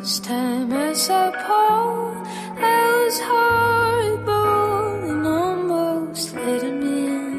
[0.00, 2.14] first time I saw Paul,
[2.56, 7.36] that was horrible and almost let him in.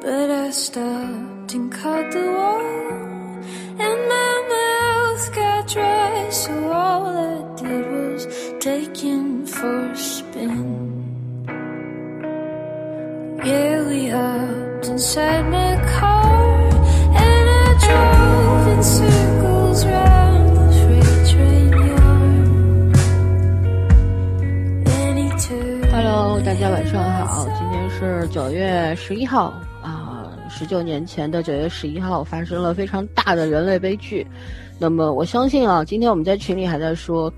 [0.00, 2.62] But I stopped and caught the wall,
[3.86, 8.26] and my mouth got dry, so all I did was
[8.60, 10.68] take him for a spin.
[13.44, 15.41] Yeah, we hopped inside
[28.32, 34.26] 九月十一号啊，十九年前的九月十一号发生了非常大的人类悲剧。
[34.78, 37.30] 那么我相信啊，今天我们在群里还在说，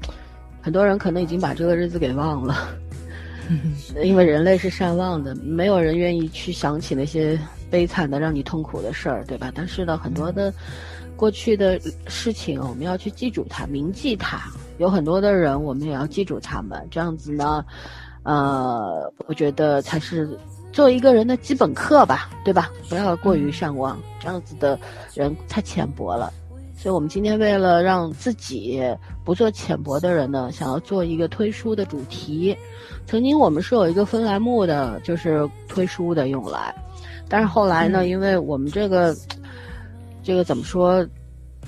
[0.62, 2.54] 很多人可能已经把这个日子给忘了，
[4.04, 7.36] 因为人类是善忘的，没有人愿意去想起那些
[7.68, 9.50] 悲惨的让你痛苦的事儿，对吧？
[9.52, 10.54] 但是呢，很多的
[11.16, 14.48] 过去的事情，我们要去记住它，铭记它。
[14.78, 17.64] 有很多的人，我们也要记住他们，这样子呢。
[18.23, 20.26] 呃，我觉得才是
[20.74, 22.70] 做一个人的基本课吧，对吧？
[22.88, 24.78] 不要过于善忘，这样子的
[25.14, 26.32] 人太浅薄了。
[26.76, 28.82] 所以我们今天为了让自己
[29.24, 32.54] 不做浅薄的人呢，想要做一个推书的主题。
[33.06, 36.74] 曾经我们是有一个分栏目的，就是推书的用来，
[37.28, 39.14] 但是后来呢，因为我们这个
[40.22, 41.06] 这个怎么说，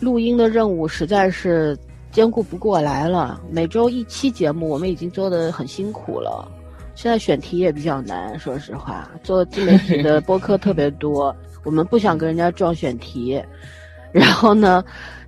[0.00, 1.78] 录音的任务实在是。
[2.12, 6.48] 兼顾不过来了，每周一期节目，我们已经做的很辛苦了。
[6.96, 13.40] 现在选题也比较难，说实话，做自媒体的播客特别 多，我们不想跟人家撞选题。
[14.12, 14.82] 然后呢，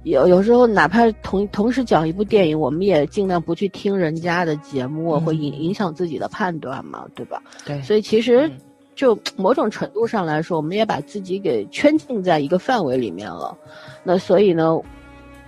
[0.05, 7.43] 有有时候哪怕同同时讲一部电影，我们也尽量不去听人家的节目，会影影响自己的判断嘛，对吧？
[7.67, 7.83] 对。
[7.83, 8.51] 所以其实，
[8.95, 13.55] 就某种程度上来说，我们也把自己给圈禁在一个范围里面了。
[14.03, 14.81] 那所以呢？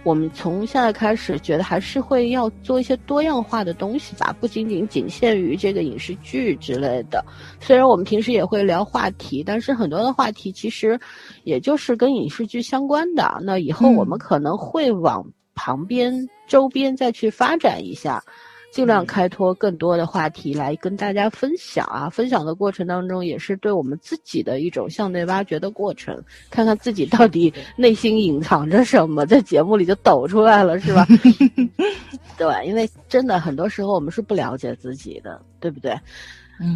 [0.03, 7.23] 我们从现在开始，觉得还是会要做一些多样化的东西吧，不仅仅仅限于这个影视剧之类的。
[7.61, 10.99] 虽然我们平时也会聊话题，但是很多的话题其实
[11.45, 13.41] 也就是跟影视剧相关的。
[13.43, 15.23] 那以后我们可能会往
[15.55, 18.23] 旁边、周边再去发展一下。
[18.71, 22.09] 尽量开拓更多的话题来跟大家分享啊！
[22.09, 31.05] 分享的过程当中，也是对我们自己的一种向内挖掘的过程，看看自己到底内心隐藏着什么，在节目里就抖出来了，是吧？
[32.39, 35.99] 对，因为真的很多时候我们是不了解自己的，对不对？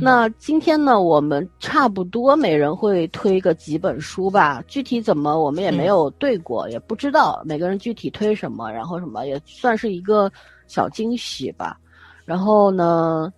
[0.00, 10.32] 那今天呢，我们差不多每人会推个几本书吧，具体怎么我们也没有对过，也不知道每个人具体推什么，然后什么也算是一个
[10.66, 11.78] 小惊喜吧。
[12.24, 13.32] 然后呢，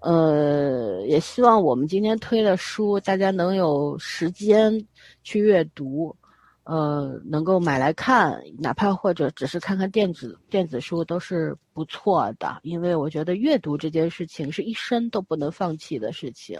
[0.00, 4.84] 呃，也希望我们今天推的书，大家能有时间
[5.22, 6.14] 去阅读，
[6.64, 12.58] 呃，能够买来看，哪怕或者只是看看电子电子书都是不错的。
[12.62, 16.58] 因为我觉得阅读这件事情是一生都不能放弃的事情。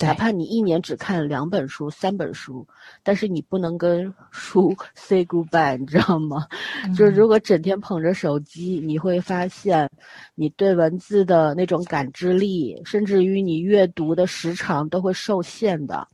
[0.00, 2.66] 哪怕你一年只看两本书、三本书，
[3.02, 6.46] 但是你不能跟书 say goodbye，你知道吗？
[6.94, 9.90] 就是如果整天捧着手机，你会发现，
[10.34, 16.06] 你对文字的那种感知力，甚至于你阅读的时长都会受限的。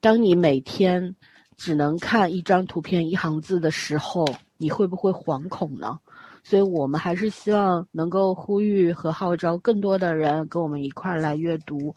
[0.00, 1.16] 当你每天
[1.56, 4.26] 只能看一张图片、一行字的时候，
[4.58, 5.98] 你会不会惶恐呢？
[6.42, 11.94] 所以我们还是希望能够呼吁和号召更多的人跟我们一块儿来阅读。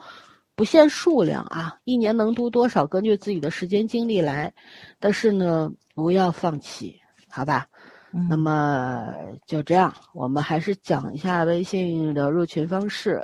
[0.56, 4.54] 不限数量啊，一年能读多少，根据自己的时间精力来。
[5.00, 6.96] 但是呢，不要放弃，
[7.30, 7.66] 好吧？
[8.30, 9.12] 那么
[9.48, 13.20] 就这样，我们还是讲一下微信的入群方式，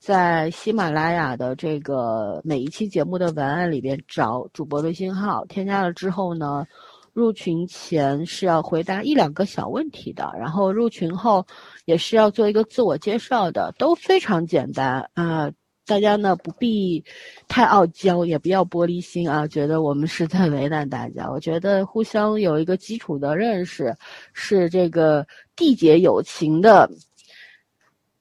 [0.00, 6.66] 在喜马拉雅的这个每一期节目的文案里边找主播微信号，添加了之后呢，
[7.12, 11.46] 入群前是要回答一两个小问题的，然后入群后
[11.84, 15.48] 也是要做一个自我介绍的，都非常简单啊。
[15.86, 17.02] 大家呢不必
[17.46, 21.30] 太傲娇，也不要玻璃心啊，觉得我们是在为难大家。
[21.30, 23.96] 我觉得互相有一个基础的认识，
[24.32, 25.24] 是这个
[25.56, 26.90] 缔结友情的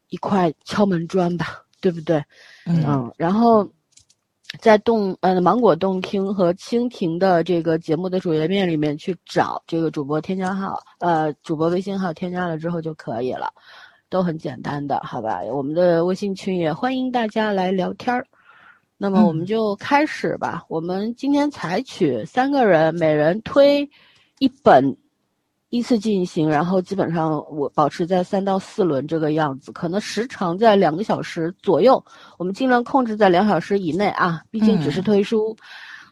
[0.10, 2.24] 一块敲门砖吧，对不对？
[2.68, 3.12] 嗯。
[3.18, 3.68] 然后
[4.60, 13.52] 在动呃芒果动听和蜻蜓的这个节目的主页面里面去找这个主播添加号，呃，主播微信号添加了之后就可以了。
[14.10, 15.42] 都很简单的，好吧？
[15.44, 18.26] 我们的微信群也欢迎大家来聊天儿。
[18.98, 20.64] 那么我们就开始吧。
[20.70, 23.90] 我们今天采取三个人每人推
[24.40, 24.96] 一本，
[25.70, 32.02] 依次进行，然后基本上我保持在三到四轮这个样子，可能时长在两个小时左右。
[32.38, 35.54] 我们尽量控制在两小时以内啊，毕竟只是推书，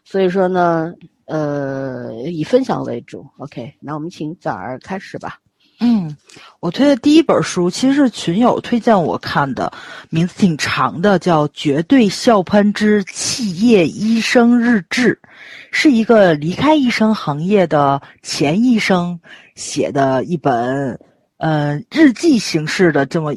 [0.04, 0.92] 所以说呢，
[1.24, 3.26] 呃，以分享为主。
[3.38, 5.38] OK，那我们请早儿开始吧。
[5.80, 6.16] 嗯，
[6.60, 9.70] 我推的第一本书其实是群友推荐我看的，
[10.08, 15.20] 名字挺长的，叫《绝对笑喷之企业医生日志》，
[15.72, 19.18] 是一个离开医生行业的前医生
[19.56, 20.98] 写的一本，
[21.38, 23.34] 呃，日记形式的这么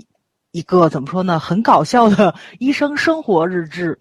[0.51, 3.98] 一个怎么说呢，很搞笑的医生生活日志。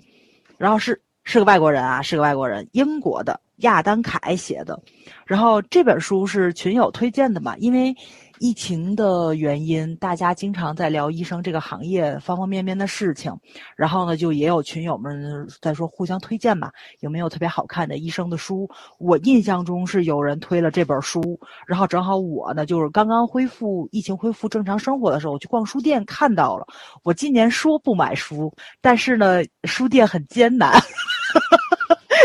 [0.59, 4.79] 然后是是个外国人啊，是个外国人，英国的亚当凯写的。
[5.25, 7.97] 然后这本书是群友推荐的嘛，因为。
[8.39, 13.33] 疫情的原因，大家经常在聊医生这个行业方方面面的事情，
[13.77, 18.69] 然后呢，就也有群友们在说互相推荐嘛，有没有特别好看的医生的书？
[18.99, 26.67] 我印象中是有人推了这本书，然后正好我呢，就是刚刚恢复疫情恢复正常生活的时候，我去逛书店看到了。
[27.03, 30.73] 我今年说不买书，但是呢，书店很艰难。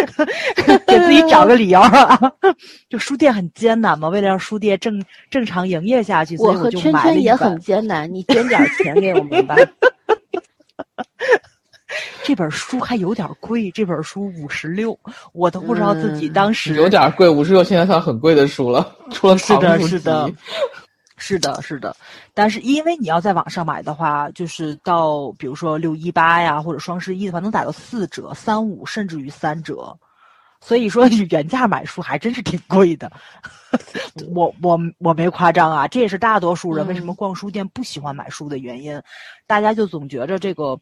[0.88, 2.20] 给自己找个理由啊！
[2.90, 9.56] 就书店很艰难嘛，为了让书店正正常营业下去，所以我就买了圈圈也很艰难， 你捐点钱给我们吧。
[12.24, 14.98] 这本书还有点贵，这本书五十六，
[15.34, 20.32] 我都不知道自己当时有点贵，五十六现在算很贵的书了，除了是的，是是的。
[21.24, 21.96] 是的，是的，
[22.34, 29.96] 但是因为你要在网上买的话，就是到比如说六一八呀，或者双十一的话，能打到四折、三五，甚至于三折。
[30.60, 33.12] 所以说原价买书还真是挺贵的。
[34.34, 39.00] 我我我没夸张啊，这也是大多数人为什么逛书店不喜欢买书的原因。
[39.46, 40.76] 大家就总觉着这个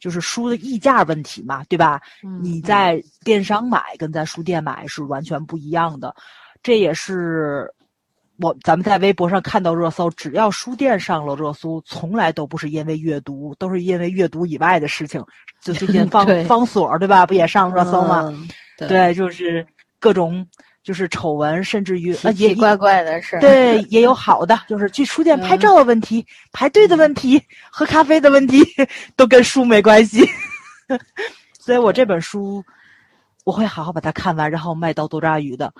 [0.00, 2.00] 就是书的溢价问题嘛，对吧？
[2.40, 6.16] 你在电商买跟在书店买是完全不一样的，
[6.62, 7.70] 这也是。
[8.42, 15.24] 我咱们在微博上看到热搜，只要书店上了热搜，从来都不是因为阅读，都是因为阅读以外的事情。
[15.62, 17.24] 就最近 方方所对吧？
[17.24, 18.34] 不也上热搜吗？
[18.76, 19.64] 对，就是
[20.00, 20.44] 各种
[20.82, 23.38] 就是丑闻，甚至于奇奇怪怪的事。
[23.40, 27.40] 对，也有好的，就是去书店拍照的问题、排队的问题、
[27.70, 28.60] 喝咖啡的问题，
[29.14, 30.28] 都跟书没关系。
[31.60, 32.60] 所以我这本书。
[33.44, 35.72] 我会好好把它看完，然后卖到多抓鱼的。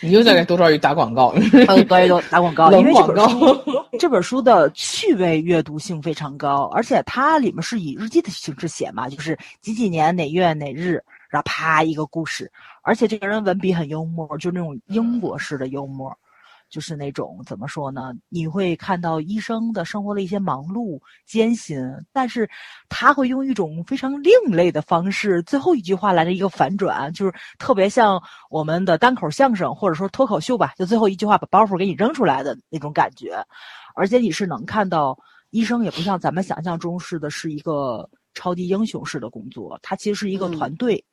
[0.00, 1.32] 你又在给多抓鱼打广告？
[1.52, 2.70] 对，打广告。
[2.78, 3.64] 因为这本书，
[3.98, 12.50] 这本书的趣味阅读性非常高，而且它里面是以日记的形式写嘛，就是几几年哪月哪日，然后啪一个故事，
[12.82, 16.16] 而且这个人文笔很幽默，就那种英国式的幽默。
[16.70, 18.12] 就是那种怎么说呢？
[18.28, 21.78] 你会看到医生的生活的一些忙碌艰辛，
[22.12, 22.50] 但是
[22.88, 28.20] 他会用一种非常另类的方式，最后一句话来了一个反转，就是特别像
[28.50, 33.40] 我们的单口相声或者说脱口秀吧，就最后一句话把包袱给你扔出来的那种感觉。
[33.94, 35.16] 而且你是能看到，
[35.50, 41.04] 医生也不像咱们想象中似的，是一个超级英雄式的工作，他其实是一个团队。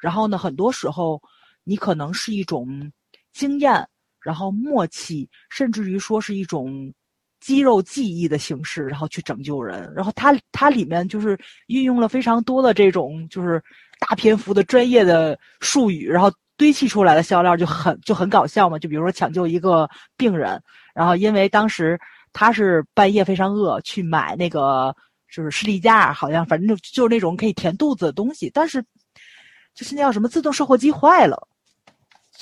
[0.00, 1.22] 然后呢，很多时候
[1.62, 2.90] 你可能是一种
[3.32, 3.88] 经验。
[4.24, 6.92] 然后默契，甚至于说是一种
[7.40, 9.92] 肌肉记忆的形式，然后去拯救人。
[9.94, 13.62] 然后它它里面就是运用了非常多的这种就是
[14.00, 18.78] 大篇幅的专业的术语，然后堆砌出来的笑料就很就很搞笑嘛。
[18.78, 20.58] 就比如说抢救一个病人，
[20.94, 22.00] 然后因为当时
[22.32, 24.94] 他是半夜非常饿，去买那个
[25.30, 28.82] 就是士力架，好像反正就就是那种可以填肚子的东西，但是
[29.74, 31.46] 就是那叫什么自动售货机坏了。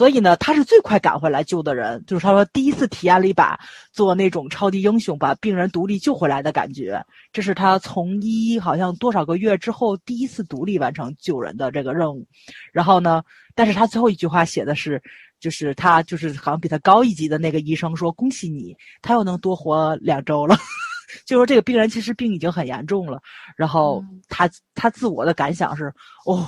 [0.02, 2.02] 所以呢，他是最快赶回来救的人。
[2.08, 3.56] 就是他说，第一次体验了一把
[3.92, 7.00] 做那种超级英雄，把病人独立救回来的感觉。
[7.32, 12.26] 这是他从医好像多少个月之后第一次独立完成救人的这个任务。
[12.72, 13.22] 然后呢，
[13.54, 15.00] 但是他最后一句话写的是，
[15.38, 20.56] 就是他就是好像比他高一级的那个医生说：“恭喜你，他又能多活两周了。
[21.24, 23.22] ”就说这个病人其实病已经很严重了。
[23.56, 25.94] 然后他他自我的感想是
[26.26, 26.44] ：“哦。”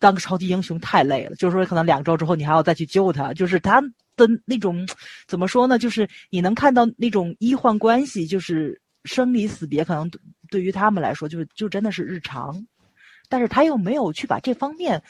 [0.00, 3.82] 当个超级英雄太累了，就是说可能两周之后你还要再去救他，就是他
[4.16, 4.88] 的那种
[5.28, 5.78] 怎么说呢？
[5.78, 10.10] 就是你能看到那种医患关系，就是生离死别，可能
[10.48, 12.66] 对于他们来说就是就真的是日常，
[13.28, 15.02] 但是他又没有去把这方面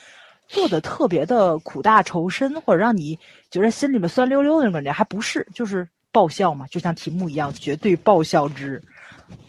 [0.49, 3.17] 做的特别的苦大仇深，或者让你
[3.49, 8.83] 觉得心里面酸溜溜的那种感觉，还不是，就是爆笑嘛，就像题目一样，绝对爆笑之，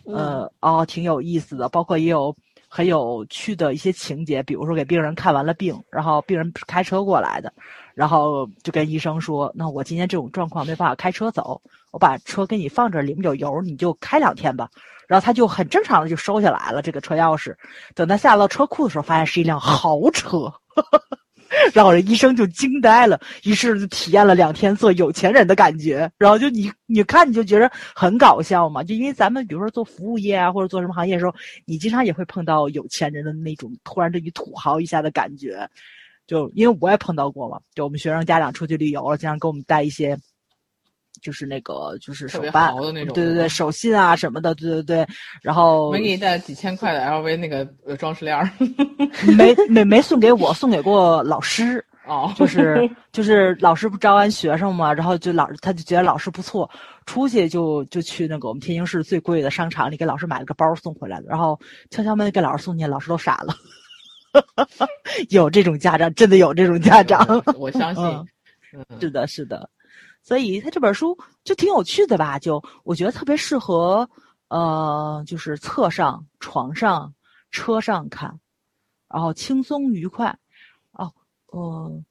[0.06, 2.38] 呃，哦，挺有意思的，包括也有。
[2.74, 7.52] 很有趣的一些情节，比如说给病人看完了病，然后病人开车过来的，
[7.94, 11.62] 然后就跟医生说：“那我今天这种状况没办法开车走，
[11.92, 14.70] 我把车给你放这，里面有油，你就开两天吧。”
[15.06, 17.54] 然后他就很正常的就收下来了这个车钥匙。
[17.94, 20.50] 等他下到车库的时候，发现是一辆豪车。
[21.74, 26.10] 然后这医生就惊呆了，于是就体验了两天做有钱人的感觉。
[26.18, 31.34] 然后就你你看你就觉得很搞笑嘛，就因为咱们比如说做服务业啊，或者做什么行业的时候，
[31.66, 35.70] 你经常也会碰到有钱人的那种突然这一土豪一下的感觉，
[36.28, 40.18] 就因为我也碰到过嘛，就我们学生家长出去旅游了，经常给我们带一些。
[41.22, 45.08] 就是那个，就是手办的那种，对对对，手信啊什么的，对对对。
[45.42, 47.66] 然后没给你带几千块的 LV 那个
[47.98, 48.50] 装饰链儿，
[49.38, 51.84] 没没没送给我，送给过老师。
[52.08, 56.70] 哦，就是就是老师不招完学生嘛，然后就老他就觉得老师不错，
[57.06, 61.58] 出去就就去那个我们天津市最贵的商场里给老师买了个包送回来了，然后
[61.92, 63.54] 敲敲门给老师送去，老师都傻了。
[65.30, 67.24] 有这种家长，真的有这种家长，
[67.56, 68.04] 我相信。
[69.00, 69.70] 是的，是的。
[70.24, 72.38] 所以他这本书就挺有趣的吧？
[72.40, 74.10] 就我觉得特别适合，
[74.50, 77.14] 呃，就是侧上、床上、
[77.50, 78.40] 车上看，
[79.10, 80.38] 然后轻松愉快。
[80.92, 81.12] 哦，
[81.54, 82.06] 嗯，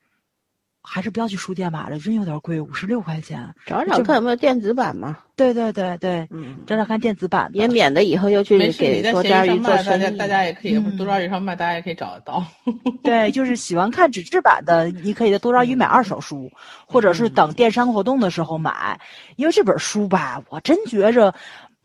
[0.83, 3.47] 还是不要去书店买了，真有点贵，五十六块钱。
[3.67, 5.19] 找找看有没有电子版嘛？
[5.37, 10.17] 对对对对，嗯，找找看电子版，也免得以后又去给多抓鱼做生意。
[10.17, 12.45] 大家也可以多抓鱼上卖，大家也可以找得到。
[13.05, 16.51] 对，就是喜欢看纸质版的，你可以在多抓鱼买二手书，
[16.87, 18.99] 或者是等电商活动的时候买。
[19.37, 21.35] 因为这本书吧，我真觉着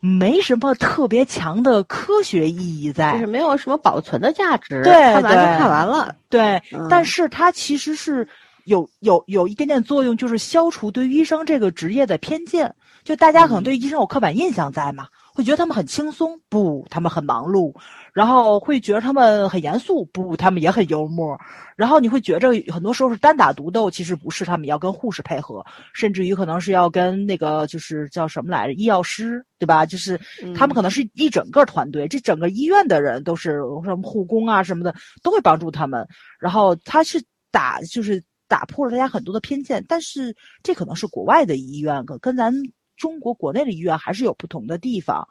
[0.00, 4.82] 没什么特别强的科学意义在，就是没有什么保存的价值。
[4.82, 6.14] 对，看完就看完了。
[6.30, 8.26] 对，但是它其实是。
[8.66, 12.72] 有有有一点点作用，就是消除对医生这个职业的偏见。
[13.04, 17.72] 就大家可能对医生有刻板印象在嘛，会觉得他们很轻松，不，他们很忙碌，
[18.12, 21.38] 然后会觉得他们很严肃，不，他们也很幽默。
[21.76, 29.86] 然后你会觉着很多时候是单打独斗，其实不是，他们要跟护士配合，甚至于可能是要跟那个就是叫什么来着，医药师，对吧？
[29.86, 30.20] 就是
[30.56, 34.92] 他们可能是一整个团队，这整个医院的人都是什么护工啊什么的，
[35.22, 36.04] 都会帮助他们。
[36.40, 38.20] 然后他是打就是。
[38.48, 42.52] 打破了大家很多的偏见，但是这可能是国外的医院，跟跟咱
[42.96, 45.26] 中国国内的医院还是有不同的地方。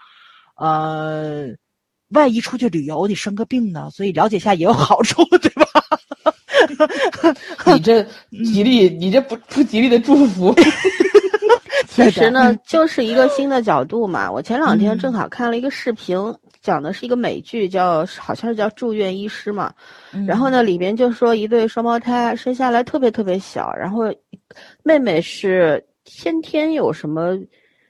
[0.55, 1.48] 呃，
[2.10, 3.89] 万一出去旅游你生个病呢？
[3.91, 5.69] 所以了解一下也有好处，对吧？
[7.74, 10.53] 你这吉利，你这不不吉利的祝福。
[11.88, 14.29] 其实呢，就是一个新的角度嘛。
[14.29, 16.17] 我前两天正好看了一个视频。
[16.65, 19.72] 讲的是一个美剧，叫好像是叫《住院医师》嘛，
[20.25, 24.12] 然后呢，里边就说一对双胞胎生下来特别特别小，然后
[24.81, 27.38] 妹妹是先天有什么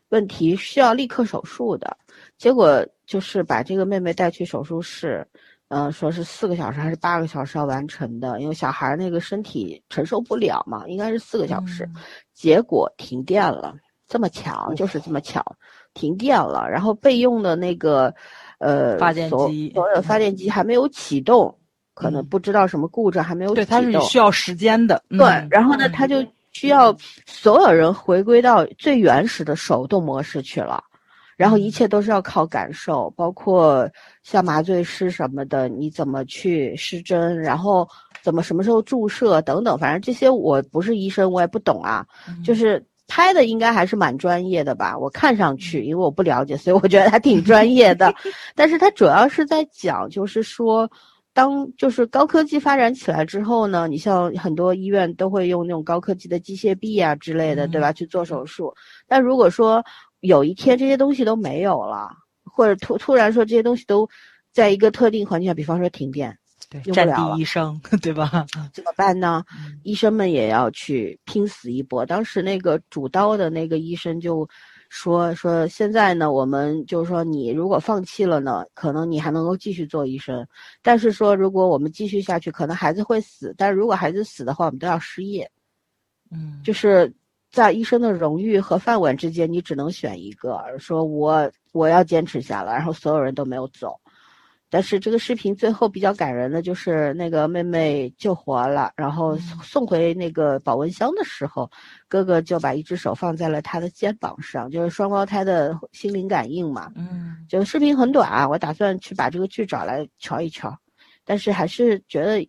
[0.09, 1.95] 问题需要立刻手术的，
[2.37, 5.25] 结果就是把这个妹妹带去手术室，
[5.69, 11.89] 嗯，说是四个小时还是八个小时要完成的，因为小孩那个身体承受不了嘛，应该是四个小时，
[12.33, 13.73] 结果停电了，
[14.05, 15.41] 这么巧，就是这么巧，
[15.93, 18.13] 停电了，然后备用的那个。
[18.59, 21.53] 呃，发电机所有发电机还没有启动，
[21.93, 23.65] 可能不知道什么故障还没有启动。
[23.65, 25.03] 对，它是需要时间的。
[25.09, 26.95] 对，然后呢，他就需要
[27.25, 30.83] 所有人回归到最原始的手动模式去了，
[31.35, 33.89] 然后一切都是要靠感受，包括
[34.23, 37.87] 像麻醉师什么的，你怎么去施针，然后
[38.21, 42.05] 怎么什么时候注射等等，反正这些我不是医生，我也不懂啊，
[42.43, 42.83] 就是。
[43.07, 44.97] 拍的应该还是蛮专业的吧？
[44.97, 48.13] 我看上去，因为我不了解，所以我觉得他挺专业的。
[48.55, 50.89] 但是他主要是在讲，就是说，
[51.33, 57.91] 当就是高科技发展起来之后呢，你像很多医院都会用那种高科技的机械臂啊之类的，对吧？
[57.93, 58.73] 去做手术。
[59.07, 59.83] 但如果说
[60.21, 62.09] 有一天这些东西都没有了，
[62.43, 64.09] 或者突突然说这些东西都
[64.51, 66.35] 在一个特定环境下，比方说停电。
[66.93, 68.45] 战地医生， 对吧？
[68.73, 69.43] 怎么办呢？
[69.83, 72.05] 医生们也要去拼死一搏。
[72.05, 74.47] 当时那个主刀的那个医生就
[74.89, 80.45] 说：“说现在呢，我们就是说，你如果放弃了呢，可能你还能够继续做医生。
[80.81, 83.53] 但是说，如果我们继续下去，可能孩子会死。
[83.57, 85.49] 但是如果孩子死的话，我们都要失业。
[86.31, 87.11] 嗯，就是
[87.51, 90.63] 在医生的荣誉和饭碗之间，你只能选一个。
[90.79, 93.95] 说我我要坚持下来，然后所有人都没有走。”
[94.69, 101.69] 但是这个视频最后比较感人的就是那个妹妹救活了，然后送回那个保温箱的时候，
[102.09, 106.91] 哥哥就把一只手放在了她的肩膀上，就是双胞胎的心灵感应嘛。
[106.95, 110.75] 嗯，就视频很短啊，我打算去把这个剧找来瞧一瞧，
[111.23, 112.45] 但是还是觉得，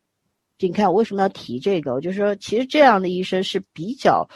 [0.58, 1.92] 你看我为什么要提这个？
[1.92, 4.26] 我就说其实这样的医生是比较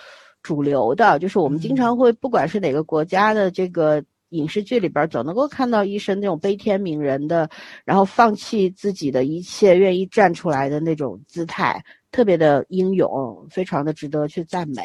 [0.42, 4.04] 主流的，就是我们经常会不管是哪个国家的这个。
[4.30, 7.48] 影视剧里边总能够看到医生那种悲天悯人的，
[7.84, 14.82] 然后放弃自己的一切，愿意站出来的那种姿态，特别的英勇，非常的值得去赞美。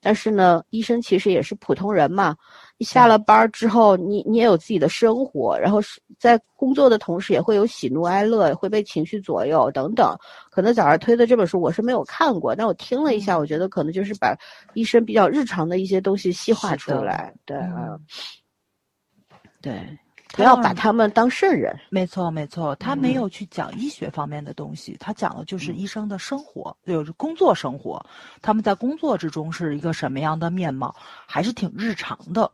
[0.00, 2.34] 但是呢，医生其实也是普通人嘛，
[2.78, 10.16] 你下了班之后，你你也有自己的生活，然后是在工作的同时也会有喜怒哀乐，会被情绪左右等等。
[10.50, 14.34] 可能早上推的这本书我是没有看过，但我听了一下，我觉得可能就是把
[14.74, 17.98] 医生比较日常的一些东西细化出来，对啊。
[19.66, 21.76] 对，不要把他们当圣人。
[21.90, 28.00] 没错，没错，他没嗯有去讲医学方面的东西，他讲的就是医生的生活，就是工作生活，
[28.40, 30.94] 他们在工作之中是一个什么样的面貌，
[31.26, 32.48] 还是挺日常的。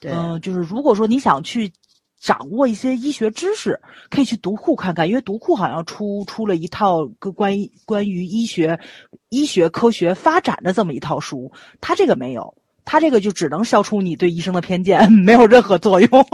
[0.00, 1.70] 对嗯、就是如果说你想去
[2.18, 3.78] 掌握一些医学知识，
[4.08, 8.80] 可以去读库看看，因为读库好像出出了一套个关于关于医学、
[9.28, 12.54] 医学科学发展的这么一套书，他这个没有。
[12.84, 16.26] 他这个就只能消除你对医生的偏见， 没有任何作用。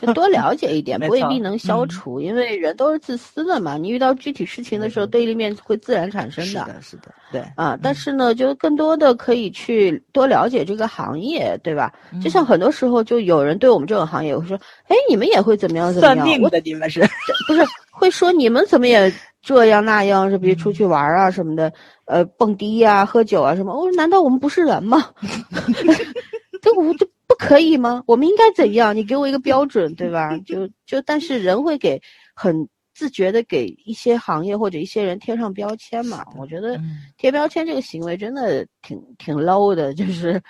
[0.00, 3.76] 就多了解一点， 不未必能消嗯除，因为人都是自私的嘛。
[3.76, 6.50] 你遇到具体事情的时候，对立面会自然产生的。
[6.50, 7.42] 是的，是的，对。
[7.56, 11.92] 啊，但是呢，就更多的可以去多了解这个行业，对吧？
[12.22, 17.00] 就像很多时候，就有人对我们这种行业会说：“哎，你们也会怎么样怎么样？”我算命的，你们是？
[17.46, 21.72] 不是会说你们怎么也这样那样，是比如出去玩啊什么的，
[22.06, 23.74] 呃，蹦迪呀、喝酒啊什么。
[23.74, 25.12] 我说难道我们不是人吗？
[26.62, 28.02] 这我这不可以吗？
[28.06, 28.94] 我们应该怎样？
[28.94, 30.36] 你给我一个标准，对吧？
[30.44, 32.00] 就就但是人会给
[32.34, 36.22] 很自觉的给一些行业或者一些人贴上标签嘛。
[36.36, 40.40] 我觉得嗯贴标签这个行为真的挺挺 low 的，就是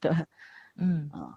[0.00, 0.10] 对。
[0.76, 1.32] 嗯啊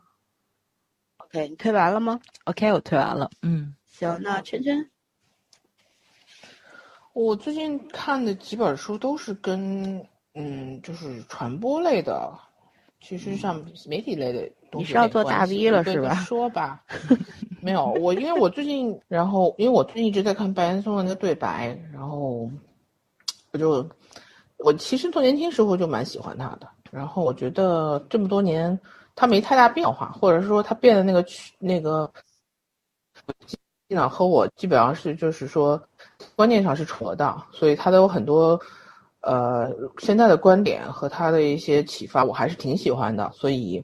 [1.20, 3.30] OK，你推完了吗？，OK，我推完了。
[3.44, 4.90] 嗯行，那圈圈。
[7.18, 10.00] 我最近看的几本书都是跟
[10.36, 12.32] 嗯，就是传播类的，
[13.02, 16.84] 其实像媒体类的东西你是要做大 V 了是吧说吧，
[17.60, 22.48] 没有我，因为我最近，然后因为我最近一直在看白岩松的那个对白，然后
[23.52, 23.84] 我就
[24.58, 28.80] 我其实从年轻时候就蛮喜欢他的，然后我觉得这么多年
[29.16, 32.08] 他没太大变化，或者说他变的那个区那个。
[33.90, 35.82] 基本上和我基本上是就是说
[36.36, 38.60] 观念上是重合的，所以他都有很多
[39.22, 43.32] 呃现在的观点和他的一些启发，我还是挺喜欢的。
[43.34, 43.84] 所以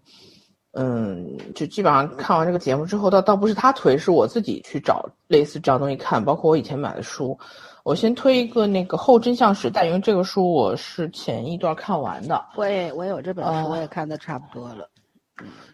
[0.76, 7.38] 嗯，就基本上看完这个节目之后，倒倒不是他推，是我自己去找类似这样东西看，包括我以前买的书。
[7.84, 12.42] 我先推一个那个《后真相时代》，因为这个书我是前一段看完的。
[12.56, 14.90] 我也我有这本哦书，我也看的差不多了。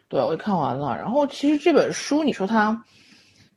[0.08, 0.98] 对，我也看完了。
[0.98, 2.83] 然后其实这本书，你说它，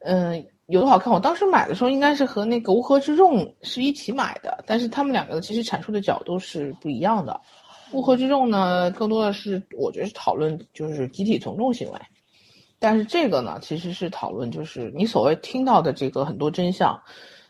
[0.00, 1.12] 嗯，有多好看？
[1.12, 7.38] 我当时买的时候应该是和那个《乌合之众》是一起买的，但是他们两个其实阐述的角度是不一样的。
[7.94, 11.98] 《乌合之众》呢，更多的是我觉得是讨论就是集体从众行为，
[12.78, 16.98] 但是这个呢，其实是讨论就是你所谓听到的这个很多真相，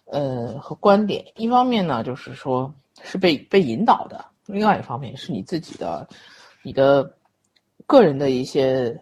[0.06, 1.24] 呃和观点。
[1.37, 6.08] 一方面呢，就是说是被被引导的；另外一方面是你自己的
[6.64, 7.08] 你的
[7.87, 9.00] 个人的一些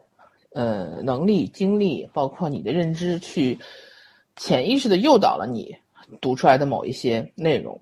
[0.52, 3.58] 呃能力、经历，包括你的认知，去
[4.40, 5.76] 潜意识的诱导了你
[6.18, 7.78] 读出来的某一些内容。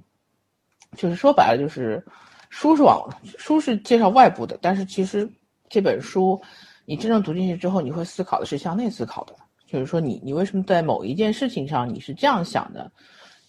[0.96, 2.04] 就是说白了，就是
[2.50, 5.30] 书是往书是介绍外部的，但是其实
[5.68, 6.40] 这本书
[6.84, 9.34] 你真正读进去之后，你会思考的是向内思考的，
[9.68, 12.90] 就是说你你为什么在某一件事情上你是这样想的？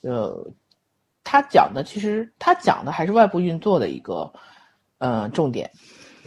[0.01, 0.47] 呃，
[1.23, 4.31] 他讲的其实他讲的还是外部运作的一个
[4.99, 5.67] 呃重点，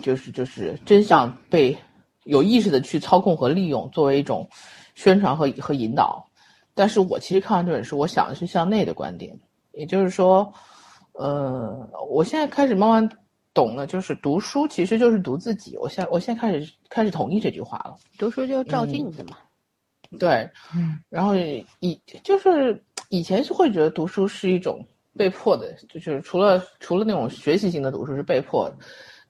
[0.03, 1.79] 就是就是真相被
[2.25, 4.49] 有意识的去操控和利用，作为一种
[4.97, 6.29] 宣传和和引导。
[6.75, 9.39] 但是我其实看完这本书，我想的是向内的观点，
[9.73, 10.53] 也就是说，
[11.13, 13.19] 呃，我现在开始慢慢
[13.55, 15.77] 懂了，就是读书其实就是读自己。
[15.77, 17.97] 我现我现在开始开始同意这句话了。
[18.19, 19.37] 读书就照嗯镜子嘛。
[20.19, 21.35] 对，嗯然后
[21.81, 24.85] 以就是以前是会觉得读书是一种
[25.17, 28.77] 被迫的，就是除了除了那种学习型的读书是被迫的，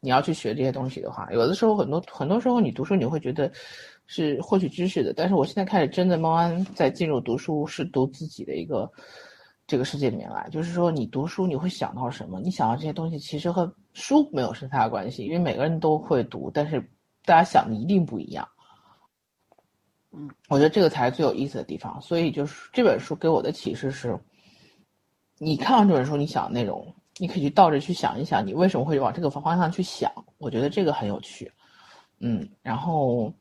[0.01, 3.51] 你要去学这些东西的话，有的时候很多很多时候你读书你会觉得
[4.07, 8.91] 是获取知识的，但是我现在开始真的慢慢在进入读书是读自己的一个
[9.67, 12.41] 这个世界里面来，就是说你读书你会想到什么？
[12.41, 16.81] 你想到这些东西其实和书没有太大关系，因为每个人都会读，但是
[17.25, 18.47] 大家想的一定不一样。
[20.15, 21.99] 嗯我觉得这个才是最有意思的地方。
[22.03, 24.19] 所以就是这本书给我的启示是，
[25.39, 30.13] 你看完这本书，你想的内容，你可以去倒着去想一想，你为什么会往这个方向去想。
[30.37, 31.51] 我觉得这个很有趣。
[32.21, 33.33] 嗯，然后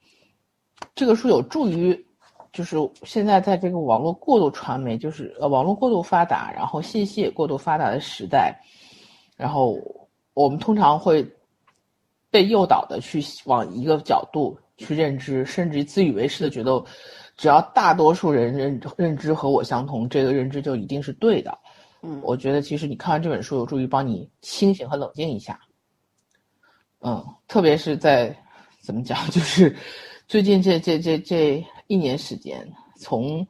[0.95, 2.05] 这个书有助于，
[2.51, 8.59] 就是现在在这个网络过度传媒，就是呃网络过度发达，然后信息也过度发达的时代，
[9.37, 9.77] 然后
[10.33, 11.25] 我们通常会
[12.29, 16.83] 被诱导的去往一个角度去认知，甚至自以为是的觉得，
[17.37, 21.57] 只要大多数人认认知和我相同，这个认知就一定是对的。
[22.03, 25.59] 嗯，我觉得其实你看完这本书，有助于帮你清醒和冷静一下。
[27.01, 28.35] 嗯，特别是在
[28.81, 29.75] 怎么讲，就是
[30.31, 32.65] 最近这这这这一年时间，
[32.95, 33.45] 从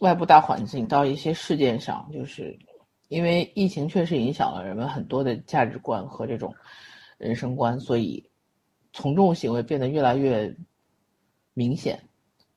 [0.00, 2.58] 外部大环境到一些事件上，就是
[3.06, 6.52] 因为疫情确实影响了人们很多的价值观和这种
[7.18, 8.28] 人生观，所以
[8.92, 10.52] 从众行为变得越来越
[11.54, 12.02] 明显。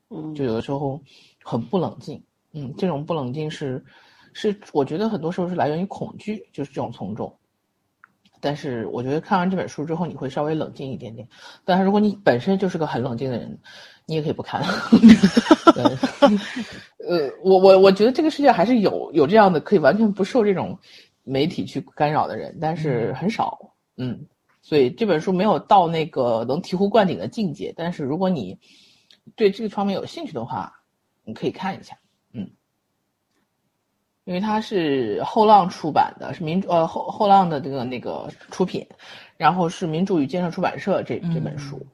[0.09, 0.99] 嗯就有的时候
[1.43, 2.19] 很不冷静，
[2.53, 3.85] 嗯，这种不冷静是
[4.33, 7.31] 是我觉得很多时候是来源于恐惧，就是这种从众。
[8.41, 11.27] 但是我觉得看完这本书之后，你会稍微冷静一点点。
[11.63, 13.57] 但是如果你本身就是个很冷静的人，
[14.05, 14.63] 你也可以不看。
[15.73, 15.83] 对，
[17.07, 20.77] 呃，我我我觉得这个世界还是有有这样的可以完全不受这种
[21.23, 23.59] 媒体去干扰的人，但是很少。
[23.97, 24.25] 嗯，
[24.61, 27.73] 所以这本书没有到那个能醍醐灌顶的境界。
[27.75, 28.57] 但是如果你
[29.35, 30.71] 对这个方面有兴趣的话，
[31.23, 31.97] 你可以看一下。
[34.25, 38.85] 嗯，因为它是后浪出版的，是民主呃后后浪的这个那个出品，
[39.37, 41.85] 然后是民主与建设出版社这这本书，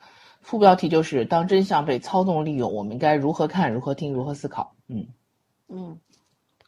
[0.42, 4.74] 副标题就是“当真相被操纵利用，我们该如何看、如何听、如何思考”。
[4.88, 5.06] 嗯
[5.70, 5.98] 嗯，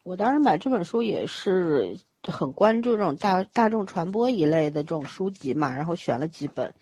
[0.04, 6.74] 我当时买这本书也是很关注这种大大众传播一类的这种书籍嘛，然后选了几本。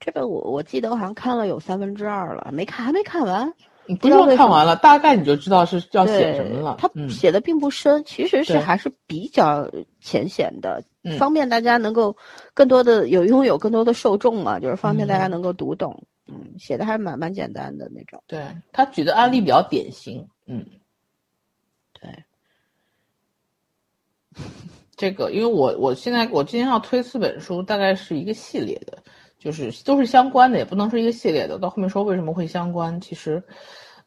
[0.00, 3.52] 这本我我记得我好像看了有三分之二了，没看还没看完。
[3.88, 6.76] 你不用看完了，大概你就知道是要写什么了。
[6.78, 9.68] 他嗯写的并不深，其实是还是比较
[10.00, 12.14] 浅显的，嗯方便大家能够
[12.52, 16.04] 更多的有拥有更多的受众嘛，就是方便大家嗯能够读懂。
[16.30, 18.22] 嗯，写的还是蛮蛮简单的那种。
[18.26, 20.28] 对他举的案例比较典型。
[20.46, 20.62] 嗯，
[21.98, 22.24] 对，
[24.94, 28.98] 这个因为我我现在我今天要推四本书，大概是一个系列的，
[29.38, 31.58] 就是都是相关的，也不能说一个系列的。
[31.58, 33.42] 到后面说为什么会相关，其实，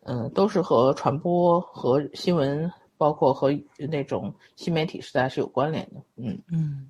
[0.03, 6.01] 嗯，都是和传播和新闻，包括和那种新媒体时代是有关联的。
[6.15, 6.89] 嗯，嗯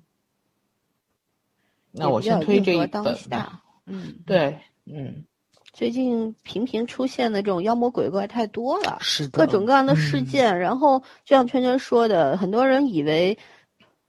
[1.90, 3.62] 那我先推这硬核当一本吧下。
[3.84, 5.24] 嗯，对，嗯，
[5.72, 8.96] 最近频频出现的这种妖魔鬼怪太多了。
[9.00, 13.36] 是的，各种各样的事嗯件，然后就像圈圈说的，很多人以为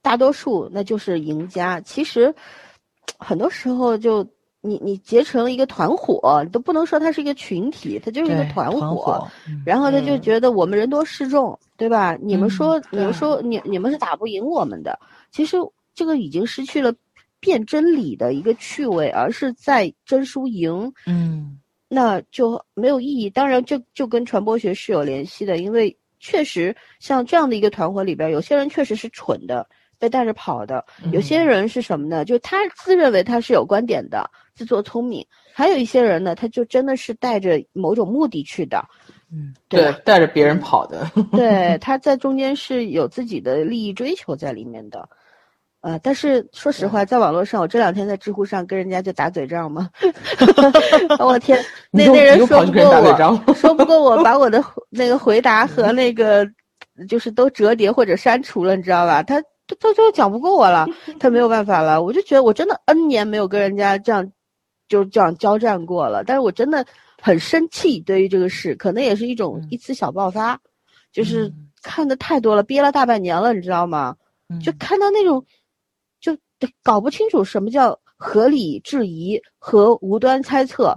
[0.01, 2.33] 大多数那就是赢家，其实
[3.17, 4.25] 很多时候就
[4.65, 9.28] 你你结成了一个团伙，你都不能说它是一个群体，它就是一个团伙。
[9.65, 12.17] 然后他就嗯觉得我们人多势众，对吧？
[12.21, 14.97] 你们嗯说，你们说，你你们是打不赢我们的。
[15.32, 15.58] 其实
[15.93, 16.93] 这个已经失去了
[17.39, 20.91] 辩真理的一个趣味，而是在争输赢。
[21.06, 23.30] 嗯那就没有意义。
[23.30, 29.67] 当然这，就跟传播学是有联系的，因为确实像这样的一个团伙里边，有些人确实是蠢的，
[29.99, 32.26] 被带着跑的；有些嗯人是什么呢？
[32.26, 38.83] 就他自认为他是有观点的，自作聪明；还有一些人呢，他就真的是带着某种目的去的，
[39.31, 39.99] 嗯对吧？
[40.05, 41.09] 带着别人跑的。
[41.31, 45.07] 对， 他在中间是有自己的利益追求在里面的。
[45.81, 49.89] 呃，但是说实话，在网络上，我这两天在知乎上跟人家就打嘴仗嘛，
[51.19, 51.59] 我天，
[51.91, 56.47] 那那人说不过我，说不过我，把我的那个回答和那个
[57.09, 59.21] 就是都折叠或者删除了，你知道吧？
[59.23, 60.87] 他他他就讲不过我了，
[61.19, 62.01] 他没有办法了。
[62.01, 64.25] 我就觉得我真的 N 年没有跟人家这样
[64.93, 66.86] 就这样交战过了，但是我真的
[67.19, 69.67] 很生气，对于这个事，可能也是一种嗯。
[69.71, 70.60] 一次小爆发，
[71.12, 71.69] 就是嗯。
[71.82, 74.15] 看的太多了，憋了大半年了，你知道吗？
[74.49, 74.60] 嗯。
[74.60, 75.43] 就看到那种，
[76.21, 76.38] 就
[76.84, 80.95] 搞不清楚什么叫合理质疑和无端猜测，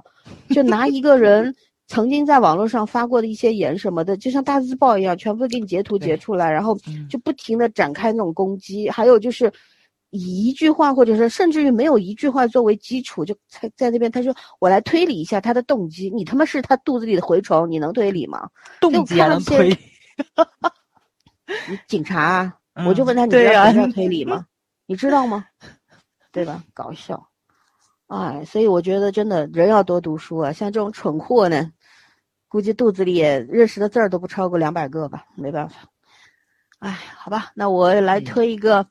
[0.51, 1.55] 就拿一个人
[1.89, 7.09] 曾经在网络上发过的一些言什么的，就像大字报一样，全部给你截图截出来，然后嗯。
[7.09, 8.91] 就不停的展开那种攻击。
[8.91, 9.51] 还有就是
[10.11, 18.49] 以一句话，或者是甚至于没有一句话作为基础，就在在那边他说我来推理一下他的动机，你他妈是他肚子里的蛔虫，你能推理吗？
[18.81, 19.69] 动机还能推，
[21.69, 24.47] 你警察啊，我就嗯问他，你知道什么叫推理吗？
[24.87, 25.45] 你知道吗？
[26.33, 26.62] 对吧？
[26.75, 27.29] 搞笑，
[28.09, 31.73] 哎，所以我觉得真的人要多读书啊，像这种蠢货呢，
[32.49, 35.77] 估计肚子里也认识的字儿都不超过两百个吧，没办法。
[36.79, 38.87] 哎，好吧，那我来嗯推一个，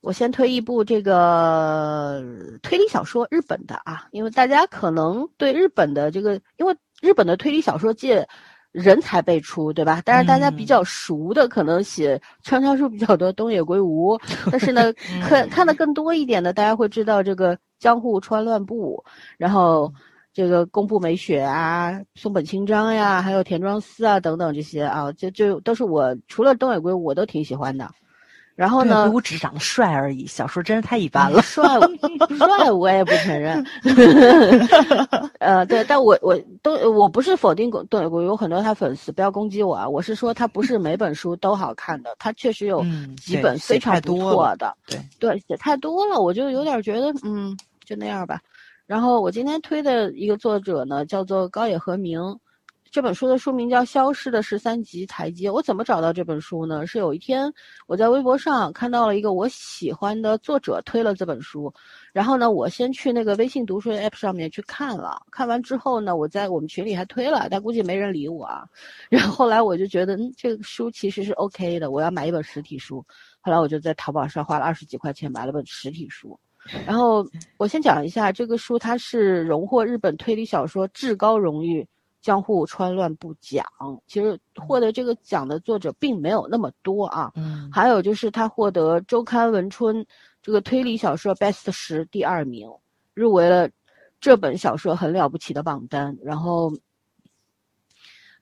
[0.00, 2.22] 我先推一部这个
[2.62, 8.26] 推理小说，日本的啊，因为大家可能对日本的这个，因为日本的推理小说界
[8.72, 10.00] 人才辈出，对吧？
[10.04, 14.18] 但是大家比嗯较熟的，可能写畅销书比较多，东野圭吾。
[14.50, 19.04] 但是呢， 看看的更多一点的，大家会知道这个江户川乱步，
[19.36, 19.92] 然后
[20.32, 27.90] 这个宫部美雪啊、松本清张呀，还有田庄司啊等等这些啊，就就都是我除了东野圭吾我都挺喜欢的。
[28.60, 31.40] 然后呢，圭吾只是长得帅而已，小说真是太一般了。
[31.40, 31.64] 帅
[32.36, 33.64] 帅我也不承认，
[35.40, 48.38] 呃，对，但我我都我不是否定对我有很多他粉丝，不要攻击我啊，我是说他不是每本书都好看的，他确实有嗯几本非常不错的，对对，写太多了，我就有点觉得嗯，就那样吧。
[48.86, 52.20] 然后我今天推的一个作者呢，叫做高野和明，
[52.90, 55.48] 这本书的书名叫《消失的十三级台阶》。
[55.52, 56.84] 我怎么找到这本书呢？
[56.84, 57.52] 是有一天
[57.86, 61.72] 我在微博上看到了一个我喜欢的作者推了这本书，
[62.12, 65.22] 然后呢，我先去那个微信读书 app 上面去看了。
[65.30, 68.66] 看完之后呢，我在我们群里还推了，但估计没人理我啊。
[69.08, 73.04] 然后后来我就觉得，嗯，这个书其实是 OK 的，我要买一本实体书。
[73.40, 76.36] 后来我就在淘宝上花了二十几块钱买了本实体书。
[76.84, 77.24] 然后
[77.56, 81.86] 我先讲一下这个书，它是荣获日本推理小说至高荣誉。
[82.20, 83.64] 江户川乱步奖，
[84.06, 87.32] 其实获得这个奖的作者并没有那么多啊。
[87.34, 90.04] 嗯，还有就是他获得周刊文春
[90.42, 92.68] 这个推理小说 Best 十第二名，
[93.14, 93.70] 入围了
[94.20, 96.16] 这本小说很了不起的榜单。
[96.22, 96.72] 然后，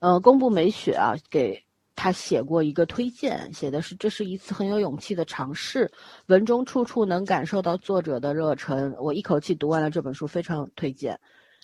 [0.00, 1.64] 呃，宫部美雪啊给
[1.94, 5.90] 他写过一个推荐，写的是这是一次很有勇气的尝试，
[6.26, 8.92] 文中处处能感受到作者的热忱。
[8.98, 11.18] 我一口气读完了这本书，非常推荐。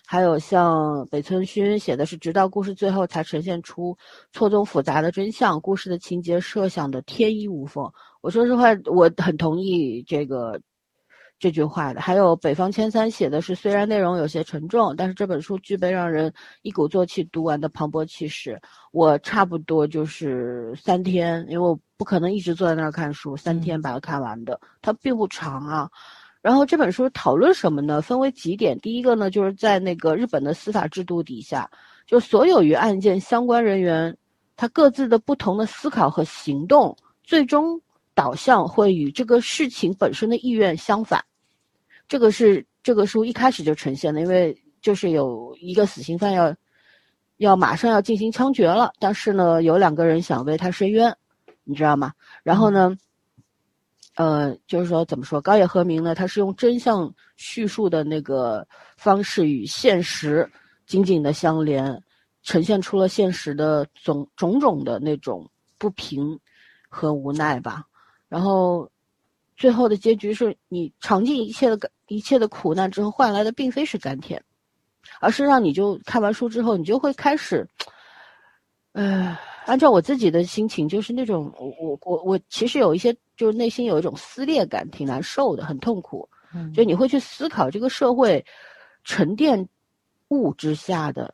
[0.07, 3.97] 还有像北村薰写的是，直到故事最后才呈现出
[4.31, 7.91] 错综复杂的真相，故事的情节设想的天衣无缝。
[8.21, 10.59] 我说实话，我很同意这个
[11.39, 12.01] 这句话的。
[12.01, 18.61] 还有北方千三写的是，虽然内容有些沉重，但是这本书具备让人一鼓作气读完的磅礴气势。
[18.91, 24.59] 我差不多就是三天，因为我不可能一直坐在那儿看书，三天把它看完的。
[24.81, 25.89] 它并不长啊。
[26.45, 27.99] 然后这本书讨论什么呢？
[28.03, 28.79] 分为几点。
[28.79, 31.67] 第一个呢，就是在那个日本的司法制度底下，
[32.05, 34.15] 就所有与案件相关人员，
[34.55, 37.81] 他各自的不同的思考和行动，最终
[38.13, 41.19] 导向会与这个事情本身的意愿相反。
[42.07, 46.55] 这个是这个书一开始就呈现的，因为就是有一个死刑犯要
[47.37, 51.11] 要马上要进行枪决了，但是呢，有两个人想为他伸冤，
[51.63, 52.13] 你知道吗？
[52.43, 52.95] 然后呢？
[54.15, 55.41] 呃，就是说，怎么说？
[55.41, 56.15] 高野和明呢？
[56.15, 60.49] 他是用真相叙述的那个方式与现实
[60.85, 62.01] 紧紧的相连，
[62.41, 66.39] 呈现出了现实的种种种的那种不平
[66.87, 67.83] 和无奈吧。
[68.29, 68.89] 然后，
[69.57, 74.41] 最后的结局是你尝尽一切的一切的苦难之后换来的，并非是甘甜，
[75.19, 77.67] 而是让你就看完书之后，你就会开始，
[78.93, 79.37] 呃。
[79.65, 86.29] 按照我自己的心情，就是那种我我我我其实有一些，就是内心有一种撕裂感，挺难受的，很痛苦。
[86.53, 88.45] 嗯，就你会去思考这个社会
[89.03, 89.67] 沉淀
[90.27, 91.33] 物之下的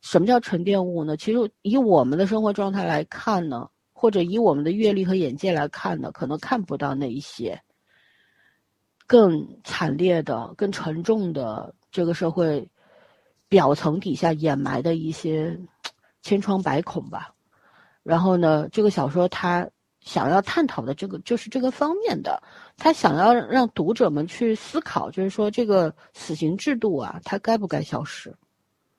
[0.00, 1.16] 什么叫沉淀物呢？
[1.16, 7.60] 其实以我们的生活状态来看呢，或者以我们的阅历和眼界来看呢，可能看不到那一些
[9.08, 12.66] 更惨烈的、更沉重的这个社会
[13.48, 15.58] 表层底下掩埋的一些
[16.22, 17.34] 千疮百孔吧。
[18.10, 19.64] 然后呢，这个小说他
[20.00, 22.42] 想要探讨的这个就是这个方面的，
[22.76, 28.34] 他想要让读者们去思考，就是说这个死刑制度啊，它该不该消失？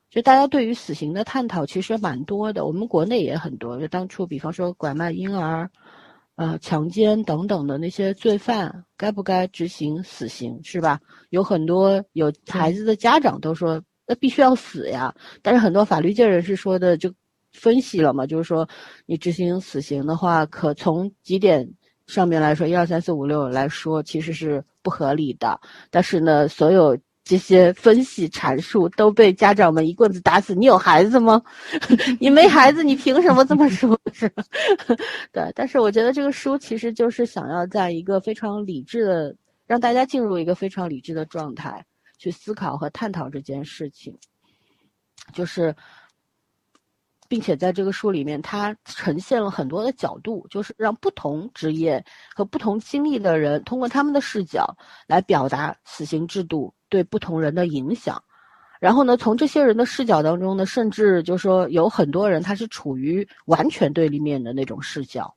[0.10, 3.78] 就大家对于死刑的探讨其实蛮多的，我们国内也很多。
[3.78, 5.69] 就当初，比方说拐卖婴儿、
[6.36, 11.02] 呃强奸等等的那些罪犯，该不该执行死刑，是吧？
[11.32, 15.13] 有很多有孩子的家长都说，那必须要死呀。
[15.41, 17.13] 但是很多法律界人士说的就。
[17.52, 18.68] 分析了嘛，就是说，
[19.06, 21.70] 你执行死刑的话，可从几点
[22.08, 25.60] 上面来说，一二三四五六来说，其实是不合理的。
[25.90, 30.56] 但是呢，所有这些分析阐述都被家长们一棍子打死。
[30.56, 31.42] 你有孩子吗？
[32.20, 34.00] 你没孩子，你凭什么这么说？
[34.14, 34.44] 是吧？
[35.32, 35.52] 对。
[35.54, 39.36] 但是我觉得这个书其实就是想要在一个非常理智的，
[39.68, 41.86] 让大家进入一个非常理智的状态
[42.18, 44.18] 去思考和探讨这件事情，
[45.34, 45.76] 就是。
[47.32, 52.04] 并且在这个书里面，它呈现了很多的角度，就是让不同职业
[52.36, 54.76] 和不同经历的人通过他们的视角
[55.08, 58.22] 来表达死刑制度对不同人的影响。
[58.82, 65.34] 然后呢，从这些人的视角当中呢，甚至就是说有很多人他是处于完全对立面的那种视角。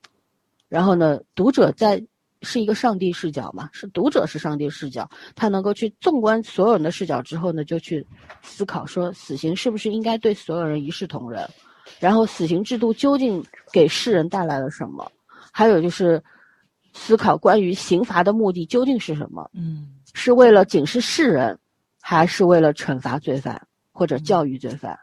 [0.69, 2.05] 然后呢，读者在
[2.43, 8.05] 是一个上帝视角嘛，是读者是上帝视角，他能够去纵观所有人的视角之后呢，就去
[8.43, 11.49] 思考说，死刑是不是应该对所有人一视同仁。
[12.01, 15.11] 然后，死刑制度究竟给世人带来了什么？
[15.53, 16.23] 还有就是，
[16.93, 19.49] 思考关于刑罚的目的究竟是什么？
[19.55, 21.59] 嗯，是为了警示世人，
[22.01, 23.61] 还是为了惩罚罪犯
[23.93, 24.99] 或者教育罪犯？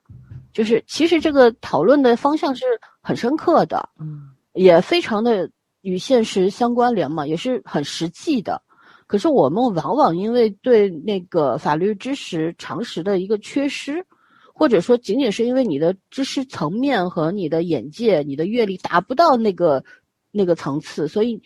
[0.53, 2.65] 就是其实这个讨论的方向是
[3.01, 5.49] 很深刻的，嗯，也非常的
[5.81, 8.61] 与现实相关联嘛，也是很实际的。
[9.07, 14.05] 可是我们往往因为对那个法律知识常识的一个缺失。
[14.61, 19.83] 或者说，仅仅是因为你的知识层面和你的眼界、你的阅历达不到那个
[20.29, 21.41] 那个层次，所以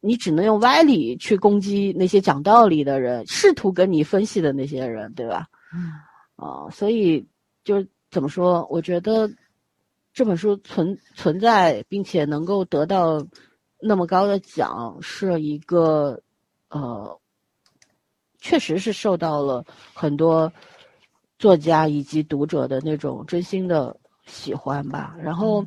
[0.00, 5.46] 你只能用歪理去攻击那些讲道理的人，试图跟你分析的那些人，对吧？
[5.72, 5.92] 嗯，
[6.34, 7.24] 啊，所以
[7.62, 8.66] 就是怎么说？
[8.68, 9.30] 我觉得
[10.12, 13.24] 这本书存存在，并且能够得到
[13.80, 16.20] 那么高的奖，是一个
[16.68, 17.16] 呃，
[18.40, 20.52] 确实是受到了很多
[21.40, 25.16] 作家以及读者的那种真心的喜欢吧。
[25.18, 25.64] 然后，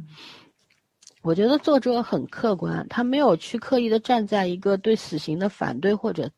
[1.24, 6.30] 我觉得作者很客观，他没有去刻意的站在一个对死刑的反对或者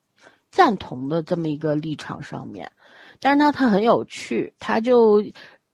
[0.50, 2.72] 赞同的这么一个立场上面。
[3.20, 5.22] 但是呢，他很有趣，他就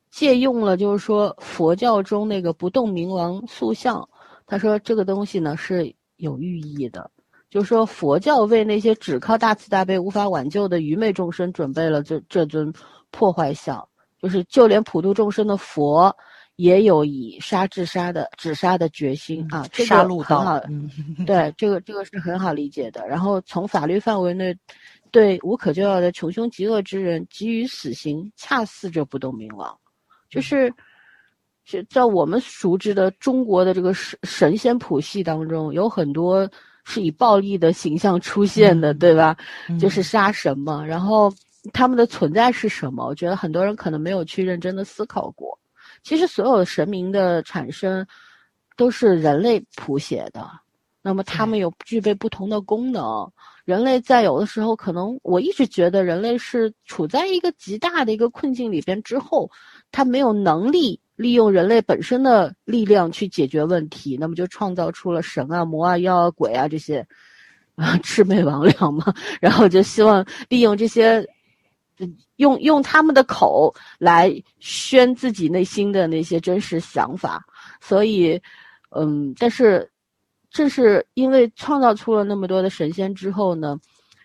[0.09, 4.09] 借用了，就是说佛教中那个不动明王塑像，
[4.47, 7.11] 他说这个东西呢是有寓意的，
[7.51, 12.73] 就是说佛教为那些只靠大慈大悲无法挽救的愚昧众生准备了这这尊
[13.11, 13.87] 破坏像，
[14.21, 16.15] 就是就连普度众生的佛
[16.55, 20.59] 也有以杀治杀的止杀的决心啊，这个杀戮道很好，
[21.25, 23.07] 对，这个这个是很好理解的。
[23.07, 24.55] 然后从法律范围内。
[25.13, 29.77] 对无可救药的穷凶极恶之人给予死刑，恰似这不动明王，
[30.29, 30.73] 就是，
[31.65, 36.49] 是在我们熟知的中国的这个神神仙谱系当中，有很多
[36.85, 39.35] 是以暴力的形象出现的，对吧？
[39.77, 40.81] 就是杀神嘛。
[40.81, 41.29] 然后
[41.73, 43.05] 他们的存在是什么？
[43.05, 45.57] 我觉得很多人可能没有去认真的思考过。
[46.03, 48.05] 其实所有的神明的产生，
[48.75, 50.49] 都是人类谱写的。
[51.03, 53.31] 那么他们有具备不同的功能。
[53.65, 59.49] 人类在有的时候，可能我一直觉得人类是处在一个极大的一个困境里边之后，
[59.91, 67.05] 他没有能力利用人类本身的力量去解决问题，那么就创造出了神啊、魔啊、妖啊、鬼啊这些
[67.75, 71.25] 啊 魑魅魍魉嘛， 然后就希望利用这些，
[72.37, 77.43] 用用他们的口来宣自己内心的那些真实想法，
[77.79, 78.41] 所以，
[78.89, 79.89] 嗯，但是。
[80.53, 83.79] 正是因为创造出了那么多的神仙之后呢，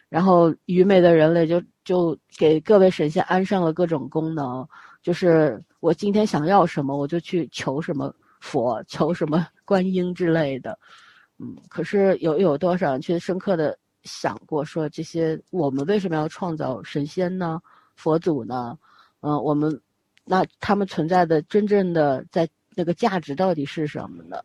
[0.09, 4.67] 然后愚昧的人类就就给各位神仙安上了各种功能，
[5.05, 10.77] 就是我今天想要什么，我就去求什么佛，求什么观音之类的。
[11.39, 17.61] 嗯，可是有有多少人去深刻的想过，说这些我们为什么要创造神仙呢？
[17.97, 18.79] 佛祖呢？
[19.21, 19.79] 嗯，我们
[20.25, 24.41] 那他们存在的真正的在那个价值到底是什么呢？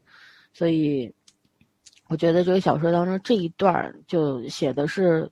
[0.52, 1.14] 所以。
[2.08, 5.32] 我觉得这个小说当中这一段就写的是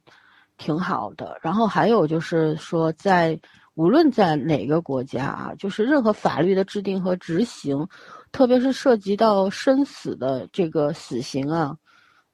[0.58, 3.38] 挺好的，然后还有就是说，在
[3.74, 7.86] 无论在哪个国家啊，就是任何法律的制定和执行，
[8.32, 11.78] 特别是涉及到生死的这个死刑啊，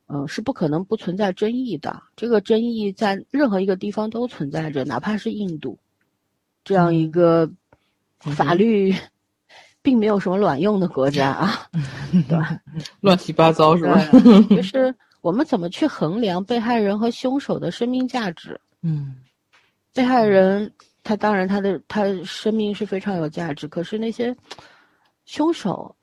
[0.08, 2.02] 嗯，是不可能不存在争议的。
[2.16, 5.78] 这个争议在任何一个地方都存在着，哪怕是印度
[6.64, 7.50] 这样一个
[8.20, 8.94] 法律。
[9.82, 11.70] 并没有什么卵用的国家啊，
[12.12, 12.60] 对吧？
[13.02, 14.04] 乱七八糟是吧？
[14.50, 14.92] 就是
[15.22, 18.60] 我们怎么去衡量被害人和凶手的生命价值？
[18.82, 19.18] 嗯，
[19.94, 24.36] 被害人他当然他的他生命是非常有价值，可是那些
[25.26, 25.96] 凶手，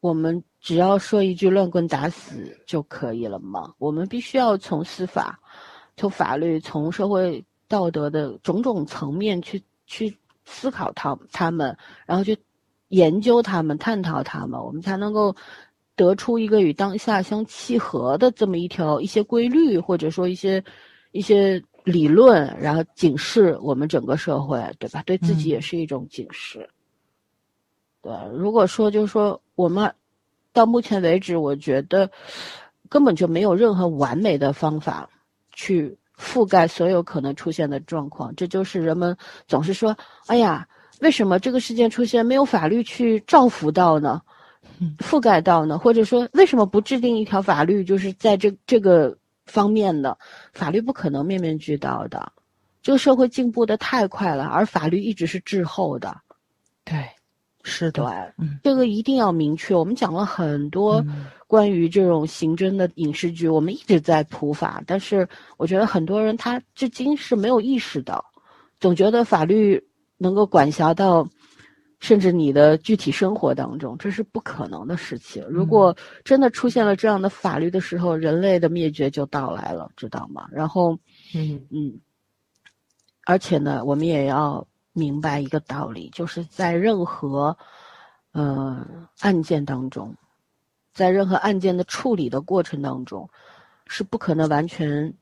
[0.00, 3.74] 我们只要说一句乱棍打死就可以了吗？
[3.76, 5.38] 我们必须要从司法、
[5.98, 12.34] 从法律、从社会道德的种种层面去去思考他他们，然后去。
[12.92, 15.34] 研究他们，探讨他们，我们才能够
[15.96, 20.62] 得出一个与当下相契合的这么一条一些规律，或者说一些
[21.12, 25.02] 一些理论，然后警示我们整个社会，对吧？
[25.06, 26.68] 对自己也是一种警示。
[28.02, 29.90] 对，如果说就是说我们
[30.52, 32.10] 到目前为止，我觉得
[32.88, 35.08] 根本就没有任何完美的方法
[35.52, 40.66] 去覆盖所有可能出现的状况，这就是人们总是说：“哎呀。”
[41.02, 44.22] 为什么这个事件出现没有法律去照拂到呢？
[44.98, 45.76] 覆盖到呢？
[45.76, 50.16] 或者说，为什么不制定一条法律，就是在这这个方面的
[50.52, 52.32] 法律不可能面面俱到的？
[52.84, 56.16] 这个社会进步的太快了，而法律一直是滞后的。
[56.84, 57.04] 对，
[57.62, 59.74] 是的，嗯，这个一定要明确。
[59.74, 61.04] 我们讲了很多
[61.46, 68.24] 关于这种刑侦的影视剧，我们一直在普法，但是我觉得很多人他至今是没有意识到，
[68.80, 69.82] 总觉得法律。
[70.18, 71.28] 能够管辖到，
[71.98, 75.44] 甚至你的具体生活当中，这是不可能的事情。
[75.48, 80.46] 如果真的出现了这样的法律的时候，人类的灭绝就到来了，知道吗？
[80.52, 80.96] 然后，
[81.34, 81.98] 嗯嗯，
[83.26, 87.56] 而且呢，我们也要明白一个道理，就是在任何，
[88.32, 88.86] 呃，
[89.20, 90.14] 案件当中，
[90.92, 93.28] 在任何案件的处理的过程当中，
[93.86, 95.12] 是不可能完全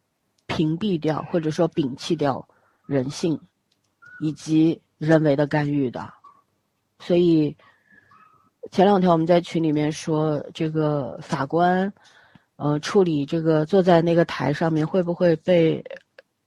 [0.47, 2.47] 屏蔽掉或者说摒弃掉
[2.87, 3.41] 人性，
[4.21, 4.81] 以及。
[5.01, 6.13] 人为的干预的，
[6.99, 7.57] 所以
[8.71, 11.91] 前两天我们在群里面说，这个法官，
[12.57, 15.83] 呃，处理这个坐在那个台上面会不会被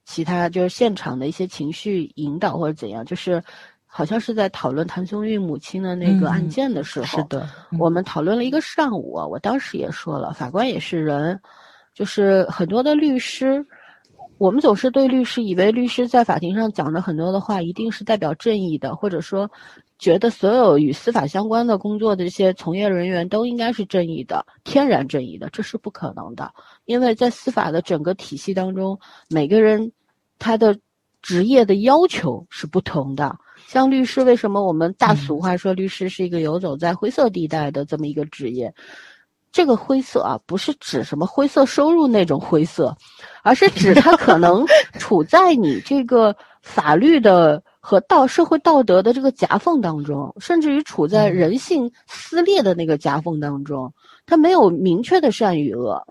[0.04, 3.04] 其他就是现场的一些情绪引导或者怎样？
[3.04, 3.42] 就是
[3.86, 7.48] 好像是在讨论谭松韵母亲的那个案件的时候，是的，
[7.78, 9.12] 我们讨论了一个上午。
[9.30, 11.40] 我当时也说了，法官也是人，
[11.94, 13.64] 就是很多的律师，
[14.38, 19.48] 我们总是对律师以为律师在法庭上讲的很多的话，一定是代表正义的，或者说
[19.98, 26.52] 觉得所有与司法相关的工作的这些从业人员都应该是正义的、天然正义的，这是不可能的，
[26.84, 29.92] 因为在司法的整个体系当中，每个人
[30.38, 30.76] 他的
[31.22, 33.36] 职业的要求是不同的。
[33.66, 38.74] 像律师，为什么我们大俗话说律师是一个游走在灰色地带的这么一个职业？
[39.50, 42.94] 这个灰色啊，不是指什么灰色收入那种灰色，
[43.42, 44.66] 而是指他可能
[44.98, 53.92] 处在你这个法律的和道社会道德的这个夹缝当中，甚至于处在人性撕裂的那个夹缝当中，
[54.24, 56.02] 他没有明确的善与恶，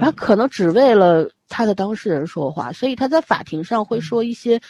[0.00, 4.60] 他可能只为了他的当事人说话，所以他在法庭上会说一些。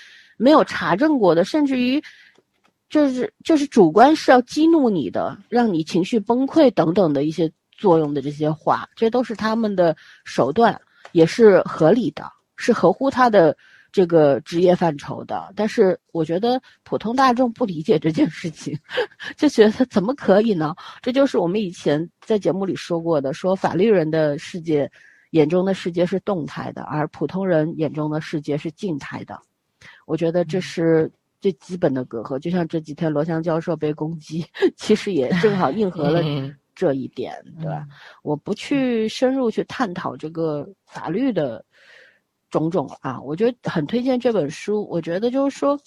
[0.40, 2.00] 没有查证过的，甚至于，
[2.88, 10.80] 就是就是主观是要激怒你的，让你情绪崩溃等等的一些作用的这些话，这都是他们的手段，
[11.10, 12.22] 也是合理的，
[12.54, 13.56] 是合乎他的
[13.90, 15.52] 这个职业范畴的。
[15.56, 18.78] 但是我觉得普通大众不理解这件事情，
[19.36, 20.74] 就觉得怎么可以呢？
[21.02, 24.90] 这就是我们以前在节目里说过的，说法律人的世界
[25.30, 29.38] 眼中的世界是动态的，而普通人眼中的世界是静态的。
[30.06, 31.10] 我觉得这是
[31.40, 34.44] 最基本的隔阂，就像这几天罗翔教授被攻击，
[34.76, 36.22] 其实也正好应和了
[36.74, 37.86] 这一点，对吧？
[38.22, 41.64] 我不去深入去探讨这个法律的
[42.50, 44.86] 种种啊，我觉得很推荐这本书。
[44.88, 45.78] 我觉得就是说，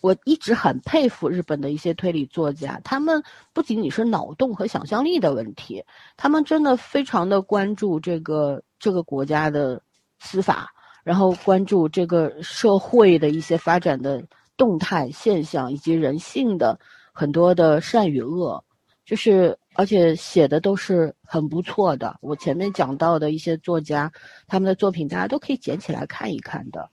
[0.00, 3.22] 我一直很佩服日本的一些推理作家，他们
[3.52, 5.84] 不仅仅是脑洞和想象力的问题，
[6.16, 9.82] 他们真的非常的关注这个这个国家的
[10.18, 10.72] 司法。
[11.04, 14.22] 然后关注这个社会的一些发展的
[14.56, 16.78] 动态现象，以及人性的
[17.12, 18.64] 很多的善与恶，
[19.04, 22.16] 就是而且写的都是很不错的。
[22.20, 24.10] 我前面讲到的一些作家，
[24.46, 26.88] 他们的作品大家都可以捡起来看一看的。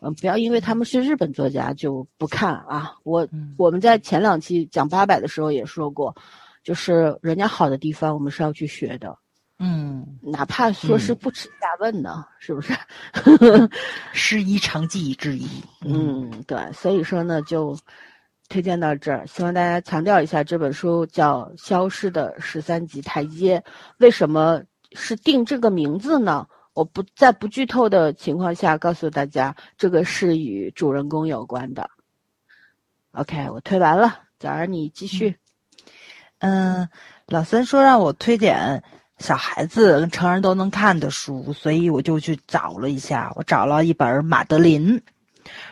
[0.00, 2.94] 嗯，不要因为他们是日本作家就不看啊。
[3.02, 6.14] 我我们在前两期讲八百的时候也说过，
[6.62, 9.16] 就是人家好的地方，我们是要去学的。
[9.58, 12.74] 嗯，哪怕说是不耻下问呢，是不是？
[14.12, 15.48] 师夷长技以制夷。
[15.80, 17.74] 嗯，对，所以说呢，就
[18.48, 19.26] 推荐到这儿。
[19.26, 23.58] 希望大家强调一下，这本书叫《消失的十三级台阶》，
[23.98, 26.46] 为什么是定这个名字呢？
[26.74, 31.88] 我不在不剧透的情况下告诉大家，这个是与主人公有关的。
[33.12, 35.36] OK，我推完了，早儿你继续。
[36.38, 36.88] 嗯，
[37.26, 38.82] 老三说让我推荐。
[39.18, 43.32] 小孩子跟成人都能看的书，所以我就去找了一下。
[43.34, 44.98] 我找了一本《马德琳》，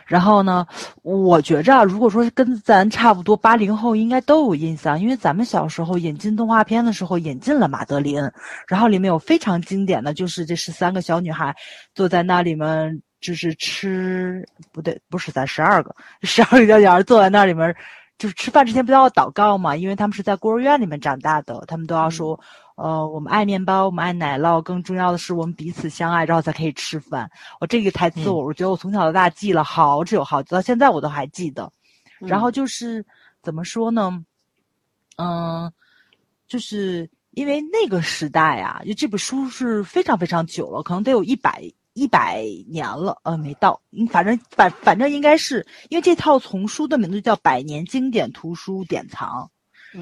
[0.05, 0.65] 然后呢，
[1.01, 8.21] 我觉着如果说跟咱差不多八零后，应该都有印象，因为咱们小时候引进动画片的时候引进了《马德琳》，
[8.67, 11.55] 然后里面有非常经典的就是这十三个小女孩
[11.93, 17.75] 坐在那里面，就是吃不对，不是咱十二个，十二个小女孩坐在那里面，
[18.17, 19.75] 就是吃饭之前不都要祷告嘛？
[19.75, 22.39] 因为他们是在孤儿院里面长大的，他们都要说。
[22.75, 27.31] 呃，我们爱面包，我们爱奶酪，更重要的是我们彼此相爱，然后才可以吃饭。
[27.61, 31.71] 我这个台词，我我觉得我从小到大记了好久好久，到现在我都还记得。
[32.19, 33.05] 然后就是
[33.41, 34.21] 怎么说呢？
[35.15, 35.71] 嗯，
[36.49, 41.63] 就是因为那个时代啊，就这本书是非常非常久了，可能得有一百
[41.93, 43.17] 一百年了。
[43.23, 49.49] 呃，没到，反正反反正应该是因为这套丛书的名字叫《百年经典图书典藏》，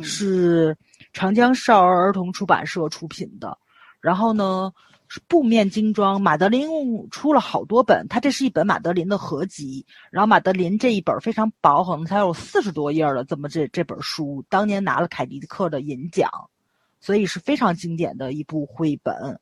[0.02, 0.76] 是。
[1.14, 3.58] 长江少儿儿童出版社出品的，
[4.02, 4.74] 然后呢
[5.08, 6.20] 是布面精装。
[6.20, 6.68] 马德琳
[7.12, 9.86] 出了好多本，它这是一本马德琳的合集。
[10.10, 13.24] 然后马德琳这一本非常薄，可能才有四十多页了。
[13.24, 16.30] 这么这这本书当年拿了凯迪克的银奖，
[17.00, 19.40] 所以是非常经典的一部绘本。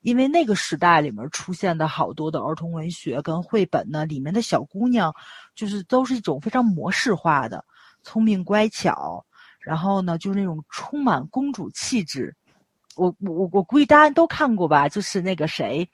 [0.00, 5.14] 因为那个时代里面出现的好多的儿童文学跟绘本呢，里面的小姑娘
[5.54, 7.64] 就是都是一种非常模式化的，
[8.02, 9.24] 聪明乖巧。
[9.64, 12.36] 然后呢，就是那种充满公主气质，
[12.96, 15.88] 我我我估计大家都看过吧，就是那个谁，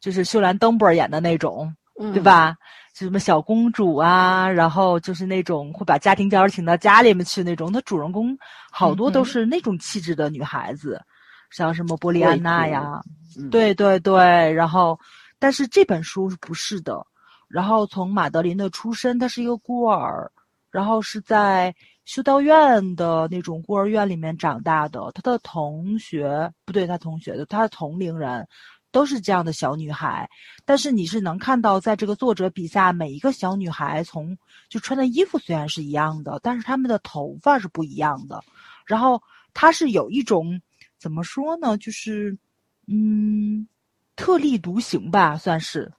[0.00, 2.54] 就是秀兰登波演的那种，对吧？
[2.94, 8.38] 就什么小公主啊，然后就是那种会把家庭教师请到家里面去那种，她主人公
[8.70, 11.02] 好多都是那种气质的女孩子，
[11.50, 13.02] 像什么波利安娜呀，
[13.50, 14.52] 对对对。
[14.52, 14.98] 然后，
[15.38, 17.04] 但是这本书不是的。
[17.48, 20.30] 然后从马德琳的出身，她是一个孤儿，
[20.70, 21.74] 然后是在。
[22.06, 28.46] 修道院的那种孤儿院里面长大的，他的同学不对，他同学的他的同龄人，
[28.92, 30.30] 都是这样的小女孩，
[30.64, 34.38] 但是你是能看到，在这个作者笔下，每一个小女孩从
[34.68, 38.40] 就穿的衣服虽然是一样的，但是她们的头发是不一样的。
[38.86, 39.20] 然后
[39.52, 40.60] 她是有一种
[40.98, 42.38] 怎么说呢，就是
[42.86, 43.66] 嗯，
[44.14, 45.92] 特立独行吧，算是。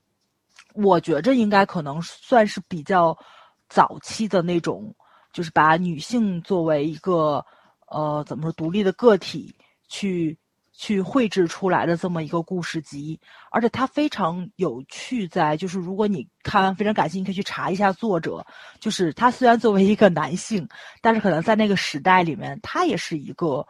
[0.73, 3.17] 我觉着应该可能算是比较
[3.67, 4.95] 早期的那种，
[5.37, 7.45] 就是把女性作为一个
[7.89, 9.53] 呃怎么说独立的个体
[9.87, 10.35] 去
[10.73, 13.19] 去绘制出来的这么一个故事集，
[13.51, 18.43] 而且它非常有趣，在就是如果你看完非常感兴趣，可以去查一下作者。
[18.79, 20.67] 就是他虽然作为一个男性，
[21.01, 23.63] 但是可能在那个时代里面，他也是一个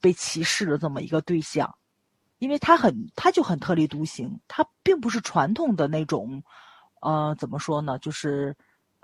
[0.00, 1.70] 被歧视的这么一个对象。
[2.38, 6.42] 因为他很，他就很特立独行，他并不是传统的那种，
[7.02, 7.98] 呃，怎么说呢？
[7.98, 8.56] 就是，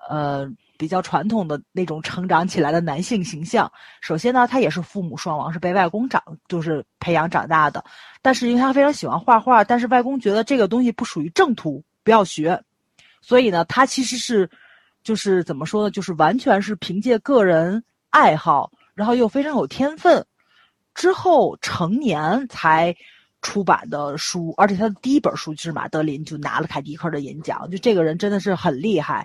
[0.08, 3.70] 呃，比较传统的那种成长起来的男性形象。
[4.00, 7.84] 首先呢，他也是父母双亡，是被外公长，就是培养长大的。
[8.22, 12.62] 但是因为他非常喜欢画画，但是外公觉得这个东西不属于正途，不要学。
[13.20, 14.48] 所以呢，他其实是，
[15.02, 15.90] 就是怎么说呢？
[15.90, 20.24] 就是完全是凭借个人爱好，然后又非常有天分，
[20.94, 22.94] 之后成年才。
[23.46, 29.24] 出版的书，而且他的第一本书就是马德琳就拿了凯迪克的银奖，就这个人真的是很厉害。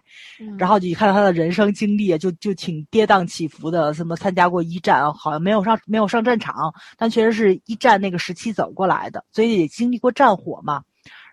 [0.60, 3.96] 然后你看到他的人生经历，就就挺跌宕起伏的。
[3.96, 10.84] 什么参加过一战，好像没有上没有上战场，但确实是一战那个时期走过来的，所以也经历过战火嘛。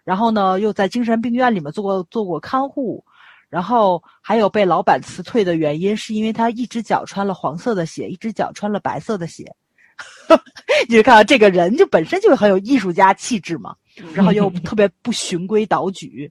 [0.02, 3.04] 然后呢，又在精神病院里面做过做过看护，
[3.50, 9.54] 然后还有被老板辞退的原因，是因为他一只脚穿了黄色的鞋，一只脚穿了白色的鞋。
[10.88, 13.74] 你就看到这个人就本身就很有艺术家气质嘛，
[14.14, 16.30] 然后又特别不循规蹈矩，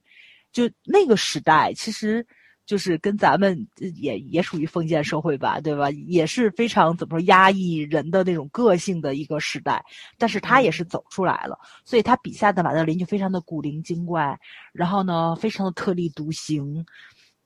[0.52, 2.26] 就那个时代其实
[2.64, 3.66] 就是跟咱们
[3.96, 5.90] 也也属于封建社会吧，对吧？
[5.90, 9.84] 也是非常怎么说压抑人的那种个性的一个时代，
[10.18, 14.38] 但是他也是走出来了，所以他笔下的马德琳就非常的古灵精怪，
[14.72, 16.84] 然后呢，非常的特立独行。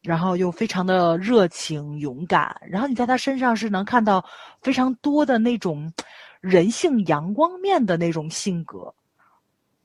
[0.03, 4.25] 然后又非常的热情勇敢，然后你在他身上是能看到
[4.61, 5.93] 非常多的那种
[6.41, 8.93] 人性阳光面的那种性格，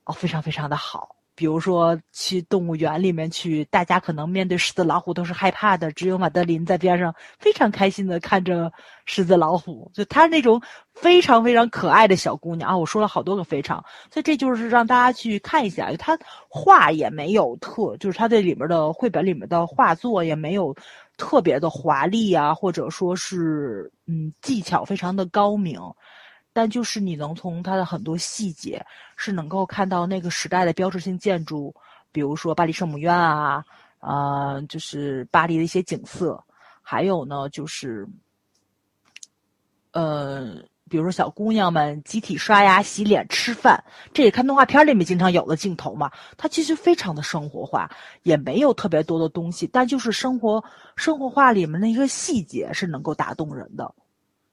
[0.04, 1.14] 哦，非常非常的好。
[1.38, 8.72] 比如说去动物园里面去，大家可能面对狮子老虎都是害怕的，只有马德琳在边上非常开心的看着
[9.06, 10.60] 狮子老虎，就她那种
[10.96, 12.76] 非常非常可爱的小姑娘啊！
[12.76, 13.78] 我说了好多个非常，
[14.12, 16.18] 所以这就是让大家去看一下，她
[16.48, 20.74] 画也没有特，就是她这里面的绘本里面的画作也没有
[21.16, 25.80] 特别的华丽啊，或者说是嗯技巧非常的高明。
[26.58, 28.84] 但就是你能从它的很多细节，
[29.16, 31.72] 是能够看到那个时代的标志性建筑，
[32.10, 33.64] 比如说巴黎圣母院啊，
[34.00, 36.42] 啊，就是巴黎的一些景色，
[36.82, 38.08] 还有呢，就是，
[39.92, 40.56] 呃，
[40.90, 43.80] 比如说小姑娘们集体刷牙、洗脸、吃饭，
[44.12, 46.10] 这也看动画片里面经常有的镜头嘛。
[46.36, 47.88] 它其实非常的生活化，
[48.24, 50.64] 也没有特别多的东西，但就是生活
[50.96, 53.94] 生活化里面的一个细节是能够打动人的。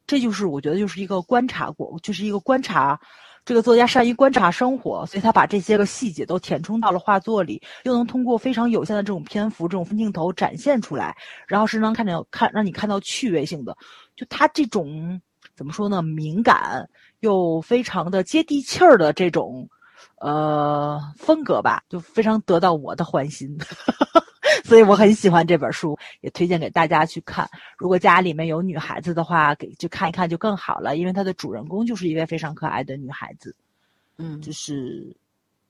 [0.07, 2.99] 这就是我觉得就是一个观察过，就是一个观察，
[3.43, 11.15] 这个作家善于观察生活，所以他把这些个细节都填充到了画作里，又能通过非常有限的这种篇幅、这种分镜头展现出来，
[11.47, 13.75] 然后是能看到看让你看到趣味性的。
[14.15, 15.19] 就他这种
[15.55, 16.01] 怎么说呢？
[16.01, 16.87] 敏感
[17.21, 19.67] 又非常的接地气儿的这种
[20.19, 23.57] 呃风格吧，就非常得到我的欢心。
[24.65, 27.47] 所以我很喜欢这本书，也推荐给大家去看。
[27.77, 33.55] 如果家里面有女孩子的话，给就看一看就更好了，因为它的主人公就是一位非常可爱的女孩子。
[34.17, 35.15] 嗯，就是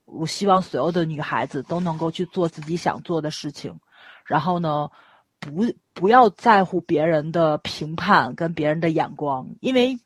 [0.06, 3.78] 我希望所有的女孩子都能够去做自己想做的事情，
[4.24, 4.90] 然后呢，
[5.42, 10.00] 不不要在乎别人的评判跟别人的眼光，因为。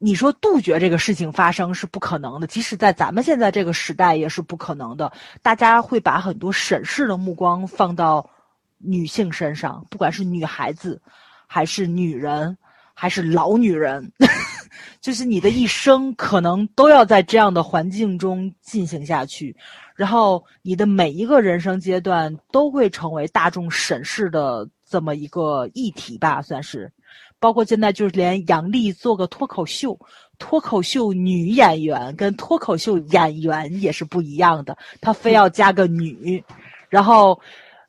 [0.00, 5.12] 你说杜绝这个事情发生是不可能的，即使在咱们现在这个时代也是不可能的。
[5.42, 8.30] 大家会把很多审视的目光放到
[8.78, 11.02] 女性身上，不管是女孩子，
[11.48, 12.56] 还是女人，
[12.94, 14.12] 还是老女人，
[15.00, 19.56] 就是你的一生可能都要在这样的环境中进行下去，
[19.96, 26.92] 然后你的每一个人生阶段都会成为大众审视的这么一个议题吧，算是。
[27.40, 29.96] 包括现在，就是连杨笠做个脱口秀，
[30.40, 36.42] 脱口秀女演员跟脱口秀演员也是不一样的，她非要加个女，
[36.88, 37.40] 然后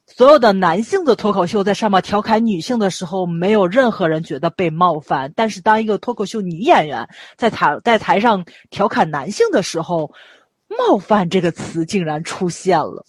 [0.06, 10.12] 所有的男性的脱口秀在上面调侃女性的时候，没有任何人觉得被冒犯，但是当一个脱口秀女演员在台在台上调侃男性的时候，
[10.68, 13.04] 冒犯这个词竟然出现了，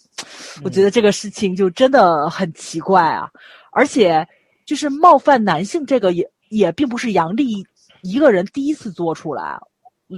[0.63, 3.29] 我觉得这个事情就真的很奇怪啊，
[3.71, 4.27] 而且。
[4.71, 7.61] 就是冒犯男性，这个也也并不是杨笠
[8.03, 9.59] 一个人第一次做出来，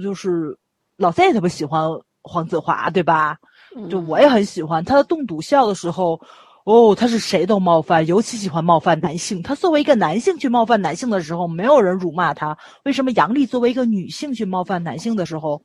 [0.00, 0.56] 就是
[0.96, 1.88] 老三也特别喜欢
[2.22, 3.36] 黄子华，对吧？
[3.74, 6.20] 嗯就我也很喜欢他的动笃笑的时候，
[6.62, 9.42] 哦，他是谁都冒犯，尤其喜欢冒犯男性。
[9.42, 12.56] 他作为一个男性去冒犯男性的时候，没有人辱骂他。
[12.84, 15.60] 为什么杨笠作为一个女性去冒犯男性的时候，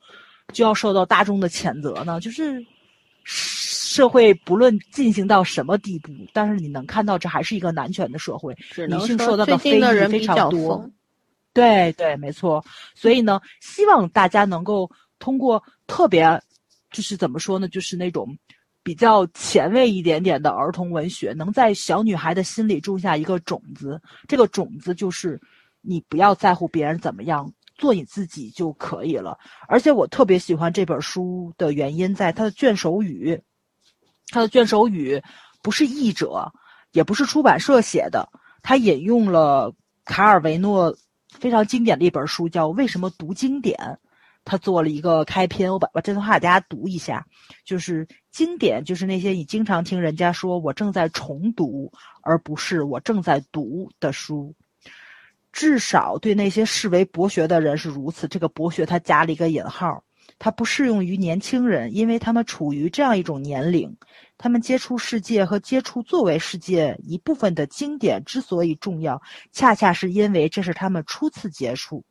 [0.51, 2.19] 就要受到大众的谴责呢？
[2.19, 2.65] 就是
[3.89, 8.55] 社会不论进行到什么地步，但是你能看到这还是一个男权的社会，
[8.87, 10.93] 女性受到的的非议非常多疯。。
[11.53, 12.63] 对对，没错。
[12.93, 14.87] 所以呢，希望大家能够
[15.17, 16.39] 通过特别，
[16.91, 18.37] 就是怎么说呢，就是那种
[18.83, 23.99] 比较前卫一点点的儿童文学，能在小女孩的心里种下一个种子。
[24.27, 25.41] 这个种子就是
[25.81, 29.35] 你不要在乎别人怎么样，做你自己就可以了。
[29.67, 33.41] 而且我特别喜欢这本书的原因，在它的卷首语，
[34.31, 35.21] 它的卷首语
[35.61, 36.51] 不是译者，
[36.91, 38.29] 也不是出版社写的，
[38.61, 39.73] 他引用了
[40.05, 40.95] 卡尔维诺
[41.39, 43.77] 非常经典的一本书，叫《为什么读经典》。
[44.45, 47.23] 他做了一个开篇，我把把这段话给大家读一下，
[47.65, 51.91] 就是经典，就是那些你经常听人家说我正在重读，
[52.23, 54.55] 而不是我正在读的书。
[55.51, 58.27] 至少对那些视为博学的人是如此。
[58.27, 60.03] 这个博学他加了一个引号，
[60.39, 63.93] 它不适用于年轻人，因为他们处于这样一种年龄，
[64.37, 69.21] 他们接触世界和接触作为世界一部分的经典之所以重要，
[69.51, 72.03] 恰恰是因为这是他们初次接触。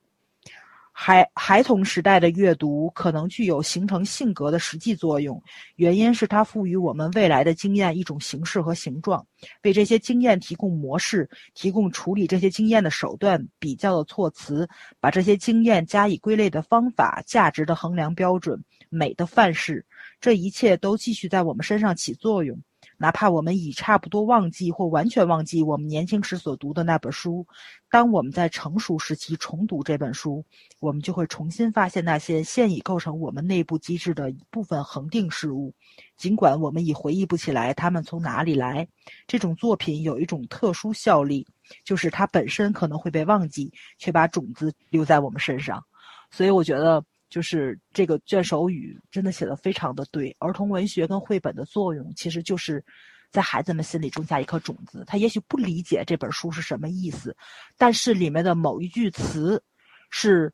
[1.01, 5.41] 孩孩童时代的阅读可能具有形成性格的实际作用，
[5.77, 9.25] 原因是它赋予我们未来的经验一种形式和形状，
[9.63, 14.69] 为这些经验提供模式，提供处理这些经验的手段、比较的措辞，
[14.99, 19.87] 把这些经验加以归类的方法、价值的衡量标准、美的范式，
[20.21, 22.61] 这一切都继续在我们身上起作用。
[23.01, 27.47] 哪怕我们已差不多忘记或完全忘记我们年轻时所读的那本书，
[27.89, 30.45] 当我们在成熟时期重读这本书，
[30.81, 35.73] 我们就会重新发现那些现已构成我们内部机制的一部分恒定事物，
[36.17, 38.87] 尽管我们已回忆不起来它们从哪里来。
[39.29, 41.47] 这种作品有一种特殊效力，
[41.85, 45.83] 就是它本身可能会被忘记，却把种子留在我们身上。
[46.31, 47.05] 所以我觉得。
[47.29, 52.85] 就是这个卷首语真的写的非常的对，儿童文学跟绘本的作用其实就是
[53.31, 55.05] 在孩子们心里种下一颗种子。
[55.07, 57.37] 他也许不理解这本书是什么意思，
[57.77, 59.63] 但是里面的某一句词
[60.11, 60.53] 是，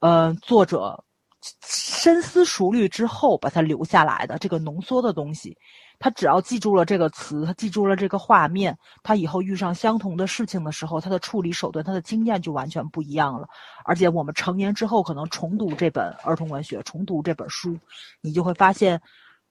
[0.00, 1.04] 呃，作者
[1.62, 5.56] 深思熟虑之后把它留下来的这个浓缩的东西。
[6.00, 13.48] 他只要记住了这个词，他记住了这个画面，他以后遇上相同的事情的时候，他的处理手段、他的经验就完全不一样了。
[13.84, 17.76] 而且我们成年之后，可能重读这本儿童文学，重读这本书，
[18.20, 19.00] 你就会发现，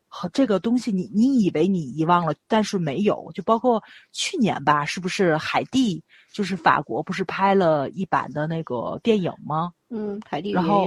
[0.08, 3.30] 和这个东西你你以为你遗忘了，但是没有。
[3.34, 3.84] 就包括
[4.14, 6.02] 去年吧，是不是海蒂？
[6.34, 9.72] 就是法国不是拍了一版的那个电影吗？
[9.90, 10.86] 嗯，海蒂然后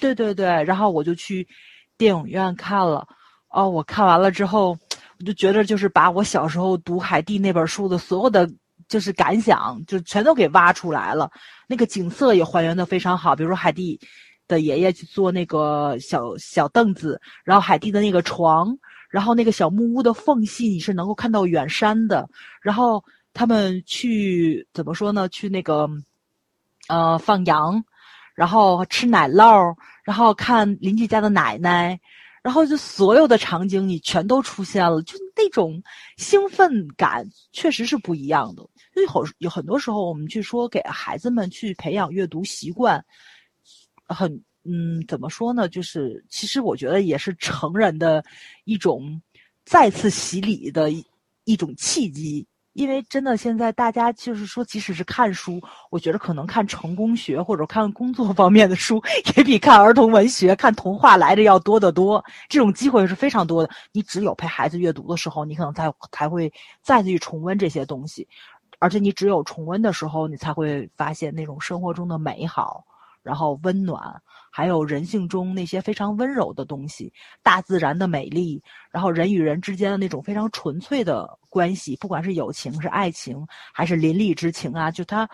[0.00, 1.48] 对对对，然后我就去
[1.96, 3.06] 电影院看了。
[3.50, 4.76] 哦，我看完了之后，
[5.20, 8.48] 我就觉得就是把我小时候读海蒂那本书的所有的
[8.86, 11.30] 就是感想，就全都给挖出来了。
[11.66, 13.98] 那个景色也还原的非常好，比如说海蒂
[14.46, 18.78] 的爷爷去坐那个小小凳子，然后海蒂的那个床，
[19.10, 22.28] 然后那个小木屋的缝隙你是能够看到远山的。
[22.62, 23.04] 然后
[23.34, 25.28] 他们去怎么说呢？
[25.28, 25.88] 去那个
[26.88, 27.84] 呃放羊，
[28.34, 31.98] 然后吃奶酪，然后看邻居家的奶奶。
[32.48, 35.82] 然后就所有的场景你全都出现了，就那种
[36.16, 38.62] 兴奋感确实是不一样的。
[38.96, 43.04] 因为有有很多时候我们去说给孩子们去培养阅读习惯，
[44.06, 44.32] 很
[44.64, 45.68] 嗯怎么说呢？
[45.68, 48.24] 就是其实我觉得也是成人的
[48.64, 49.20] 一种
[49.66, 51.04] 再次洗礼的一
[51.44, 52.46] 一种契机。
[52.74, 55.60] 因为真的，现在大家就是说，即使是看书，
[55.90, 59.02] 我觉得可能看成功学或者看工作方面的书，
[59.36, 62.24] 也比看儿童文学、看童话来的要多得多。
[62.48, 63.70] 这种机会是非常多的。
[63.90, 68.28] 你只有陪孩子阅读的时候，你可能才才会再次去重温这些东西，
[68.78, 72.84] 而且你只有重温的时候，你才会发现那种生活中的美好，
[73.24, 74.22] 然后温暖，
[74.58, 77.12] 还有人性中那些非常温柔的东西，
[77.44, 81.38] 大自然的美丽，然后人与人之间的那种非常纯粹的。
[81.48, 85.30] 关系，不管是友情、是爱情，还是邻里之情啊，就它，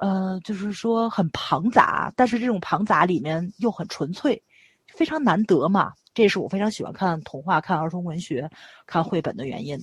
[0.00, 4.42] 呃，就是说很庞杂，但是这种庞杂里面又很纯粹，
[4.88, 5.92] 非常难得嘛。
[6.14, 8.50] 这也是我非常喜欢看童话、看儿童文学、
[8.86, 9.78] 看绘本的原因。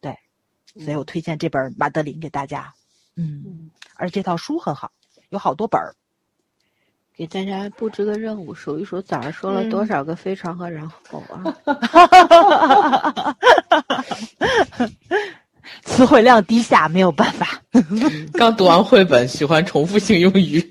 [0.00, 0.12] 对，
[0.84, 2.74] 所以我推荐这本《马德琳》给大家。
[3.14, 4.90] 嗯，而且这套书很好，
[5.28, 5.94] 有好多本儿。
[7.18, 11.42] 给大家布置个任务，数一数早上说了多少个非常和然后啊。
[15.82, 17.60] 词汇量低下，没有办法。
[18.34, 20.64] 刚读完绘本，喜欢重复性用语。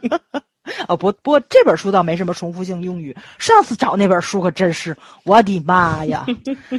[0.88, 3.16] 哦，不不过这本书倒没什么重复性用语。
[3.38, 4.94] 上次找那本书可真是，
[5.24, 6.26] 我的妈呀，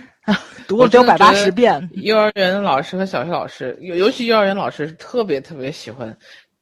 [0.67, 1.89] 读了得有百八十遍。
[1.93, 6.15] 幼儿园的老师和小学老师，尤尤其幼儿园老师特别特别喜欢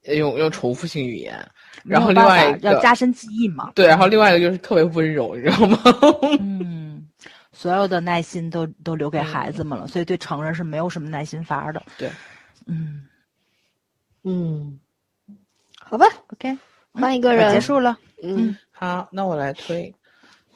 [0.03, 1.45] 用用重复性语言。
[1.85, 3.71] 然后另外一个要加深记忆嘛。
[3.75, 5.77] 对，然后另外一个就是特别温柔，你知道吗？
[6.39, 7.07] 嗯，
[7.53, 11.81] 所有的耐心都都留给孩子们了，所以对成人是没有什么耐心法的。
[11.97, 12.09] 对，
[12.65, 13.05] 嗯
[14.23, 14.79] 嗯，
[15.79, 16.57] 好吧，OK，
[16.93, 17.97] 换一个人结束了。
[18.23, 19.93] 嗯，好，那我来推。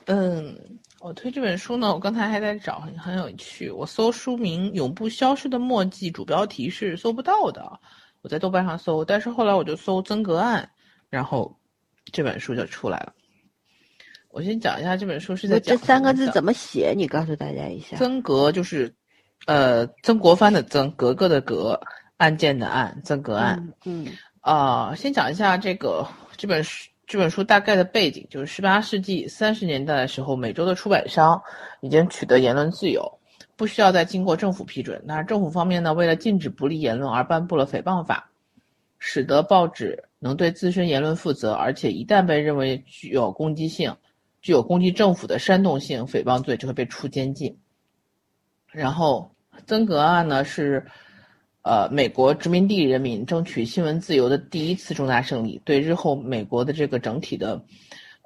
[0.05, 0.57] 嗯，
[1.01, 3.69] 我推这本书呢，我刚才还在找，很很有趣。
[3.69, 7.79] 我搜书名《永不消失的墨迹》，主标题是搜不到的。
[8.21, 10.67] 我在豆瓣上搜，但是后来我就搜《曾格案》。
[11.09, 11.55] 然后
[12.11, 13.13] 这本书就出来了。
[14.29, 17.97] 我先讲一下这本书是在这三个字怎么写，你告诉大家一下。
[17.97, 18.93] 曾格就是，
[19.47, 21.79] 呃，曾国藩的曾，格格的格，
[22.17, 23.73] 案件的案，曾格案。
[23.85, 24.07] 嗯。
[24.41, 26.07] 啊，先讲一下这个
[26.37, 31.41] 这本书这本书大概的背景，就是十八世纪三十年代的时候，美洲的出版商
[31.81, 33.19] 已经取得言论自由，
[33.55, 35.01] 不需要再经过政府批准。
[35.03, 38.28] 那政府方面呢，为了禁止不利言论而颁布了诽谤法。
[38.99, 43.95] 使得报纸能对自身言论负责，而且一旦被认为具有攻击性、
[44.41, 47.57] 具有攻击政府的煽动性，诽谤罪就会被处监禁。
[48.67, 49.33] 然后，
[49.65, 50.85] 曾格案呢是，
[51.61, 57.53] 呃，美国殖民地人民争取新闻自由的第一次重大胜利，对日后美国的这个整体的，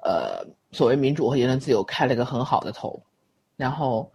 [0.02, 3.00] 呃，所谓民主和言论自由开了个很好的头。
[3.56, 4.12] 然后，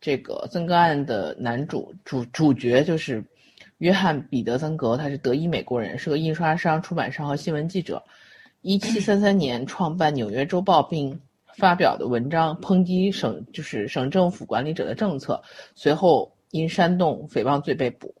[0.00, 3.22] 这个曾格案的男主主主角就是。
[3.78, 8.02] 约翰·彼得·曾格，他是德裔美国人，是个印刷商、出版商和新闻记者。
[8.60, 11.20] 一七三三年创办《纽约周报》，并
[11.56, 15.40] 发表的文章抨击省就是省政府管理者的政策。
[15.76, 18.12] 随后因煽动诽谤罪被捕。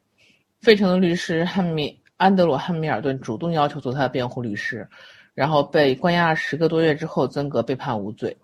[0.60, 4.88] 费城的律师汉密安德鲁·汉密尔顿主动要求做他的辩护律师，
[5.34, 8.36] 然后被关押十个多月之后，曾格被判无罪。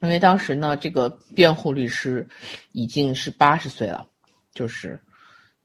[0.00, 2.26] 因为当时呢，这个辩护律师
[2.72, 4.06] 已经是八十岁了，
[4.54, 4.98] 就是。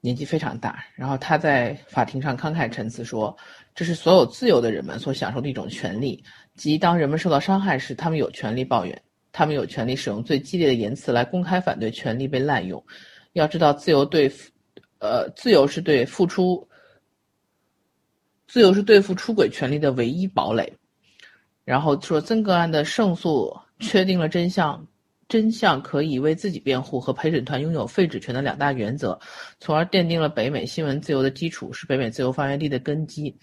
[0.06, 3.34] 年纪非常大，然后他在法庭上慷慨陈词说
[3.74, 6.22] ：“这是所有自由的人们所享受的一种权利，
[6.56, 9.02] 即当人们受到伤害时，他们有权利抱怨，
[9.32, 12.86] 他们有权利使用最激烈的言辞来公开反对权利被滥用。
[13.32, 14.30] 要知道，自由对，
[15.00, 16.68] 呃，自由是对付出，
[18.46, 20.74] 自由是对付出轨权利的唯一堡垒。”
[21.64, 24.86] 然后说，曾格案的胜诉确定了真相。
[25.34, 29.20] 真相可以为自己辩护和陪审团拥有废止权的两大原则，
[29.60, 33.36] 从而奠定了北美新闻自由的基础，是北美自由发源地的根基。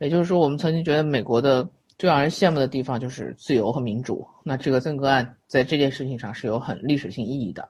[0.00, 1.64] 也就是说，我们曾经觉得美国的
[1.96, 4.26] 最让人羡慕的地方就是自由和民主。
[4.42, 7.68] 那这个曾格案在这件事情上是有很历史性意义的。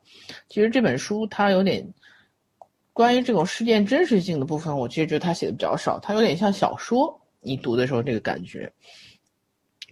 [0.49, 1.87] 其实这本书它有点
[2.95, 8.73] 关于这种事件真实性的部分，我其实觉得他写的比较少，它有点像小说，你读的时候这个感觉。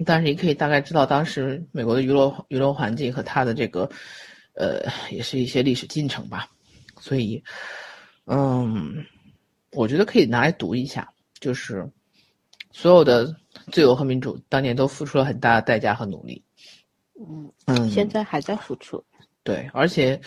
[0.06, 3.88] 但是你可以大概知道当时美国的娱乐娱乐环境和它的这个，
[4.54, 4.80] 呃，
[5.10, 6.48] 也是一些历史进程吧。
[7.00, 7.42] 所以，
[8.26, 9.04] 嗯，
[9.72, 11.08] 我觉得可以拿来读一下。
[11.40, 11.88] 就是
[12.72, 13.34] 所有的
[13.70, 16.42] 自由和民主当年都付出了很大的代价和努力。
[17.20, 19.04] 嗯嗯，现在还在付出。
[19.42, 20.20] 对，而且，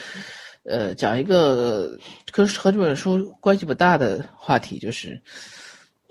[0.63, 1.97] 呃，讲一个
[2.31, 5.21] 跟和这本书关系不大的话题，就是。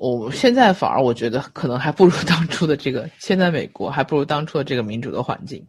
[0.01, 5.63] 我现在反而我觉得可能还不如当初的这个，现在美国还不如当初的这个民主的环境。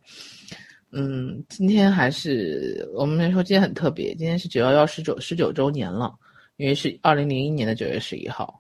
[0.92, 6.16] 嗯，今天还是我们来说，今天很特别，今天是九幺幺十九十九周年了，
[6.56, 8.58] 因为是二零零一年的九月十一号，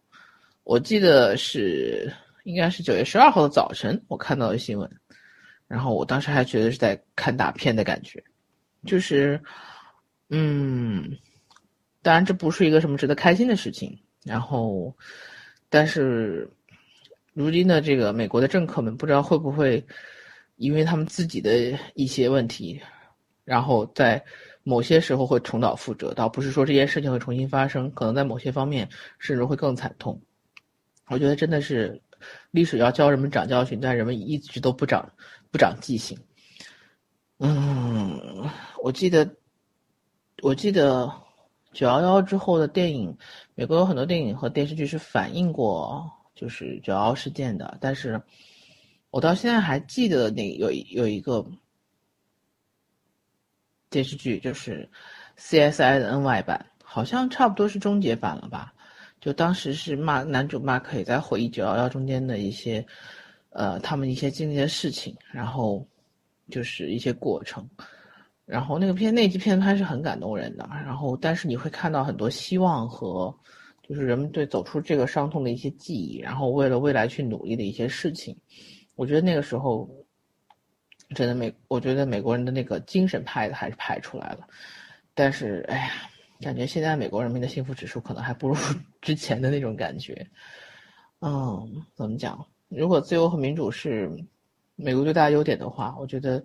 [0.65, 2.13] 我记得是
[2.43, 4.91] 应该是九月十二号的早晨我看到的新闻，
[5.69, 8.21] 然后我当时还觉得是在看大片的感觉，
[8.85, 9.41] 就是，
[10.31, 11.17] 嗯，
[12.01, 14.93] 当然这不是一个什么值得开心的事情，然后。
[15.73, 16.51] 但是，
[17.31, 19.81] 如今的这个美国的政客们不知道会不会，
[20.57, 22.77] 因为他们自己的一些问题，
[23.45, 24.21] 然后在
[24.63, 26.13] 某些时候会重蹈覆辙。
[26.13, 28.85] 倒不是说这件事情会重新发生，可能在某些方面
[29.17, 30.21] 甚至会更惨痛。
[31.07, 32.01] 我觉得真的是
[32.51, 35.09] 历史要教人们长教训，但人们一直都不长
[35.51, 36.19] 不长记性。
[37.39, 38.19] 嗯，
[38.83, 39.25] 我记得，
[40.41, 41.09] 我记得。
[41.71, 43.17] 九幺幺之后的电影，
[43.55, 48.21] 美国有很多电影和电视剧是反映过就是九幺幺事件的，但是
[49.09, 51.45] 我到现在还记得那有有一个
[53.89, 54.89] 电视剧，就是
[55.37, 58.73] CSI 的 NY 版，好像差不多是终结版了吧？
[59.19, 62.85] 就当时是 Mark，男主马可以在回忆九幺幺中间的一些
[63.51, 65.85] 呃他们一些经历的事情，然后
[66.49, 67.69] 就是一些过程。
[68.51, 73.33] 然后那个片那集片拍是很感动人的，然后但是你会看到很多希望和
[73.81, 78.35] 就是人们对走出这个伤痛的一些记忆，然后为了未来去努力的一些事情。
[78.95, 79.89] 我觉得那个时候，
[81.15, 84.45] 真的美，我觉得美国人的那个精神派还是派出来了。
[85.13, 85.91] 但是，哎呀，
[86.41, 88.55] 感觉现在美国人民的幸福指数可能还不如
[89.01, 90.27] 之前的那种感觉。
[91.21, 92.45] 嗯，怎么讲？
[92.67, 94.11] 如果自由和民主是
[94.75, 96.43] 美国最大优点的话，我觉得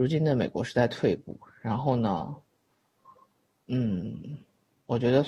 [0.00, 1.38] 如今的美国是在退步。
[1.60, 2.34] 然后呢，
[3.66, 4.18] 嗯，
[4.86, 5.22] 我觉得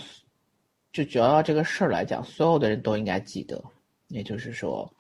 [0.95, 3.63] 就主要这个事儿来讲，所有的人都应该记得，
[4.09, 4.91] 也就是说，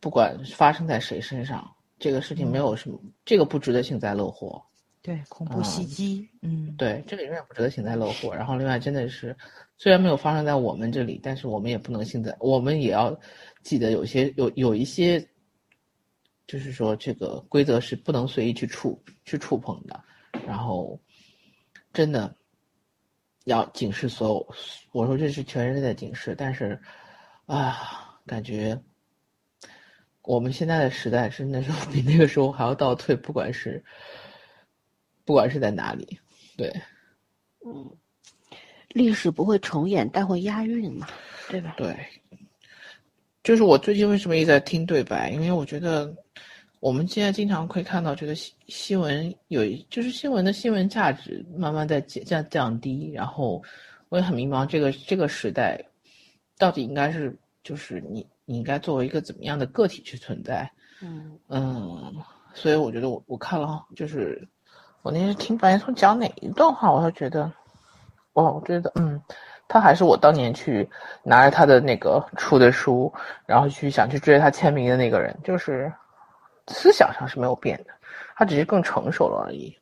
[0.00, 4.60] 不管发生在谁身上，这个事情没有什么，这个不值得幸灾乐祸。
[5.00, 8.34] 对，恐怖袭击，嗯，对，这个永远不值得幸灾乐祸。
[8.34, 9.36] 然后，另外真的是，
[9.78, 13.16] 虽然没有发生在我们这里，但是我们也不能幸灾，我们也要
[13.62, 15.24] 记得有些有有一些，
[16.46, 20.02] 就是说这个规则是不能随意去触去触碰的。
[20.46, 21.00] 然后，
[21.92, 22.34] 真的
[23.44, 24.54] 要警示所有，
[24.92, 26.34] 我说这是全人类的警示。
[26.36, 26.80] 但是，
[27.46, 28.80] 啊，感觉
[30.22, 33.84] 我们现在的时代真的是比那个时候还要倒退，不管是。
[35.26, 36.20] 不管是在哪里，
[36.54, 36.68] 对，
[37.64, 37.96] 嗯，
[38.90, 41.08] 历史不会重演，但会押韵嘛，
[41.48, 41.72] 对吧？
[41.78, 41.96] 对，
[43.42, 46.14] 就是我最近为什么一直在听对白，因为我觉得
[46.84, 53.62] 我们现在经常会看到，这个新新闻有，就是新闻的新闻价值慢慢在降降低，然后
[54.10, 55.82] 我也很迷茫，这个这个时代
[56.58, 60.70] 到底应该是，就是你你应该作为一个怎么样的个体去存在？
[61.00, 62.12] 嗯嗯，
[62.52, 64.46] 所以我觉得我我看了就是。
[65.00, 67.50] 我那天听白岩松讲哪一段话，我就觉得，
[68.34, 69.18] 哇，我觉得，嗯，
[69.68, 70.86] 他还是我当年去
[71.22, 73.10] 拿着他的那个出的书，
[73.46, 75.90] 然后去想去追他签名的那个人，就是
[76.68, 77.92] 思想上是没有变的，
[78.36, 79.76] 他只是更成熟了而已。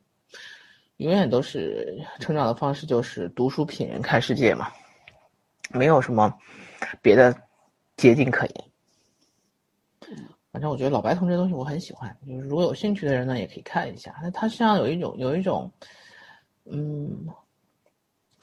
[0.99, 4.71] 永远都是成长的方式就是读书品人看世界嘛，
[5.71, 6.33] 没有什么
[7.01, 7.35] 别的
[7.97, 8.65] 捷径可言。
[10.53, 14.15] 反正我觉得老白同这东西我很喜欢，就是如果有兴趣的人呢，也可以看一下。
[14.23, 15.73] 那他身上有一种有一种，
[16.67, 17.27] 嗯，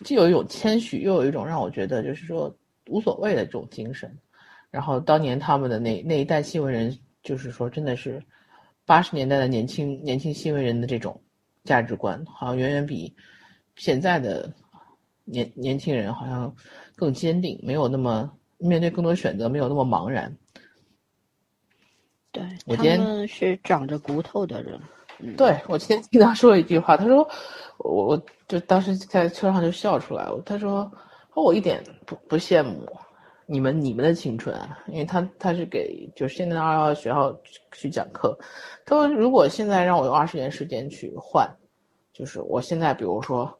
[0.03, 2.53] 既有一种谦虚，又有一种让我觉得就是说
[2.87, 4.11] 无所谓的这种精神。
[4.71, 8.23] 然后当年他们的那那一代新闻人，就是说真的是
[8.85, 11.21] 八十年代的年轻年轻新闻人的这种
[11.63, 13.13] 价值观，好像远远比
[13.75, 14.51] 现在的
[15.25, 16.53] 年年轻人好像
[16.95, 20.35] 更坚定，没有那么面对更多选择，没有那么茫然。
[22.31, 24.79] 对，我今天是长着骨头的人。
[25.35, 27.27] 对我今天听他说一句话，他说，
[27.79, 30.41] 我我就当时在车上就笑出来了。
[30.45, 30.89] 他说，
[31.35, 32.85] 我一点不不羡慕
[33.51, 37.35] 你们你们的青春啊，因为他他是给就是现在的二幺幺学校
[37.71, 38.37] 去讲课。
[38.85, 41.49] 他说，如果现在让我用二十年时间去换，
[42.13, 43.51] 就是我现在比如说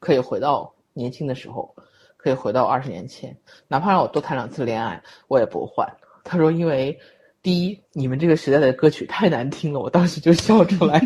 [0.00, 1.72] 可以回到年轻的时候，
[2.16, 3.36] 可以回到二十年前，
[3.68, 5.86] 哪怕让我多谈两次恋爱，我也不换。
[6.24, 6.98] 他说，因为。
[7.42, 11.00] 第一，你们这个时代的歌曲太难听了，我当时就笑出来。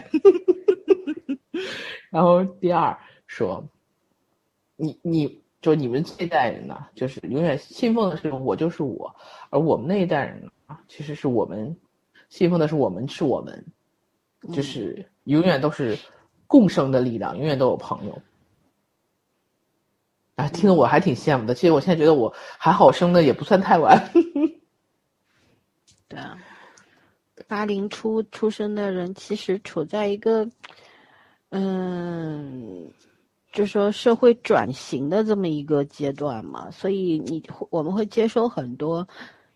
[2.09, 3.62] 然后第二说，
[4.76, 9.15] 你你就你们这一代人呢，就是永远信奉的是我就是我，
[9.51, 11.77] 而我们那一代人啊，其实是我们
[12.29, 13.67] 信奉的是我们是我们，
[14.55, 15.99] 就是永远都是
[16.47, 18.23] 共生的力量，永远都有朋友。
[20.37, 21.55] 啊，听得我还挺羡慕的。
[21.55, 24.11] 其实我现在觉得我还好生的也不算太晚。
[26.09, 26.39] 对啊，
[27.47, 30.49] 八零初出生的人其实处在一个，
[31.51, 32.91] 嗯，
[33.53, 39.07] 就说社会转型的这么一个阶段嘛，所以你我们会接收很多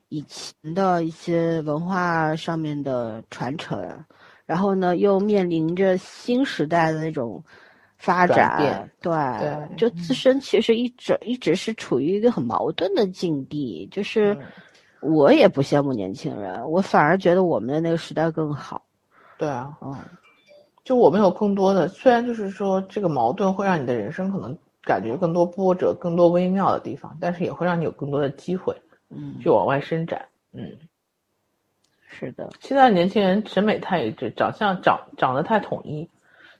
[0.09, 4.05] 以前的一些文化上面的传承，
[4.47, 7.43] 然后呢，又面临着新时代的那种
[7.97, 14.37] 发展，对，就自身其实一直一直是处于一个很矛盾的境地，就是。
[15.07, 18.81] 我也不羡慕年轻人，我反而觉得我们的那个时代更好。
[19.37, 19.95] 对啊，嗯，
[20.85, 28.77] 就我们有更多的，虽然就是说这个矛盾会让你的人生可能感觉更多波折、更多微妙的地方，但是也会让你有更多的机会，
[29.09, 30.29] 嗯，去往外伸展。
[30.53, 30.71] 嗯，
[32.07, 32.51] 是的。
[32.61, 36.09] 现在年轻人审美太一致，长相长长得太统一，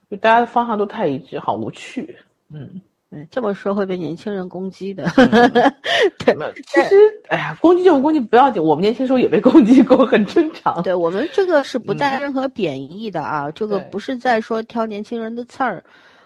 [0.09, 2.17] 就大家的方向都太一致，好无趣。
[2.49, 2.81] 嗯。
[3.15, 5.05] 嗯，这么说会被年轻人攻击的。
[6.19, 6.35] 对，
[6.67, 6.95] 其实，
[7.29, 10.83] 哎呀，攻击就攻击不要紧，我们年轻时候也被攻击过，很正常。
[10.83, 15.81] 对我们这个是不带任何贬义的啊，这个不是在说挑年轻人的刺儿，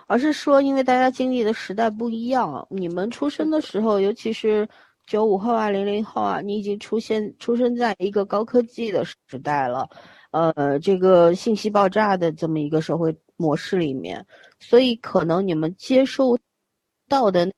[0.07, 4.67] 而是说因为大家经历的时代不一样，你们出生的时候，尤其是
[5.05, 9.87] 九五后啊、零零后啊，你已经出现出生在一个高科技的时代了，
[10.31, 14.25] 呃，这个信息爆炸的这么一个社会模式里面，
[14.59, 16.37] 所以可能你们接受。
[17.09, 17.51] 到的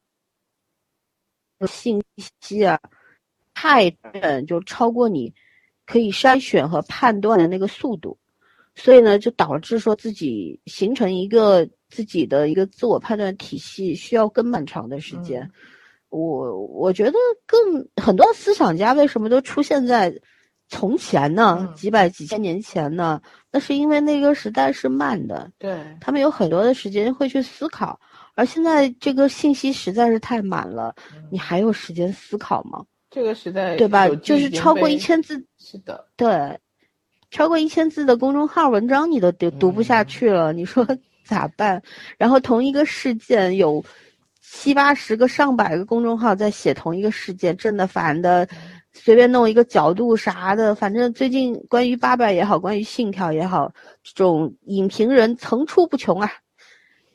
[1.67, 2.01] 信
[2.39, 2.79] 息啊，
[3.53, 5.31] 太准，就超过你
[5.85, 8.17] 可以筛选和判断的那个速度，
[8.73, 15.47] 所以呢，就导致说自己形成一个自己的一个自我判断体系，需要更漫长的时间。
[16.09, 20.13] 我我觉得更很多思想家为什么都出现在
[20.67, 21.57] 从前呢？
[21.59, 23.21] 嗯几百几千年前呢？
[23.51, 27.99] 那是因为那个时代是慢的，对，他们有很多的时间会去思考，
[28.41, 30.95] 而现在这个信息实在是太满了，
[31.29, 32.83] 你还有时间思考吗？
[33.11, 36.59] 这个时代对吧就是超过被一千字，是的，对，
[37.29, 40.83] 超过一千字的公众号文章你都读读不下去了，你说
[41.23, 41.79] 咋办？
[42.17, 43.85] 然后同一个事件有
[44.41, 48.47] 七八十个、上百个公众号在写同一个事件，正的反的，
[48.91, 53.71] 随便弄一个角度啥的，反正最近关于八佰也好，关于信条也好，
[54.03, 56.31] 这种影评人层出不穷啊。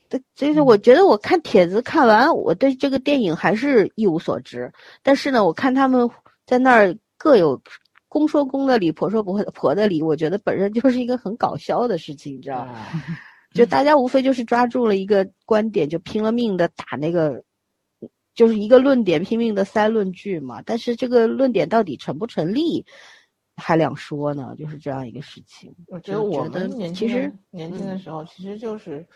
[0.09, 4.73] 对，所以说我觉得我看帖子看完，我对这个电影还是一无所知。
[5.03, 6.09] 但是呢，我看他们
[6.47, 7.61] 在那儿各有
[8.09, 12.73] 公说公的理，婆说婆婆的理，我觉得本身就是一个很搞笑的事情，你知道吗？
[12.73, 13.03] 啊
[13.53, 17.43] 就大家无非就是抓住了一个观点，就拼了命的打那个，
[18.35, 20.61] 就是一个论点，拼命的塞论据嘛。
[20.67, 22.85] 但是这个论点到底成不成立，
[23.57, 25.75] 还两说呢，就是这样一个事情。
[25.87, 29.07] 我觉得我觉得们年轻其实年轻的嗯时候，其实就是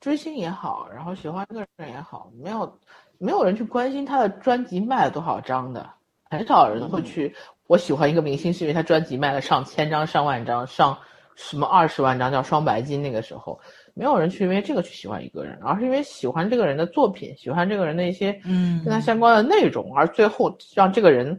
[0.00, 2.78] 追星也好，然后喜欢一个人也好，没有
[3.18, 5.88] 没有人去关心他的专辑卖了多少张的，
[6.30, 7.34] 很少人嗯会去。
[7.66, 10.96] 我喜欢一个明星是因为他专辑卖了上千张、上万张、上
[11.36, 13.02] 什么二十万张，叫双白金。
[13.02, 13.60] 那个时候，
[13.92, 21.38] 没有人去因为这个去喜欢一个人，而是因为喜欢这个人的作品，喜欢这个人的一些嗯跟他相关的内容，而最后让这个人，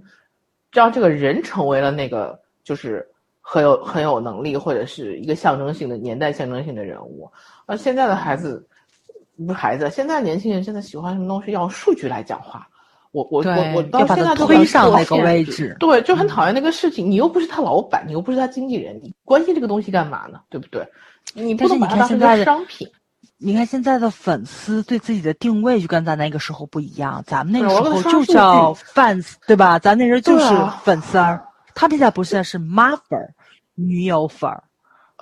[0.71, 3.09] 让这个人成为了那个就是
[3.51, 7.27] 很有很有能力或者是一个象征性的年代象征性的人物。
[7.65, 8.63] 而现在的孩子，
[9.35, 12.67] 不是孩子，现在年轻人现在喜欢什么东西要用数据来讲话。
[13.11, 17.09] 我我我我到现在都推上那个位置对，就很讨厌那个事情。
[17.09, 20.39] 你又不是他老板，你又不是他经纪人，你关心这个东西干嘛呢？
[20.47, 20.87] 对不对？
[21.33, 22.87] 你不能把它当成商品。
[23.39, 29.79] 你看现在的粉丝对自己的定位就跟咱那个时候不一样，咱们那个时候就叫 fans，对吧？
[29.79, 30.45] 咱那时候就是
[30.83, 31.43] 粉丝儿，
[31.73, 33.33] 他们现在不是是妈粉儿、
[33.87, 34.63] 女友粉儿，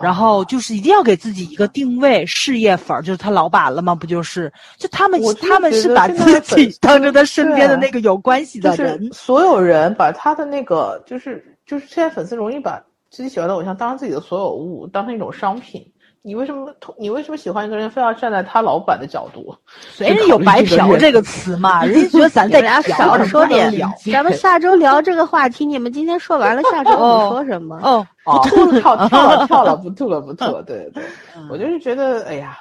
[0.02, 3.96] 然后就是一定要给自己一个定位，事业粉儿就是他老板了吗？
[3.96, 4.52] 不就是？
[4.78, 15.92] 就他们他们是把自己 当成他身边的那个有关系的人是，所有人把他的那个，就是就是现在粉丝容易把自己喜欢的偶像当成自己的所有物，当成一种商品。
[16.28, 19.56] 你为什么你为什么喜欢一个人，非要站在他老板的角度？
[19.80, 21.84] 谁人有白嫖这个词嘛？
[21.88, 25.66] 人家觉得咱在少说点聊，咱们 下周聊这个话题。
[25.66, 27.80] 你们今天说完了，下周你说什么？
[27.82, 30.62] 哦， 哦，跳跳跳了跳了，不吐了不吐了。
[30.64, 31.02] 对对，
[31.38, 32.60] 嗯我就是觉得，哎呀，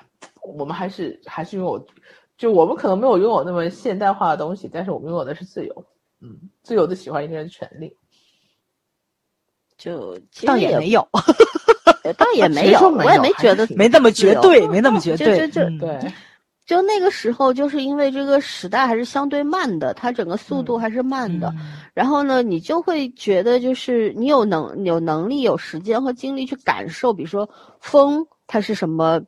[0.56, 1.84] 我们还是还是拥有，
[2.38, 5.84] 就我们可能没有拥有那么现代化的东西，但是我们拥有的是自由，
[6.22, 7.96] 嗯，自由的喜欢一个人的权利。
[9.76, 11.20] 就其倒实也也没有，呃
[12.14, 16.12] 倒也没有，我也没觉得没那么绝对，没那么绝对，就就就嗯对，
[16.66, 21.48] 就那个时候，就是因为这个时代还是相对慢的，它整个速度嗯还是慢的。
[21.56, 27.48] 嗯然后呢，你就会觉得，就是你有能有能力、有时间和精力去感受，比如说
[27.80, 29.18] 风它是什么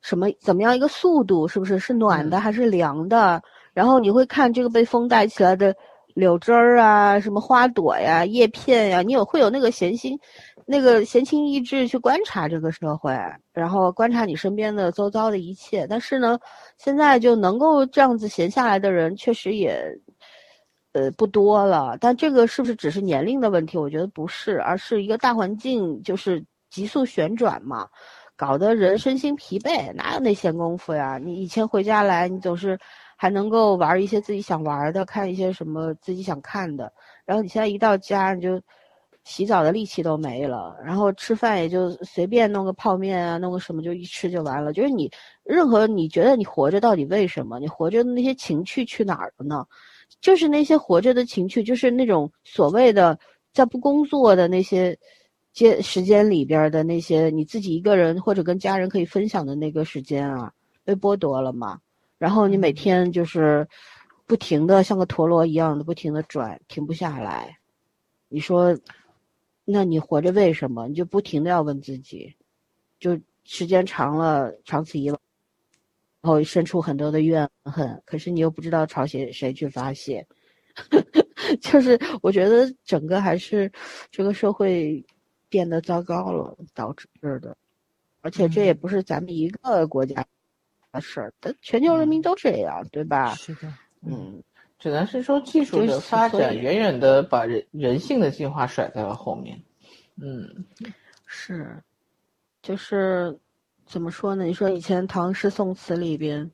[0.00, 3.42] 什么怎么样一个速度，是不是是暖的还是凉的？
[3.72, 5.74] 然后你会看这个被风带起来的
[6.14, 10.18] 柳枝儿啊，什么花朵呀、叶片呀，你有会有那个闲心，
[10.64, 13.12] 那个闲情逸致去观察这个社会，
[13.52, 15.86] 然后观察你身边的周遭的一切。
[15.86, 16.38] 但是呢，
[16.78, 19.84] 现在就能够这样子闲下来的人，确实也。
[20.96, 23.76] 呃，不多了，但这个是不是只是年龄的问题？
[23.76, 26.40] 我觉得不是，而是一个大环境就是
[26.70, 27.88] 急速旋转嘛，
[28.36, 31.18] 搞得人身心疲惫，哪有那闲工夫呀？
[31.18, 32.78] 你以前回家来，你总是
[33.16, 36.92] 还能够玩一些自己想玩的，看一些什么自己想看的，
[37.24, 38.60] 然后你现在一到家，你就
[39.24, 44.72] 洗澡的力气都没了，然后吃饭也就随便弄个泡面啊，弄个什么就一吃就完了。
[44.72, 45.10] 就是你
[45.44, 47.58] 任何你觉得你活着到底为什么？
[47.58, 49.64] 你活着的那些情趣去哪儿了呢？
[50.20, 53.18] 就是那些活着的情趣，就是那种所谓的
[53.52, 54.96] 在不工作的那些
[55.54, 60.52] 间时间里边的那些你自己一个人或者跟家人可以分享的那个时间啊，
[60.84, 61.78] 被剥夺了嘛。
[62.18, 63.66] 然后你每天就是
[64.26, 67.58] 不停的像个陀螺一样的不停的转，停不下来。
[68.28, 68.78] 你说，
[69.64, 70.88] 那你活着为什么？
[70.88, 72.34] 你就不停的要问自己，
[72.98, 75.20] 就时间长了，长此以往。
[76.20, 80.26] 然后生出很多的怨恨，可是你又不知道朝谁谁去发泄，
[81.60, 83.70] 就是我觉得整个还是
[84.10, 85.04] 这个社会
[85.50, 87.06] 变得糟糕了导致
[87.40, 87.54] 的，
[88.22, 90.26] 而且这也不是咱们一个国家
[90.94, 93.34] 的事儿，但全球人民都这样，对吧？
[93.34, 93.72] 是的，
[94.06, 94.42] 嗯，
[94.78, 99.60] 只能是说技术的发展远远的把人人性的进化甩在了后面。
[100.16, 100.64] 嗯，
[101.26, 101.82] 是，
[102.62, 103.38] 就是
[103.84, 104.44] 怎么说呢？
[104.44, 106.50] 你说以前唐诗宋词里边。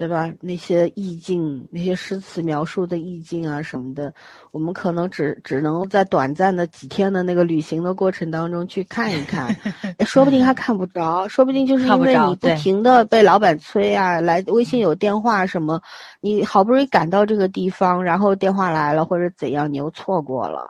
[0.00, 0.32] 对吧？
[0.40, 4.10] 那些意境，那些诗词描述的意境啊什么的，
[4.50, 9.54] 我们可能只只能在短暂的几天的那个旅行的过程当中去看一看，
[10.06, 15.78] 说不定还看不着，说不定就是因为你不停的被老板催啊，来微信有电话什么，
[16.22, 20.66] 你好不容易赶到这个地方，然后电话来了或者怎样，你又错过了，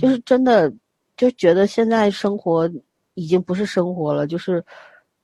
[0.00, 0.72] 就是真的
[1.16, 2.68] 就觉得现在生活
[3.14, 4.64] 已经不是生活了，就是。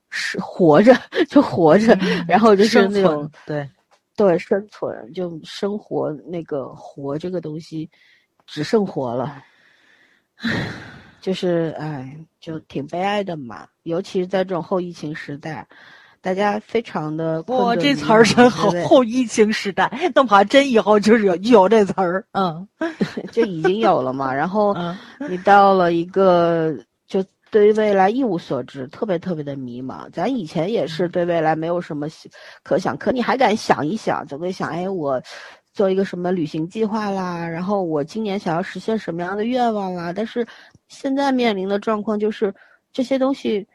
[0.09, 0.95] 是活着
[1.29, 1.97] 就活着，
[2.27, 3.69] 然后就是那种对，
[4.15, 7.89] 对生存就生活那个活这个东西，
[8.47, 9.41] 只剩活了，
[11.21, 13.67] 就是哎，就挺悲哀的嘛。
[13.83, 15.67] 尤其是在这种后疫情时代，
[16.21, 22.67] 大家非常的哇，这词儿真好，后疫情时代，那怕真以后就是有有这词儿，嗯，
[23.31, 24.33] 就已经有了嘛。
[24.33, 24.75] 然后
[25.29, 26.75] 你到了一个。
[27.51, 30.09] 对于未来一无所知，特别特别的迷茫。
[30.11, 32.07] 咱以前也是对未来没有什么
[32.63, 35.21] 可想，可你还敢想一想，总会想，哎，我
[35.73, 40.13] 做一个什么旅行计划啦，然后我今年想要实现什么样的愿望啦。
[40.13, 40.45] 但是
[40.87, 42.53] 现在面临的状况就是
[42.91, 43.67] 这些东西，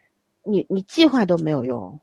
[0.44, 1.98] 你你计划都没有用，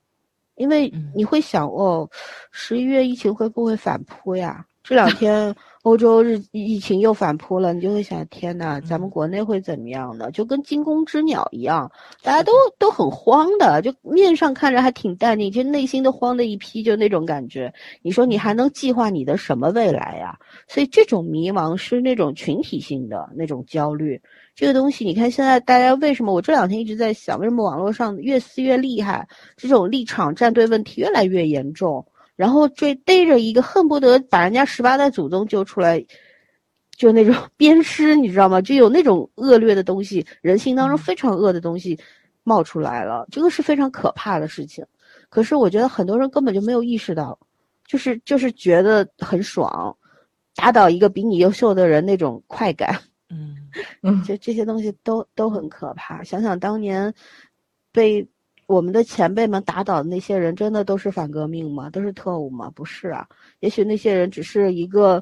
[0.55, 2.09] 因为你会想，哦，
[2.51, 4.65] 十一月疫情会不会反扑呀？
[4.84, 5.56] 这两天。
[5.82, 10.30] 欧洲日疫情又反扑了，你就会想：天呐，咱们国内会怎么样呢？
[10.30, 17.74] 就跟惊弓之鸟一样，大家都都很慌的，就面上看着还挺淡定，其实内心都慌的一批，就那种感觉。
[18.04, 20.38] 你说你还能计划你的什么未来呀？
[20.68, 24.22] 所以这种迷茫是那种群体性的那种焦虑。
[24.54, 26.32] 这个东西，你看现在大家为什么？
[26.32, 29.28] 我这两天一直在想，为什么网络上越撕越厉害？
[29.58, 32.06] 这种立场站队问题越来越严重。
[32.42, 36.04] 然后追逮着一个恨不得把人家十八代祖宗揪出来，
[36.98, 38.60] 就那种 鞭尸，你知道吗？
[38.60, 41.96] 就有那种恶劣的东西，人性当中非常恶的东西
[42.42, 44.84] 冒出来了，这个是非常可怕的事情。
[45.30, 47.38] 可是我觉得很多人根本就没有意识到，
[47.86, 49.96] 就是就是觉得很爽，
[50.56, 53.56] 打倒一个比你优秀的人那种快感，嗯
[54.02, 56.24] 嗯，这这些东西都都很可怕。
[56.24, 57.14] 想想当年
[57.92, 58.28] 被。
[58.72, 61.89] 我们的前辈们打倒的那些人，真的都是反革命吗？
[61.89, 62.72] 都是特务吗？
[62.74, 63.28] 不是啊，
[63.59, 65.22] 也许那些人只是一个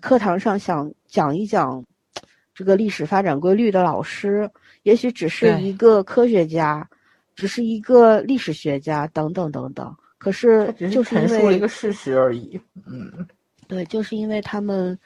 [0.00, 1.84] 课堂上想讲一讲
[2.54, 4.48] 这个历史发展规律的老师，
[4.84, 6.88] 也许只是一个科学家，
[7.34, 9.92] 只是一个历史学家，等等等等。
[10.16, 12.60] 可是就是陈述了一个事实而已。
[12.86, 13.26] 嗯，
[13.66, 14.96] 对，就是因为他们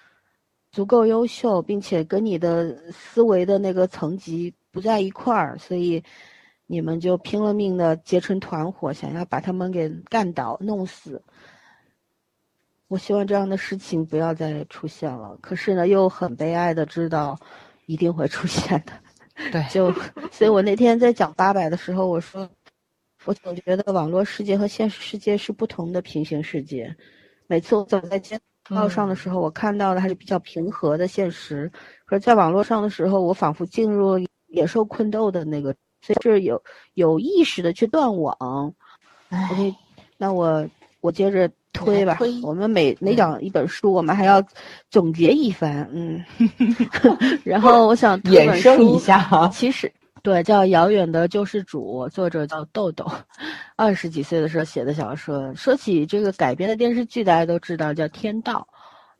[0.71, 6.05] 足够优秀，并且跟你的思维的那个层级不在一块儿，所以。
[6.75, 11.23] 你们就拼了命的结成团伙，想要把他们给干倒、弄死。
[12.89, 15.39] 我希望这样的事情不要再出现了。
[15.41, 17.39] 可是呢，又很悲哀的知道，
[17.87, 18.93] 一定会出现的。
[19.53, 19.93] 对，就，
[20.33, 22.51] 所以我那天在讲八百的时候，我说，
[23.25, 26.93] 我总觉得网络世界和现实世界是不同的平行世界。
[27.47, 28.37] 每次我走在街
[28.69, 31.69] 道上的时候，我看到的还是比较平和的现实；
[32.05, 34.19] 可是在网络上的时候，我仿佛进入
[34.49, 35.73] 野兽困斗的那个。
[36.05, 38.75] 所以是有有意识的去断网
[39.31, 39.75] ，OK，
[40.19, 40.69] 那我
[41.01, 42.19] 我接着推吧。
[42.43, 44.45] 我们每每讲一本书，我们还要
[44.91, 46.23] 总结一番，嗯。
[47.43, 49.91] 然后我想衍生一下，其实
[50.23, 53.11] 对叫《遥远的救世主》，作者叫豆豆，
[53.77, 55.55] 二十几岁的时候写的小说。
[55.55, 58.69] 说起这个改编的电视剧，大家都知道叫《天道》。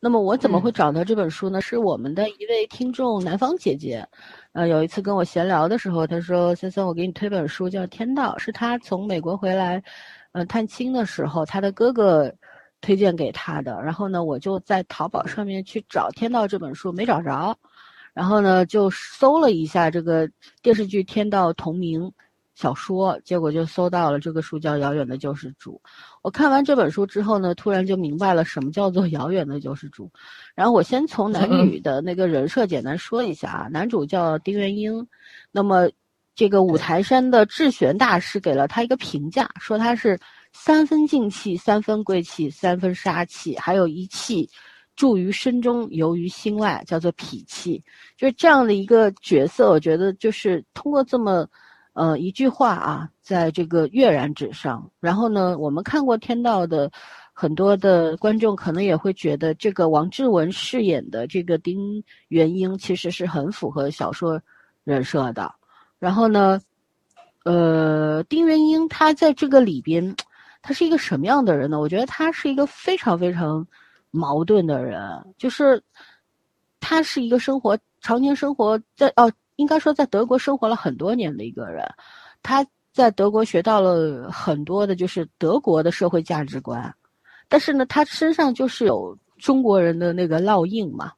[0.05, 1.63] 那么我怎么会找到这本书呢？
[1.63, 4.07] 是我们的一位听众南方姐姐。
[4.53, 9.83] 呃，有一次跟我闲聊的时候，她说：“森森，我给你推本书，叫《天道》，是她从美国回来，
[10.33, 12.31] 呃，探亲的时候，她的哥哥
[12.83, 13.81] 推荐给她的。
[13.83, 17.57] 然后呢，我就在淘宝上面去找《天道》这本书，没找着。
[18.13, 20.29] 然后呢，就搜了一下这个
[20.61, 22.13] 电视剧《天道》同名
[22.55, 25.81] 小说，结果就搜到了这个书叫《遥远的救世主》。
[26.23, 30.09] 我看完这本书之后呢，突然就明白了什么叫做遥远的救世主。
[30.55, 35.05] 然后我先从男 女的那个人设简单说一下啊，男主叫丁元英，
[35.51, 35.91] 那么
[36.37, 40.17] 这个五台山的智玄大师给了他一个评价，说他是
[40.53, 44.49] 三分静气，三分贵气，三分杀气，还有一气
[44.95, 47.83] 住于身中，游于心外，叫做痞气。
[48.17, 51.45] 就是这样的一个角色，我觉得就是通过这么。
[51.95, 54.91] 呃，一句话啊，在这个跃然纸上。
[55.01, 56.91] 然后呢，我们看过《天道》的
[57.33, 64.41] 很多的观众，可能也会觉得这个王志文饰演的这个丁元英，其实是很符合小说
[64.85, 65.53] 人设的。
[65.99, 66.61] 然后呢，
[67.45, 70.15] 呃，丁元英他在这个里边，
[70.63, 71.79] 他是一个什么样的人呢？
[71.79, 73.67] 我觉得他是一个非常非常
[74.11, 75.01] 矛盾的人，
[75.39, 75.81] 就是
[76.81, 81.85] 他是一个生活常年生活在哦，应该说在德国生活了很多年的一个人，
[82.43, 86.95] 他在德国学到了很多的，就是德国的社会价值观，
[87.49, 91.13] 但是呢，他身上就是有中国人的那个烙印嘛。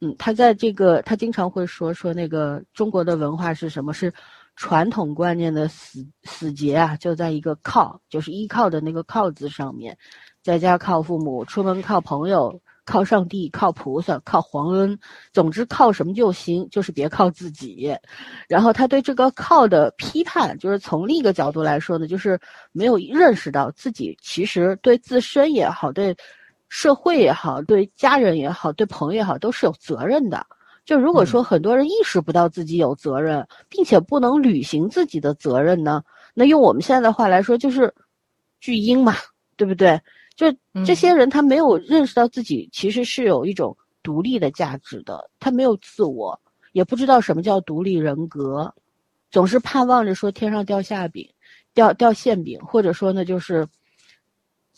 [0.00, 3.92] 嗯，他在这个他经常会说说那个中国的文化是什么？
[3.92, 4.12] 是
[4.56, 9.96] 传统观念的死死结啊，就在一个靠，就是依靠的那个靠字上面。
[10.42, 14.98] 在家靠父母，出门靠朋友，靠上帝，靠菩萨，靠皇恩，
[15.32, 17.96] 总之靠什么就行，就是别靠自己。
[18.48, 22.38] 然后他对这个靠的批判，就是从另一个角度来说呢，就是
[22.72, 26.16] 没有认识到自己其实对自身也好，对
[26.68, 30.44] 社会也好，对家人也好，对朋友也好，都是有责任的。
[30.84, 36.02] 就如果说很多人意识不到自己有责任，并且不能履行自己的责任呢，
[36.34, 37.94] 那用我们现在的话来说，就是
[38.58, 39.14] 巨婴嘛，
[39.56, 40.00] 对不对？
[40.34, 40.46] 就
[40.84, 46.40] 这些人，他没有认识到自己其实是有一种独立的价值的，他没有自我，
[46.72, 48.74] 也不知道什么叫独立人格，
[49.30, 51.28] 总是盼望着说天上掉馅饼，
[51.74, 53.68] 掉掉馅饼，或者说呢，就是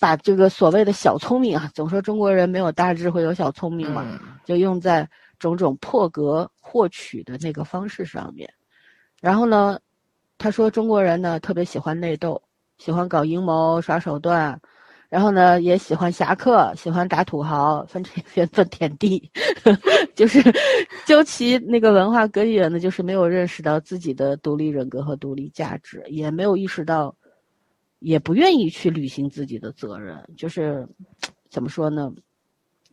[0.01, 4.05] 把这个所谓的小聪明啊，总说中国人没有大智慧，有小聪明嘛，
[4.45, 5.09] 就用在
[5.39, 8.53] 种种破格获取的那个方式上面。
[9.21, 9.79] 然后呢，
[10.37, 12.43] 他说中国人呢特别喜欢内斗，
[12.79, 14.61] 喜欢搞阴谋、耍手段。
[15.15, 19.31] 然后呢，也喜欢侠客，喜欢打土豪，分 分分田地，
[20.12, 20.43] 就是
[21.07, 27.15] 究其那个文化根源呢，就是没有认识到自己的独立人格和独立价值，也没有意识到，
[28.01, 30.19] 也不愿意去履行自己的责任。
[30.36, 30.85] 就是
[31.49, 32.12] 怎么说呢？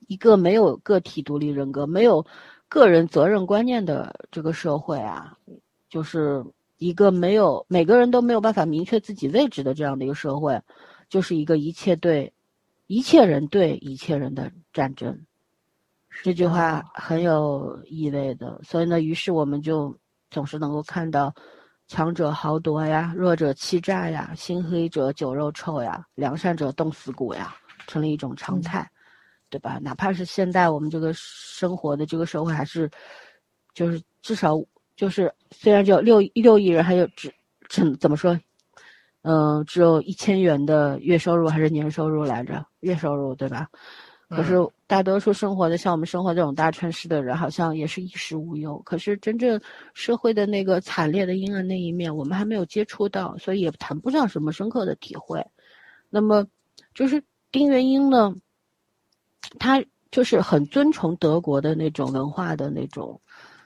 [0.05, 2.23] 一个没有个体独立人格、没有
[2.69, 5.35] 个人责任观念的这个社会啊，
[5.89, 6.45] 就是
[6.77, 10.61] 一个没有每个人都没有办法明确自己位置的这样的一个社会。
[11.11, 12.31] 就是一个一切对，
[12.87, 15.25] 一切人对一切人的战争，
[16.23, 18.61] 这句话很有意味的。
[18.63, 19.93] 所以呢，于是我们就
[20.29, 21.35] 总是能够看到，
[21.85, 27.53] 强者豪夺呀，弱者欺诈呀，心黑者酒肉臭呀，良善者冻死骨呀，
[27.87, 28.89] 成了一种常态，
[29.49, 29.79] 对吧？
[29.81, 32.89] 哪怕是现在我们这个生活的这个社会，还是
[33.73, 34.57] 就是至少
[34.95, 37.29] 就是虽然只有六六亿人，还有只
[37.67, 38.39] 怎怎么说？
[39.23, 42.65] 嗯，只有一千元的月收入还是年收入来着？
[42.79, 43.67] 月收入对吧？
[44.29, 44.55] 可是
[44.87, 48.81] 大多数生活的像我们生活这种大城市的人，好像也是衣食无忧。
[48.85, 49.61] 可是真正
[49.93, 55.45] 社会的那个惨烈的阴暗那一面，我们还没有接触到，所以也谈不上什么深刻的体会。
[56.09, 56.47] 那么，
[56.95, 57.21] 就是
[57.51, 58.33] 丁元英呢，
[59.59, 63.19] 他就是很尊崇德国的那种文化的那种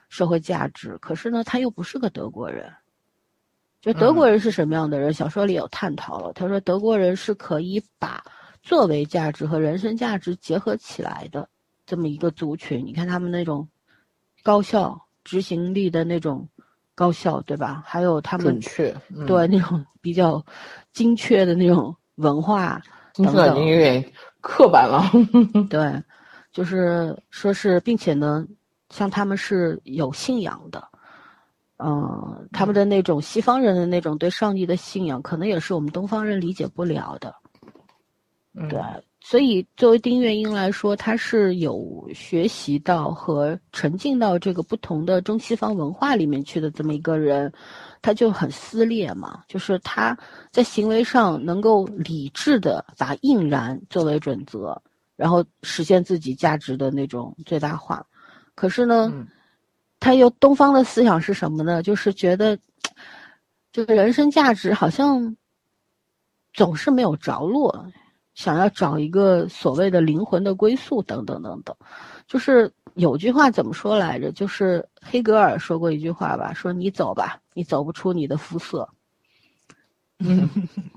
[0.09, 2.73] 社会价值，可是呢，他又不是个德国人。
[3.85, 5.13] 就德国人是什么样的人？
[5.13, 6.33] 小说里有探讨了。
[6.33, 8.19] 他说，德国人是可以把
[8.63, 11.47] 作为价值和人生价值结合起来的
[11.85, 12.83] 这么一个族群。
[12.83, 13.69] 你看他们那种
[14.41, 16.49] 高效执行力的那种
[16.95, 17.83] 高效，对吧？
[17.85, 18.95] 还有他们准确
[19.27, 20.43] 对那种比较
[20.91, 22.81] 精确的那种文化
[23.13, 24.03] 等等，有点
[24.41, 25.03] 刻板了。
[25.69, 26.03] 对，
[26.51, 28.43] 就是说是，并且呢，
[28.89, 30.83] 像他们是有信仰的。
[31.77, 37.35] 嗯，他们的那种西方人的那种对上帝的信仰，可能也是我们东方人理解不了的。
[38.69, 38.79] 对，
[39.19, 47.51] 所以作为丁元英来说，他是有学习到和沉浸到这个不同的中西方文化里面去的这么一个人，
[48.01, 50.17] 他就很撕裂嘛，就是他
[50.53, 54.81] 在行为上能够理智的把应然作为准则，
[55.17, 58.01] 然后实现自己价值的那种最大化。
[58.55, 59.11] 可是呢？
[59.99, 61.81] 他又东方的思想是什么呢？
[61.81, 62.57] 就是觉得
[63.71, 65.35] 这个人生价值好像
[66.53, 67.87] 总是没有着落，
[68.35, 71.75] 想要找一个所谓的灵魂的归宿等等等等。
[72.27, 74.31] 就是有句话怎么说来着？
[74.31, 78.87] 就是黑格尔说过一句话吧，说你走吧，你走不出你的肤色。
[80.19, 80.47] 嗯，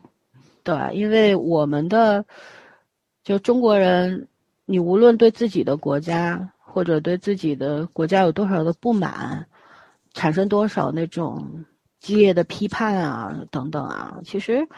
[0.63, 2.25] 对，因为我们的
[3.25, 4.29] 就中国人，
[4.67, 6.53] 你无论对自己的国家。
[6.71, 9.45] 或者对自己的国家有多少的不满，
[10.13, 11.65] 产生多少那种
[11.99, 14.69] 激烈的批判啊，等等啊，其实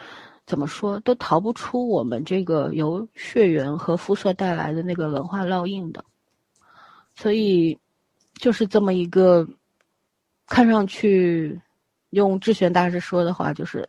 [0.46, 6.04] 怎么说都逃不出我们这个由血缘和肤色带来的那个文化烙印的。
[7.16, 7.76] 所以，
[8.34, 9.46] 就是这么一个
[10.46, 11.60] 看上去，
[12.10, 13.86] 用智玄大师说的话，就是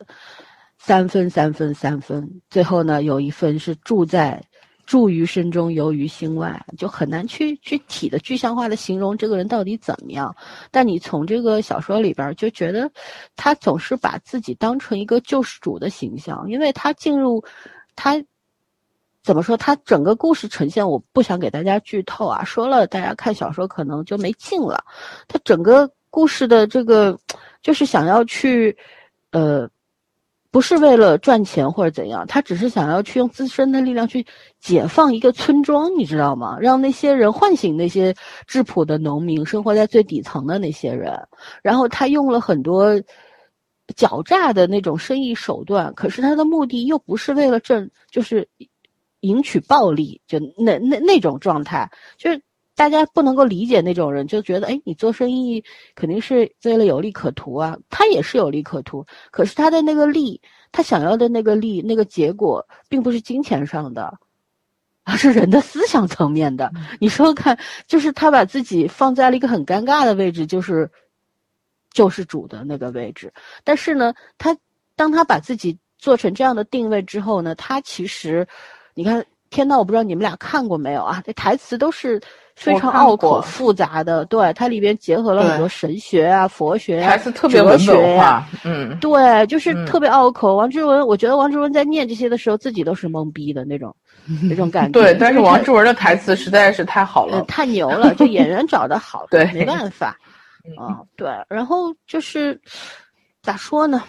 [0.76, 4.42] 三分三分三分，最后呢有一分是住在。
[4.84, 10.34] 住于身中，游于心外，就很难去具体的具象化的形容这个人到底怎么样。
[10.70, 12.90] 但你从这个小说里边就觉得，
[13.36, 17.42] 他总是把自己当成一个救世主的形象，因为他进入，
[17.94, 18.22] 他
[19.22, 19.56] 怎么说？
[19.56, 24.84] 他整个故事呈现，我不想给大家剧透啊，说了大家看小说可能就没劲了。
[25.28, 27.16] 他整个故事的这个，
[27.62, 28.76] 就是想要去，
[29.30, 29.68] 呃，
[30.52, 34.24] 不是为了赚钱或者怎样，他只是想要去用自身的力量去
[34.60, 36.56] 解放一个村庄，你知道吗？
[36.60, 38.14] 让那些人唤醒那些
[38.46, 41.18] 质朴的农民，生活在最底层的那些人。
[41.60, 42.94] 然后他用了很多。
[43.96, 48.48] 狡诈的那种生意手段，可是他的目的又不是为了挣，就是
[49.20, 52.40] 赢取暴利，就那那那种状态，就是
[52.82, 55.64] 大家不能够理解那种人，就觉得哎，你做生意
[55.94, 60.40] 肯定是为了有利可图啊，他也是有利可图，可是他的那个利，
[60.72, 64.18] 他想要的那个利，那个结果，并不是金钱上的，
[65.04, 66.72] 而是人的思想层面的。
[66.98, 67.56] 你说看，
[67.86, 70.90] 就是他把自己放在了一个很尴尬的位置，就是。
[71.94, 73.30] 救世主的那个位置，
[73.64, 74.56] 但是呢，他
[74.96, 78.48] 当他把自己做成这样的定位之后呢，他其实，
[78.94, 81.22] 你看《天道》，我不知道你们俩看过没有啊？
[81.26, 82.18] 这台词都是
[82.56, 90.54] 非常拗口复杂的，对，它里边结合了很多神学啊、佛学啊、台词特别文本化，嗯，对，就是特别拗口。
[90.54, 93.94] 王志文，我觉得王志文在念这些的时候，自己都是懵逼的那种，
[94.48, 94.92] 那种感觉。
[94.92, 100.16] 对，但是王志文的台词实在是太好了，太牛了，就演员找的好， 对，没办法。
[100.78, 102.60] 啊，对，然后就是
[103.42, 104.02] 咋说呢？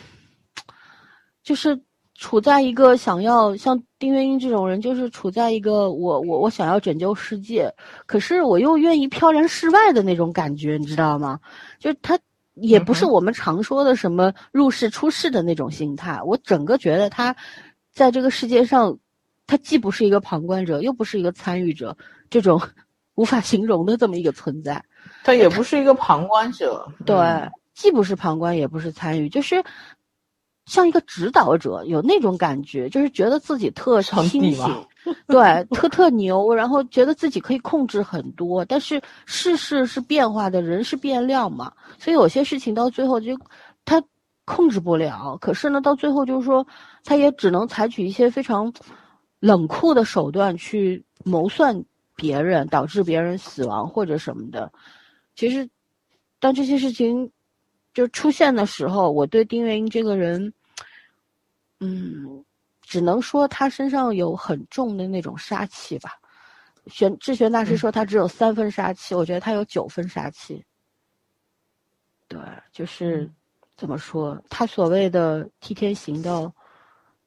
[1.43, 1.77] 就是
[2.15, 7.73] 处在一个想要像丁元英这种人，就是处在一个我我我想要拯救世界，
[8.05, 11.39] 可是我又愿意飘然世外的那种感觉，你知道吗？
[11.79, 12.19] 就是他
[12.55, 16.21] 也不是我们常说的什么入世出世的那种心态。
[16.25, 17.33] 我整个觉得他
[17.93, 18.97] 在这个世界上，
[19.47, 21.95] 他既不是一个旁观者，又不是一个参与者，
[22.29, 22.61] 这种
[23.15, 24.83] 无法形容的这么一个存在。
[25.23, 27.15] 他也不是一个旁观者，对，
[27.73, 29.63] 既不是旁观，也不是参与，就是
[30.65, 34.87] 像一个指导者，有那种感觉，就是觉得自己特清醒，
[35.27, 38.63] 对，特特牛，然后觉得自己可以控制很多。
[38.63, 43.37] 但是世事是变化的，人是变量嘛，所以有些事情到最后就
[43.83, 44.01] 他
[44.45, 45.37] 控制不了。
[45.41, 46.65] 可是呢，到最后就是说，
[47.03, 48.73] 他也只能采取一些非常
[49.39, 51.83] 冷酷的手段去谋算
[52.15, 54.71] 别人，导致别人死亡或者什么的。
[55.35, 55.69] 其实，
[56.39, 57.29] 当这些事情
[57.93, 60.53] 就出现的时候，我对丁元英这个人，
[61.79, 62.43] 嗯，
[62.81, 66.11] 只能说他身上有很重的那种杀气吧。
[66.87, 70.63] 玄智玄大师说他只有三分杀气，我觉得他有九分杀气。
[72.27, 72.39] 对，
[72.71, 73.31] 就是
[73.77, 76.53] 怎么说，他所谓的替天行道，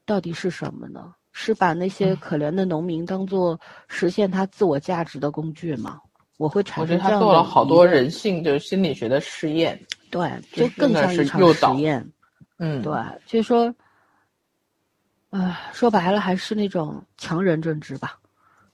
[0.05, 1.14] 到底是什么呢？
[1.38, 6.01] 是把那些可怜的农民当做实现他自我价值的工具吗？
[6.36, 7.06] 我会产生这样的。
[7.06, 9.80] 我觉得他做了好多人性就是心理学的试验，
[10.10, 12.12] 对，就更像一场实验。
[12.58, 12.92] 嗯，对，
[13.26, 13.74] 就是说，
[15.30, 18.18] 啊，说白了还是那种强人政治吧，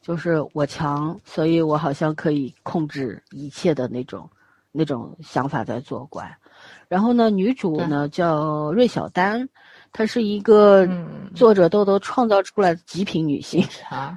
[0.00, 4.28] 就是我强，所以我好像可以控制一切的那种
[4.70, 6.36] 那种想法在作怪。
[6.86, 9.48] 然后呢，女主呢叫芮小丹，
[9.92, 10.88] 她是一个
[11.34, 14.16] 作者豆豆创造出来的极品女性啊。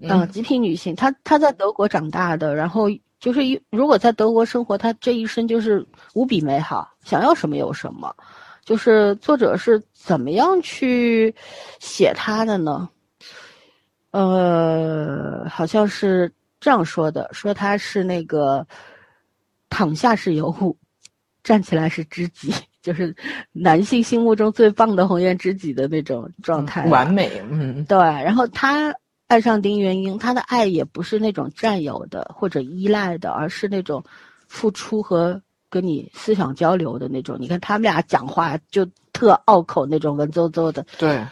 [0.00, 2.88] 嗯，极品女性，她她在德国长大的，然后
[3.18, 5.84] 就是一如果在德国生活，她这一生就是
[6.14, 8.14] 无比美好，想要什么有什么。
[8.64, 11.34] 就是作者是怎么样去
[11.80, 12.88] 写她的呢？
[14.12, 18.64] 呃，好像是这样说的，说她是那个
[19.68, 20.76] 躺下是尤物，
[21.42, 23.16] 站起来是知己，就是
[23.52, 27.42] 男性心目中最棒的红颜知己的那种状态，完美。
[27.50, 28.94] 嗯，对，然后她。
[29.28, 34.02] 爱上丁元英，他的爱也不是那种占有的或者依赖的，而是那种
[34.48, 35.40] 付出和
[35.70, 37.36] 跟你思想交流的那种。
[37.38, 41.22] 你看他们俩讲话就特拗口，那种文绉绉的，对，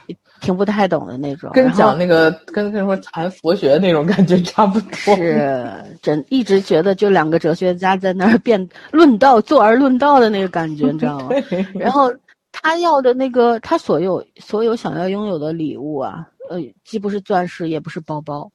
[0.42, 1.50] 听不太懂的那种。
[1.54, 5.16] 跟讲那个跟跟说谈佛学那种感觉差不多。
[5.16, 11.30] 是，真一直觉得就两个哲学家在那儿辩论道，坐而论道的那个感觉，你知道吗？
[11.74, 12.12] 然后
[12.52, 16.28] 他要的那个，他所有所有想要拥有的礼物啊。
[16.48, 18.50] 呃，既不是钻石，也不是包包，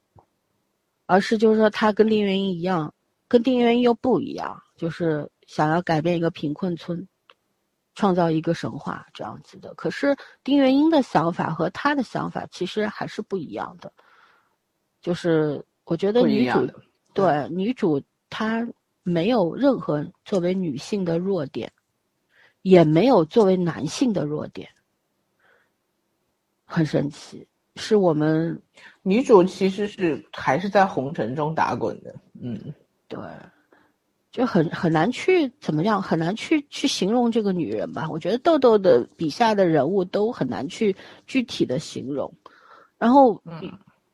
[1.06, 2.94] 而是就是说，他跟丁元英一样，
[3.28, 7.08] 跟丁元英又不一样，就是想要改变一个贫困村，
[7.96, 9.74] 创造一个神话这样子的。
[9.76, 13.92] 可是丁元英的想法和他的想法其实还是不一样的，
[15.02, 16.68] 就是我觉得女主
[17.14, 18.66] 对女主她
[19.04, 21.72] 没有任何作为女性的弱点，
[22.62, 24.70] 也没有作为男性的弱点，
[26.64, 27.46] 很神奇。
[27.76, 28.62] 是我们
[29.02, 32.60] 女主其实是还是在红尘中打滚的，嗯，
[33.08, 33.20] 对，
[34.32, 38.08] 就很很难去怎么样，很难去去形容这个女人吧。
[38.10, 40.96] 我觉得豆豆的笔下的人物都很难去
[41.26, 42.34] 具体的形容。
[42.98, 43.42] 然后，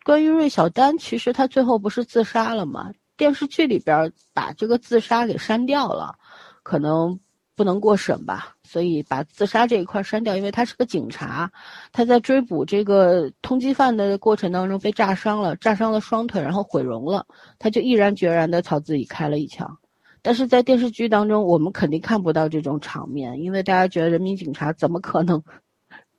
[0.04, 2.92] 关于芮小丹，其实她最后不是自杀了吗？
[3.18, 6.16] 电视剧里边把这个自杀给删掉了，
[6.64, 7.20] 可能
[7.56, 10.35] 不能过审吧，所以把自杀这一块删掉。
[10.35, 11.49] 因为他是个警察，
[11.91, 17.26] 他在追捕这个通缉犯的过程当中被炸伤了，炸伤了双腿，然后毁容了，
[17.57, 19.77] 他就毅然决然的朝自己开了一枪。
[20.22, 25.41] 但是在电视剧当中，我们肯定看不到这种场面，因为大家觉得人民警察怎么可能？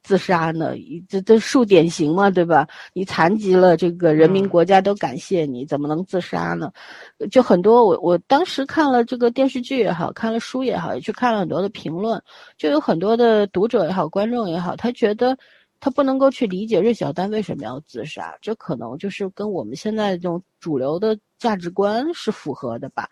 [0.08, 0.72] 自杀呢？
[1.06, 2.66] 这这树典型嘛，对吧？
[2.94, 6.72] 你残疾了，这个人民国家都感谢你，怎么能自杀呢？
[7.30, 12.22] 就很多，我我当时看了这个电视剧也好看了书也好，也去看了很多的评论，
[12.56, 15.36] 就有很多的读者也好，观众也好，他觉得
[15.78, 23.06] 他不能够去理解芮小丹为什么要自杀，这可能就是跟我们现在这种主流的价值观是符合的吧。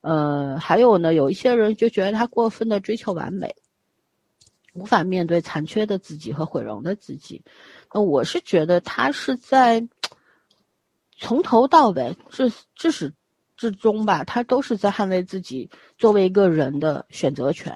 [0.00, 3.54] 呃，还有呢，有一些人就觉得他过分的追求完美。
[4.80, 7.42] 无法面对残缺的自己和毁容的自己，
[7.92, 9.86] 那我是觉得他是在
[11.18, 13.12] 从头到尾至至始
[13.58, 17.70] 至终吧，他都是在捍卫自己作为一个人的选择权。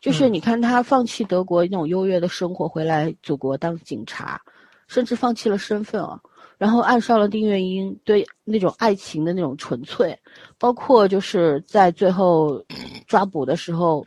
[0.00, 4.40] 就是你看他放弃德国那种优越的生活，回来祖国当警察，
[4.88, 6.18] 甚至放弃了身份啊，
[6.56, 10.18] 然后爱上了丁元英，对那种爱情的那种纯粹，
[10.58, 12.64] 包括就是在最后
[13.06, 14.06] 抓捕的时候。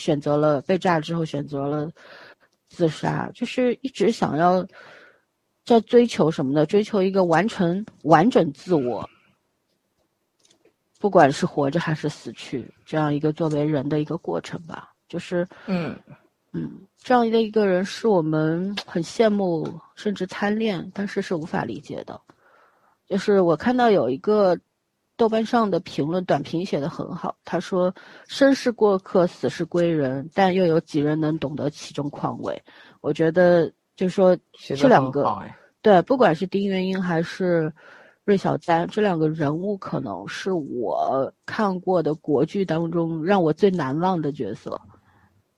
[0.00, 1.90] 选择了被炸之后选择了
[2.70, 4.66] 自杀，就是一直想要
[5.66, 6.64] 在追求什么呢？
[6.64, 9.06] 追求一个完成完整自我，
[10.98, 14.90] 不管是活着还是死去，这样一个作为人的一个过程吧。
[15.06, 15.94] 就是嗯
[16.52, 22.18] 嗯，这样的一个人是我们很羡慕甚至贪恋，但是是无法理解的。
[23.06, 24.58] 就是我看到有一个。
[25.20, 27.94] 豆瓣上的评论短评写得很好，他说
[28.26, 32.58] ：“生是过客，死是归人，但又有几人能懂得其中况味？”
[33.02, 35.38] 我觉得，就是说这两个，
[35.82, 37.70] 对，不管是丁元英还是
[38.24, 44.80] 芮小丹，这两个人物可能是我看过的国剧当中让我最难忘的角色。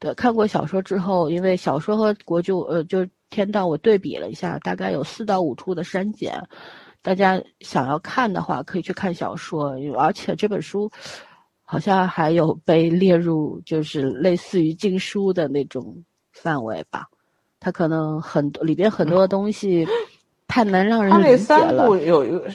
[0.00, 6.44] 对，看过小说之后，因为小说和国剧，呃，就天道我对比了一下，大概有四到五处的删减。
[7.02, 10.88] 大家想要看的话，可以去看小说，而且这本书
[11.64, 16.00] 好像还有被列入就是类似于禁书的那种
[16.32, 17.06] 范围吧。
[17.58, 19.86] 它可能很多里边很多东西
[20.46, 21.36] 太难让人理解了。
[21.48, 22.48] 它那三部有一个，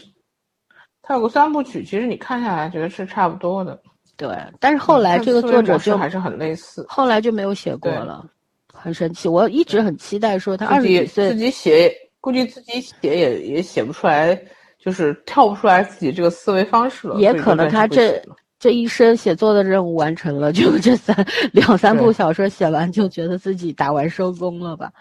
[1.02, 3.78] 它有个三部曲，其实你看下来觉得是差不多的。
[4.16, 4.30] 对，
[4.60, 8.26] 但是后来这个作者就还是很类似，后来就没有写过了，
[8.74, 9.28] 很神奇。
[9.28, 11.94] 我一直很期待说他二十几岁自己写。
[12.20, 14.38] 估计自己写也也写不出来，
[14.78, 17.16] 就是跳不出来自己这个思维方式了。
[17.20, 18.22] 也可能他这
[18.60, 21.16] 这一生写作的任务完成了，就这三
[21.54, 24.92] 两三部小说写完，就觉得自己打完收工了吧，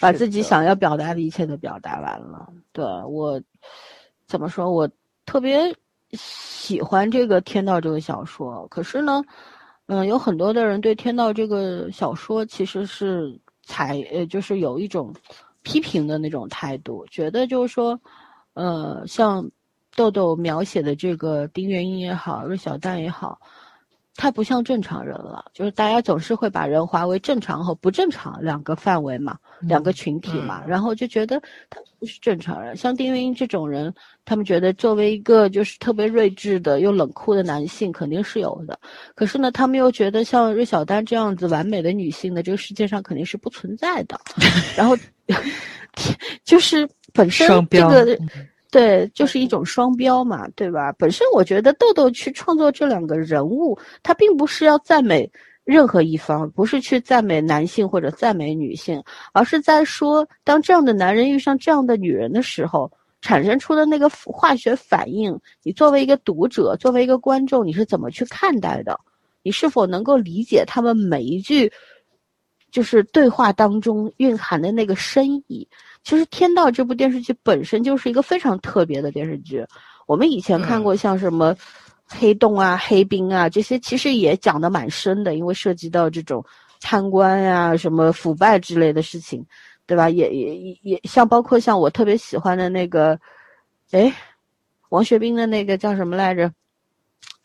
[0.00, 2.46] 把自己想要表达的一切都表达完了。
[2.72, 3.40] 对我
[4.26, 4.70] 怎么说？
[4.70, 4.88] 我
[5.24, 5.74] 特别
[6.12, 9.22] 喜欢这个《天道》这个小说，可是呢，
[9.86, 15.14] 嗯，有很多的人对《天道》这个小说其实是采呃，就是有一种。
[15.62, 17.98] 批评的那种态度，觉得就是说，
[18.54, 19.48] 呃，像
[19.94, 23.38] 豆豆描写的这个丁元英也好，芮小丹也好，
[24.16, 25.44] 太不像正常人了。
[25.52, 31.40] 就是大家总是会把人划为正常和不正常两个范围嘛，两个群体嘛，然后就觉得
[31.70, 32.76] 他不是正常人。
[32.76, 33.94] 像丁元英这种人，
[34.24, 38.78] 他们觉得作为一个就是特别睿智的又冷酷的男性肯定是有的，
[39.14, 44.18] 可是呢，他们又觉得像芮小丹这样子完美的女性呢，这个世界上肯定是不存在的，
[44.76, 44.96] 然后。
[46.44, 47.56] 就是本身这
[47.88, 48.18] 个，
[48.70, 50.92] 对，就是一种双标嘛，对吧？
[50.98, 55.30] 本身我觉得豆豆去创作这两个人物，他并不是要赞美
[55.64, 59.02] 任何一方，不是去赞美男性或者赞美女性，
[59.32, 62.90] 而是在说，当这样的男人遇上这样的女人的时候，
[63.20, 68.98] 产生出的那个化学反应，你作为一个读者，作为一个观众，你是怎么去看待的？
[69.44, 71.70] 你是否能够理解他们每一句？
[72.72, 75.68] 就是对话当中蕴含的那个深意。
[76.02, 79.64] 其实《天道》这部电视剧本身就是一个非常特别的电视剧。
[80.06, 81.54] 我们以前看过像什么
[82.08, 86.44] 《黑洞》啊、《黑冰》啊这些，其实也讲的蛮深的，因为涉及到这种
[86.80, 89.46] 贪官呀、什么腐败之类的事情，
[89.86, 90.10] 对吧？
[90.10, 93.16] 也也也也像包括像我特别喜欢的那个，
[93.92, 94.12] 哎，
[94.88, 96.50] 王学兵的那个叫什么来着？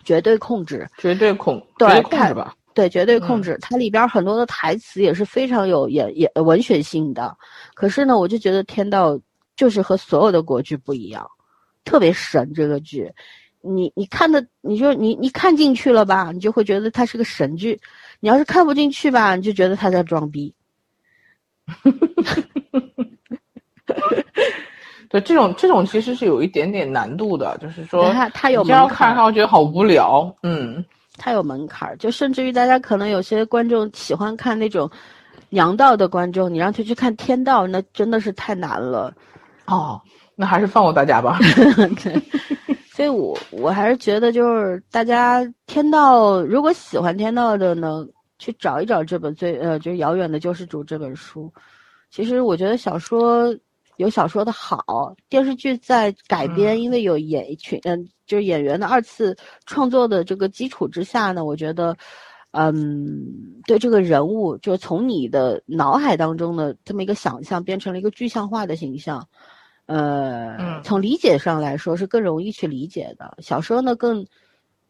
[0.03, 2.55] 绝对控制，绝对控，绝对控制吧。
[2.77, 7.35] 对，绝对控制，它里边很多的台词也是非常有也也文学性的。
[7.73, 9.15] 可是呢，我就觉得《天道》
[9.55, 11.27] 就是和所有的国剧不一样，
[11.83, 12.53] 特别神。
[12.53, 13.11] 这个剧，
[13.61, 17.75] 你你看的，你就你你看进去了吧，你就会觉得它是个神剧；
[18.19, 20.53] 你要是看不进去吧，你就觉得他在装逼。
[25.09, 30.31] 对，这种这种其实是有一点点难度的，就是说它它有你这样门槛看看，我觉得好无聊。
[30.43, 30.85] 嗯，
[31.17, 34.89] 它有门槛儿，就甚至于大家可能有些观众喜欢看那种
[35.49, 39.13] 娘道的观众，你让他去看天道，那真的是太难了。
[39.65, 39.99] 哦，
[40.35, 41.39] 那还是放过大家吧。
[42.03, 42.21] 对，
[42.93, 48.05] 所以我我还是觉得，就是大家天道如果喜欢天道的呢，
[48.39, 51.51] 去找一找这本最呃，就是《遥远的救世主》这本书。
[52.09, 53.53] 其实我觉得小说
[53.97, 61.95] 有小说的好，电视剧在改编，嗯因为有演一群嗯、就是演员的二次创作的这个基础之下呢，我觉得。
[62.51, 69.23] 嗯，对这个人物，就是从你的脑海当中的这么一个想象，变成了一个具象化的形象。
[69.85, 73.37] 呃，嗯从理解上来说是更容易去理解的。
[73.43, 74.25] 小说呢更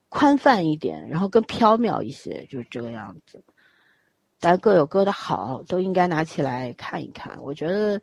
[0.07, 3.43] 宽泛一点，然后更缥缈一些，就是这个样子。
[4.39, 7.37] 但各有各的好，都应该拿起来看一看。
[7.41, 7.99] 我觉得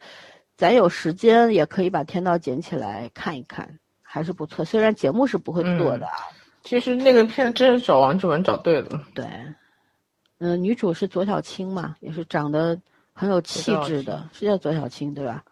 [0.56, 4.64] 咱有时间也可以把《天道》捡起来看一看，还是不错。
[4.64, 6.12] 虽然节目是不会做的啊，
[6.62, 9.00] 其实那个片真是找王志文找对了。
[9.14, 9.26] 对，
[10.38, 12.78] 嗯、女主是左小青嘛，也是长得
[13.12, 15.42] 很有气质的，是叫左小青对吧？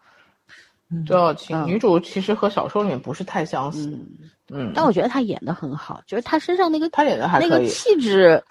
[1.05, 3.89] 左小青、嗯女主其实和小说里面不是太相似。
[3.89, 4.07] 嗯，
[4.51, 7.65] 嗯，但我觉得她演的很好，就是她身上那个她演的还那个。
[7.65, 8.41] 气质，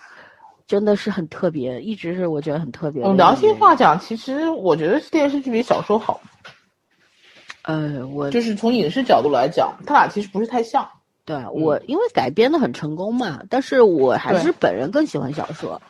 [0.66, 3.26] 真的是很特别，一直是我觉得很特别的一我个人。
[3.26, 6.20] 良心话讲，其实我觉得电视剧比小说好，
[7.62, 10.88] 呃，我就是从影视角度来讲，他俩其实不是太像。
[11.24, 15.80] 对我因为改编的很成功嘛，但是我还是本人更喜欢小说，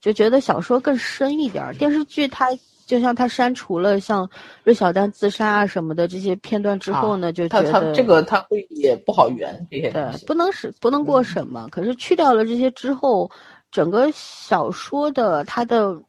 [0.00, 1.74] 就觉得小说更深一点儿。
[1.74, 2.50] 电视剧它
[2.86, 4.30] 就像它删除了像
[4.64, 9.90] 芮小丹自杀啊什么的这些片段之后呢，就他他觉得这个它会也不好圆这些。
[9.90, 11.66] 对不能是不能过审嘛。
[11.72, 13.28] 可是去掉了这些之后，
[13.72, 16.00] 整个小说的它的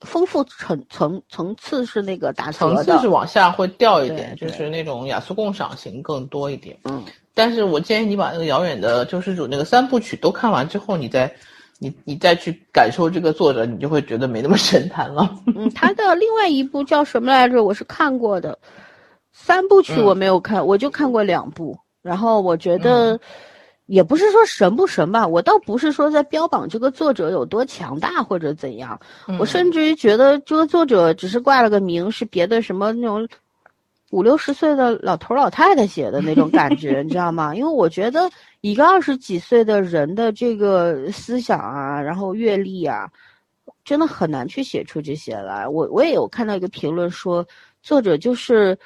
[0.00, 3.08] 丰富层层层次是那个打层次是。
[3.08, 6.76] 往下会掉一点，就是那种雅俗共赏型更多一点。
[6.84, 7.04] 嗯，
[7.34, 11.30] 但是我建议你把那个遥远的救世主那个三部曲都看完之后，你再
[11.78, 15.30] 你你再去感受这个作者，你就会觉得没那么神坛了。
[15.54, 17.62] 嗯，他的另外一部叫什么来着？
[17.62, 18.58] 我是看过的，
[19.32, 21.78] 三部曲嗯我没有看，我就看过两部。
[22.02, 23.20] 然后我觉得，
[23.90, 28.98] 也不是说神不神吧，我倒不是说在标榜这个作者有多强大或者怎样，
[29.36, 33.28] 我甚至于觉得这个作者只是挂了个名，是别的什么那种
[34.12, 37.52] 五六十岁的老头老太太写的那种感觉，你知道吗？
[37.52, 38.30] 因为我觉得
[38.60, 43.10] 一个二十几岁的人的这个思想啊，然后阅历啊，
[43.84, 45.66] 真的很难去写出这些来。
[45.66, 47.44] 我我也有看到一个评论说，
[47.82, 48.78] 作者就是呃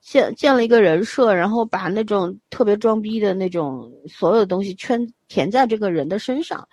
[0.00, 6.66] 建建了一个人设，然后把那种特别装逼的那种所有东西圈填在这个人的身上，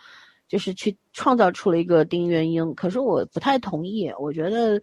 [0.48, 2.74] 就是去创造出了一个丁元英。
[2.76, 4.82] 可是我不太同意，我觉得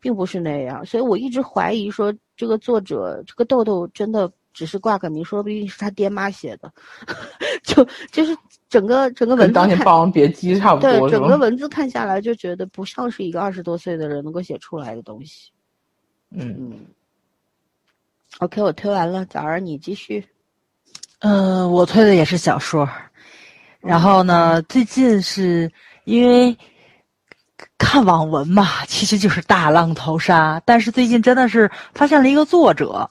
[0.00, 4.30] 并不是那样，所以我一直怀疑说这个作者这个豆豆真的。
[4.54, 6.72] 只是挂个名，说不定是他爹妈写的，
[7.62, 8.36] 就就是
[8.68, 11.36] 整个整个文字跟当年《霸王别姬》差不对多，对整个？
[11.36, 15.52] 文字看下来，就觉得不像是一个二十多岁的人能够写出来的东西。
[16.30, 16.72] 嗯，嗯
[18.38, 20.24] ，OK，我推完了，早儿你继续。
[21.20, 22.88] 嗯，我推的也是小说，
[23.80, 25.70] 然后呢，最近是
[26.04, 26.56] 因为
[27.76, 33.10] 看网文嘛，其实就是大浪淘沙，但是最近真的是发现了一个作者，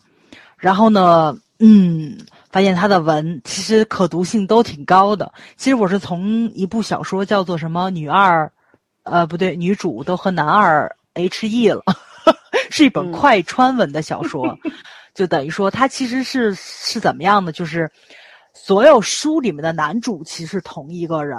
[0.58, 2.18] 然后呢，嗯，
[2.50, 5.34] 发现他的文其实可读性都挺高的。
[5.58, 8.50] 其实我是从一部小说叫做什么“女二”，
[9.04, 11.84] 呃，不对，女主都和男二 H E 了，
[12.72, 14.58] 是一本嗯快穿文的小说。
[15.18, 17.52] 就等于说，他其实是是怎么样的？
[17.52, 17.90] 就是
[18.54, 21.36] 所有书里面的男主其实同一个人，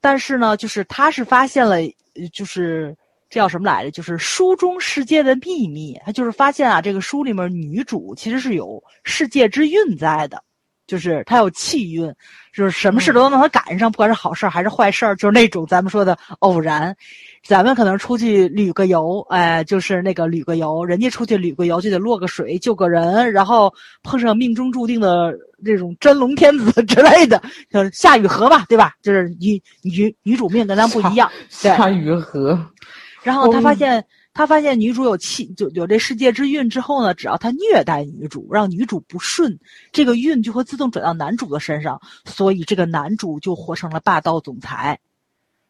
[0.00, 2.96] 但是呢，就是他是发现了，呃就是
[3.28, 3.90] 这叫什么来着？
[3.90, 6.00] 就是书中世界的秘密。
[6.06, 10.40] 他就是发现啊，这个书里面女主其实是有世界之运在的，
[10.86, 12.14] 就是她有气运，
[12.52, 16.96] 就是什么事都能让她赶上，不管是好事儿还是坏事儿，就是那种咱们说的偶然。
[17.42, 23.72] 咱们可能出去旅个游，哎，就是那个旅个游，人家出去旅个游就得落个水救个人，然后
[24.02, 25.34] 碰上命中注定的
[25.64, 28.92] 这种真龙天子 之类的，就是夏雨荷吧，对吧？
[29.02, 31.30] 就是女女女主命跟咱不一样，
[31.62, 31.76] 对。
[31.76, 32.58] 夏雨荷，
[33.24, 34.04] 然后他发嗯现，
[34.34, 39.58] 他发现女主有气，就有这世界之运之后呢，只要他虐待女主，让女主不顺，
[39.92, 44.98] 这个运就会自动转到男主的身上，所以这个男主就活成了霸道总裁。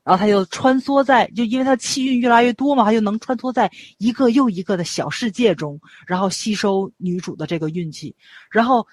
[0.03, 8.15] 然后他就穿梭在，就因为他气运越来越多嘛，他就能穿梭在一个又一个的小世界中，然后吸收女主的这个运气。
[8.51, 8.87] 然后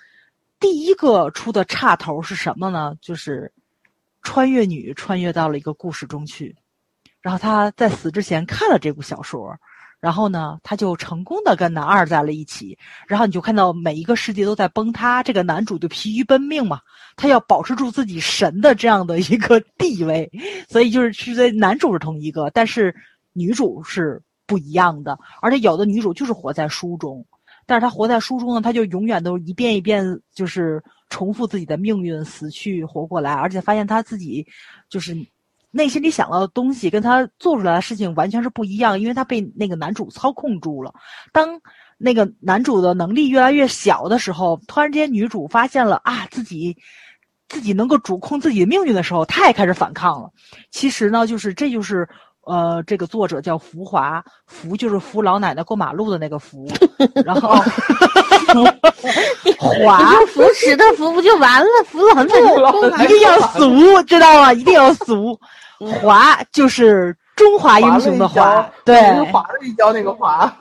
[0.60, 2.96] 第一个出的岔头是什么呢？
[3.02, 3.52] 就是
[4.22, 6.56] 穿越女穿越到了一个故事中去。
[7.22, 9.56] 然后她在死之前看了这部小说，
[10.00, 16.80] 然后呢，他就成功的跟男二在了一起，然后你就看到每一个世界都在崩塌，这个男主就疲于奔命嘛，
[17.16, 20.30] 他要保持住自己神的这样的一个地位，
[20.70, 22.96] 所以就是是在男主是同一个，但是
[23.34, 27.26] 女主是不一样的，而且有的女主就是活在书中，
[27.66, 30.80] 但是她活在书中呢，她就永远都一遍一遍就是
[31.10, 34.46] 重复自己的命运，死去活过来，而且发现她自己
[34.90, 35.18] 就是。
[35.78, 40.92] 内心里想到的东西跟他做出来的事情完全是不一样，因为他被那个男主操控住了。
[41.32, 41.62] 当
[42.00, 46.76] 那个男主的能力越来越小的时候，突然间女主发现了啊，自己
[47.48, 50.30] 自己能够主控自己的命运的时候，她也开始反抗了。
[50.72, 52.10] 其实呢，就是这就是
[52.42, 56.68] 呃，这个作者叫福华，福就是扶老奶奶过马路的那个福，
[57.24, 57.56] 然后
[59.58, 61.68] 华扶持的扶不就完了？
[61.86, 64.54] 扶老奶奶一定要俗， 知道吗？
[64.54, 65.40] 一定要俗。
[66.02, 70.52] 华就是中华英雄的华，对，华了一跤那个华，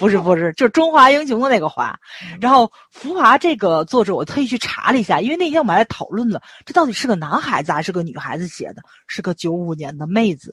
[0.00, 1.96] 不 是不是， 就是中华英雄的那个华。
[2.40, 8.82] 然后福华这个作者，我特意去查了一下，因为那天我们还讨论了，这到底是个男孩子还是个女孩子写的？
[9.06, 10.52] 是个九五年的妹子，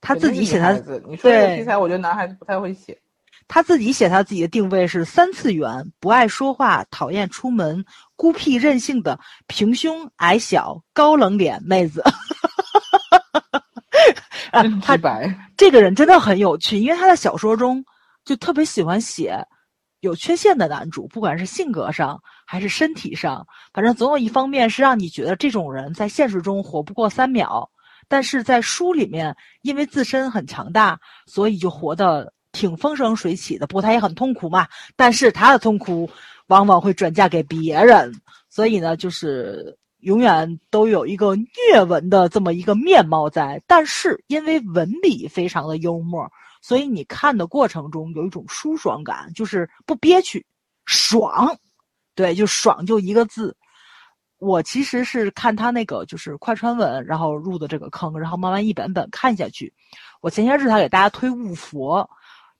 [0.00, 0.72] 她自己写她。
[1.06, 2.96] 你说这个题材，我觉得男孩子不太会写。
[3.48, 7.84] 她自己写他自己的定位是三次元，不爱说话，讨厌出门，
[8.16, 12.02] 孤僻任性的平胸矮小高冷脸妹子。
[14.50, 17.84] 啊，他白这个人真的很有趣，因为他在小说中
[18.24, 19.38] 就特别喜欢写
[20.00, 27.68] 有缺陷的男主，不管是性格上还是身体上，反正总有一方面是让你觉得这种人在现实中活不过三秒，
[28.08, 33.66] 但是在书里面因为自身很强大，所以就活得挺风生水起的。
[33.66, 34.66] 不过他也很痛苦嘛，
[34.96, 36.08] 但是他的痛苦
[36.46, 38.12] 往往会转嫁给别人，
[38.48, 39.76] 所以呢，就是。
[40.00, 46.30] 永远都有一个虐文的这么一个面貌在，但是因为文笔非常的幽默，
[46.62, 50.46] 所以你看的过程中有一种舒爽感，就是不憋屈，
[50.84, 51.58] 爽，
[52.14, 53.56] 对，就爽就一个字。
[54.38, 59.72] 我其实是看他那个就是快穿文，然后入的这个坑，然后慢慢一本本看下去。
[60.20, 62.08] 我前些日他给大家推悟佛，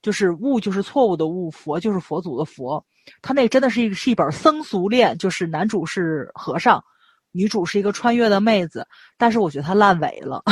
[0.01, 2.85] 就是悟就是错误的悟，佛就是佛祖的佛。
[3.21, 6.83] 他那真的是一是一本僧俗恋，就是男主是和尚。
[7.31, 8.87] 女主是一个穿越的妹子，
[9.17, 10.43] 但是我觉得他烂尾了。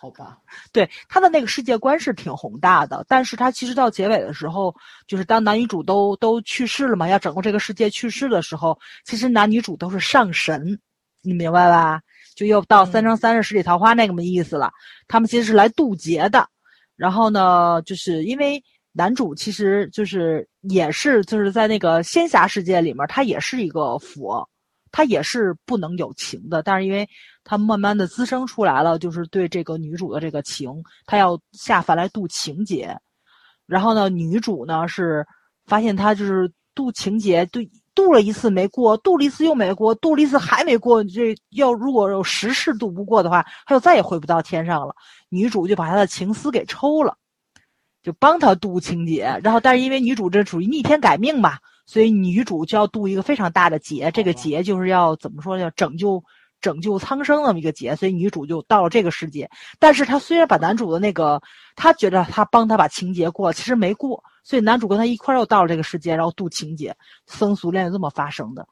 [0.00, 0.38] 好吧，
[0.72, 4.74] 对他的那个世界观是挺宏大的，但是他其实到结尾的时候，
[5.06, 10.78] 就是当男女主都都去世了嘛，要整个这个世界去世的时候，其实男女主都是上神，
[11.20, 12.00] 你明白吧？
[12.36, 14.70] 就又到三生三世十里桃花那个么意思了。
[15.08, 16.48] 他们其实是来渡劫的，
[16.98, 18.62] 然后呢，就是因为。
[18.92, 24.48] 男主其实就是也是就是在那个仙侠世界里面，他也是一个佛，
[24.90, 26.64] 他也是不能有情的。
[26.64, 27.08] 但是因为
[27.44, 32.98] 他慢慢的滋生出来了，就是对这个女主的这个情，他要下凡来渡情劫。
[33.66, 35.24] 然后呢，女主呢是
[35.66, 41.02] 发现他就是渡情劫，对渡了一次没过，渡了一次又没过，渡了一次还没过。
[41.02, 44.94] 这要如果有十世渡不过的话，他就再也回不到天上了。
[45.28, 47.16] 女主就把他的情丝给抽了。
[48.00, 56.22] 就帮他渡情劫，然后但是因为女主这属于逆天改命嘛，所以女主就要渡一个非常大的劫，这个劫就是要怎么说，要拯救
[56.60, 59.50] 拯救苍生那么一个劫，所以女主就到了这个世界。
[59.80, 61.42] 但是她虽然把男主的那个，
[61.74, 66.96] 她觉得她帮他把情劫过，其实没过，所以男主跟他一块儿又到了这个世界，然后渡情劫，
[67.26, 68.66] 僧俗恋就这么发生的。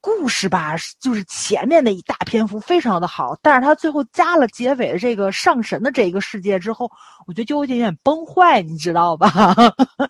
[0.00, 6.90] 故事吧，就是前面那一大篇幅非常的好，但是他最后加了结尾的这个上神的这一个世界之后，
[7.28, 9.54] 我觉得就有点点崩坏，你知道吧？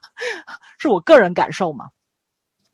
[0.80, 1.90] 是我个人感受嘛。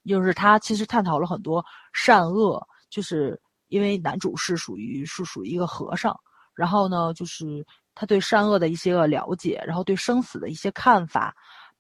[0.07, 3.37] 就是他其实探讨了很多善恶，就是
[3.67, 6.17] 因为男主是属于是属于一个和尚，
[6.55, 11.35] 然后呢，就是他对善恶的一些个了解，然后对生死的一些看法。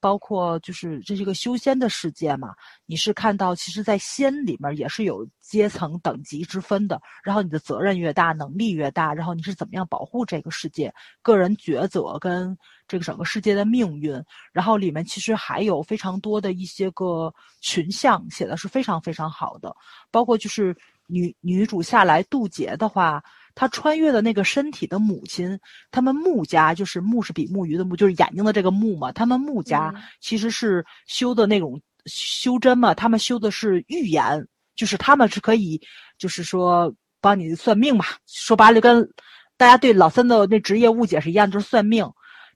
[0.05, 2.55] 包括就是这是一个修仙的世界嘛，
[2.85, 7.01] 你是看到其实，在仙里面也是有阶层等级之分的。
[7.22, 12.55] 然后你的责任越大，能力越大，然后你是怎么样保护这个世界，个人抉择跟
[12.86, 14.22] 这个整个世界的命运。
[14.52, 17.32] 然后里面其实还有非常多的一些个
[17.62, 19.74] 群像写的是非常非常好的，
[20.10, 20.76] 包括就是
[21.06, 23.24] 女女主下来渡劫的话。
[23.56, 25.56] 他穿越的那个身体的母亲，
[25.93, 29.12] 他们穆家就是穆是比目鱼的穆，就是眼睛的这个穆嘛。
[29.12, 34.44] 他们穆家其实是修的那种修真嘛，他们修的是预言，
[34.74, 35.81] 就是他们是可以，
[36.18, 38.05] 就是说帮你算命嘛。
[38.26, 39.09] 说白了，跟
[39.56, 42.05] 大家对老三的那职业误解是一样，就是算命。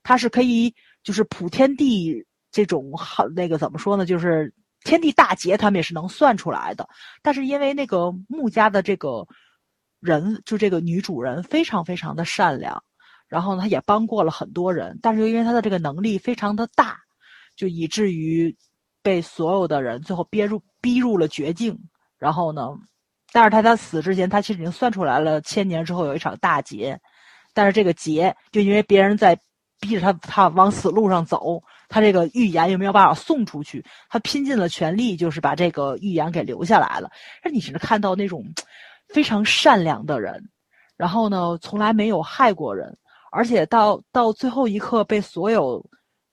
[0.03, 4.05] 他是可以，就是普天地这种好那个怎么说呢？
[4.05, 4.53] 就是
[4.83, 6.89] 天地大劫，他们也是能算出来的。
[7.23, 9.25] 但是因为那个穆家的这个。
[10.01, 12.83] 人就这个女主人非常非常的善良，
[13.29, 16.97] 然后呢，她也帮过了很多人，但是又因为她的这个能力非常的大，
[17.57, 18.57] 就以至于
[19.03, 21.79] 被所有的人最后憋入逼入了绝境。
[22.19, 22.69] 然后呢，
[23.33, 26.99] 但是她在死之前，她其实已经算出来了，千年之后有一场大劫，
[27.55, 29.39] 但是这个劫就因为别人在
[29.81, 37.09] 逼着他，他往死路上走，他这个预言又没有办法送出去，他拼尽了全力，就是把这个预言给留下来了。
[37.45, 38.45] 那你只是看到那种
[39.09, 40.43] 非常善良的人，
[40.97, 42.97] 然后呢，从来没有害过人。
[43.31, 45.85] 而且到到最后一刻，被所有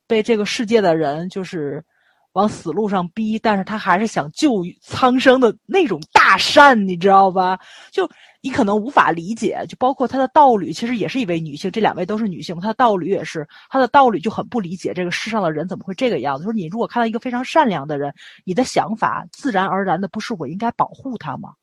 [0.07, 1.83] 被这个世界的人就是
[2.31, 7.59] 往死路上逼，但是他还是想救苍生的那种大善，你知道吧？
[7.91, 8.09] 就
[8.41, 16.45] 你可能无法理解，就包括他的道侣，其实也是一位女性，这两位都是女性，他的道侣也是，他的道侣就很不理解这个世上的人怎么会这个样子。
[16.45, 18.13] 说你如果看到一个非常善良的人，
[18.45, 21.53] 你的想法自然而然的不是我应该保护他吗？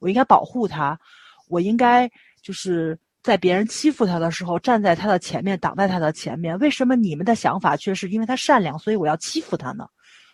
[0.00, 0.98] 我应该保护他，
[1.48, 2.10] 我应该
[2.42, 2.98] 就是。
[3.22, 6.58] 在别人欺负他的时候，站在他的前面，挡在他的前面。
[6.58, 9.86] 为什么你们的想法却是因为他善良，所以我要欺负他呢？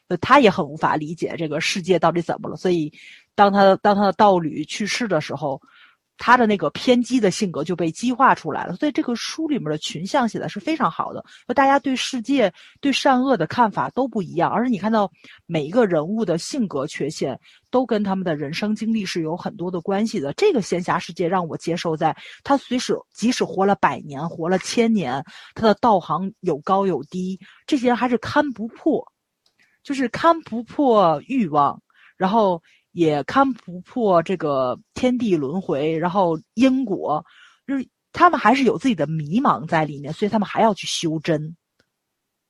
[0.07, 2.55] 呃他也很无法理解这个世界到底怎么了。
[2.55, 2.93] 所以，
[3.35, 5.61] 当他当他的道侣去世的时候。
[6.19, 15.11] 他的那个偏激的性格就被激化出来了，所以这个书里面的群像写的是非常好的，就大家对世界、对善恶的看法都不一样，而且你看到
[15.45, 17.39] 每一个人物的性格缺陷
[17.71, 20.33] 都跟他们的人生经历是有很多的关系的。
[20.33, 25.23] 这个仙侠世界让我接受，在他随时即使活了百年、活了千年，
[25.55, 29.07] 他的道行有高有低，这些人还是看不破，
[29.83, 31.83] 就是看不破欲望，
[32.17, 32.63] 然后。
[32.97, 37.23] 也看不破这个天地轮回，然后因果，
[37.67, 41.55] 就是他们还是有自己的迷茫在里面，所以他们还要去修真。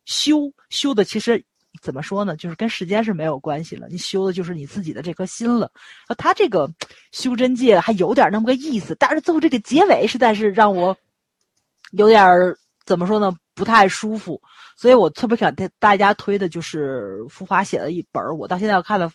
[0.04, 1.44] 修修的其实
[1.82, 2.36] 怎么说呢？
[2.36, 5.68] 就是跟时间是没有关系了，你修的就是你自己的这颗心了。
[6.16, 6.72] 他这个
[7.10, 10.96] 修真界还有点那么个意思，但是最后这个结尾实在是让我
[11.90, 12.24] 有点
[12.84, 13.36] 怎么说呢？
[13.52, 14.40] 不太舒服。
[14.76, 19.10] 所以我特别想给大家推的就是浮华写的一本，我到现在要看的。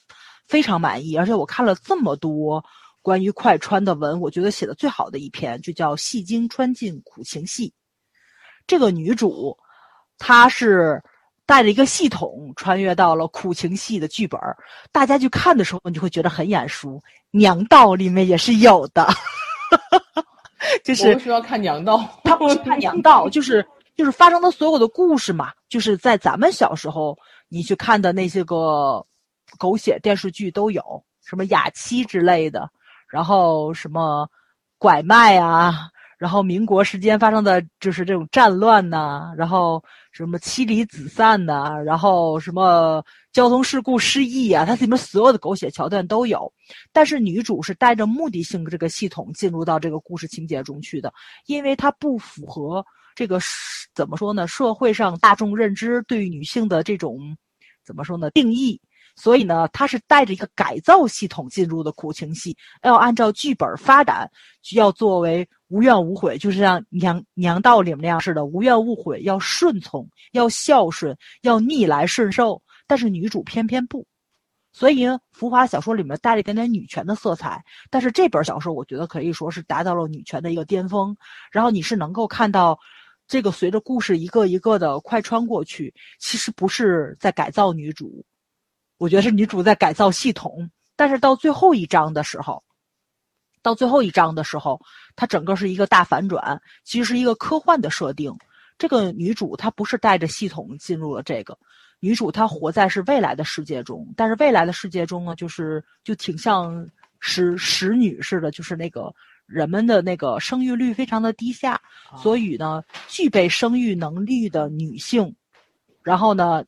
[0.47, 2.63] 非常满意，而且我看了这么多
[3.01, 7.69] 关于快穿的文，我觉得写的最好的一篇就叫《戏精穿进苦情戏》。
[8.67, 9.57] 这个女主，
[10.17, 11.01] 她是
[11.45, 14.39] 带着一个系统穿越到了苦情戏的剧本
[14.91, 16.89] 大家去看的时候，你就会觉得很眼熟，
[17.31, 19.07] 《娘道》里面也是有的。
[20.83, 23.65] 就是需要看《娘道》，他不是看《娘道》，就是
[23.95, 27.17] 就是发生的所有的故事嘛，就是在咱们小时候
[27.49, 29.03] 你去看的那些个。
[29.57, 30.81] 狗血电视剧都有
[31.25, 32.69] 什么雅妻之类的，
[33.09, 34.27] 然后什么
[34.77, 46.51] 拐卖啊，然后民国时间发生的就是这种战乱呐，然后什么妻离子散呐，然后什么交通事故失忆啊，它里面所有的狗血桥段都有。
[46.91, 51.13] 但是女主是带着目的性这个系统进入到这个故事情节中去的，
[51.45, 53.39] 因为它不符合这个
[53.93, 54.47] 怎么说呢？
[54.47, 57.19] 社会上大众认知对女性的这种
[57.85, 58.31] 怎么说呢？
[58.31, 58.79] 定义。
[59.15, 64.29] 所以呢，他是带着一个改造系统进入的苦情戏，要按照剧本发展，
[64.73, 72.61] 要作为无怨无悔，就是像娘娘道里面那样似的，无怨无悔，要顺从，要孝顺，要逆来顺受。
[72.87, 74.05] 但是女主偏偏不，
[74.73, 77.63] 所以浮华小说里面带了一点点女权的色彩。
[77.89, 81.15] 但是这本小说，我觉得可以说是达到了女权的一个巅峰。
[81.51, 82.77] 然后你是能够看到，
[83.27, 88.25] 这个随着故事一个一个的快穿过去，其实不是在改造女主。
[89.01, 92.63] 我觉得是女主在改造系统，但是到最后一章的时候，
[93.63, 94.79] 到最后一章的时候，
[95.15, 98.31] 它整个是一个大反转，其实是一个科幻的设定。
[98.77, 101.57] 这个女主她不是带着系统进入了这个，
[101.99, 106.87] 女主她活在是未来的世界中，但是未来的世界中呢，就是就挺像
[107.19, 109.11] 使使女似的，就是那个
[109.47, 111.81] 人们的那个生育率非常的低下，
[112.21, 115.35] 所以呢，具备生育能力的女性，
[116.03, 116.63] 然后呢。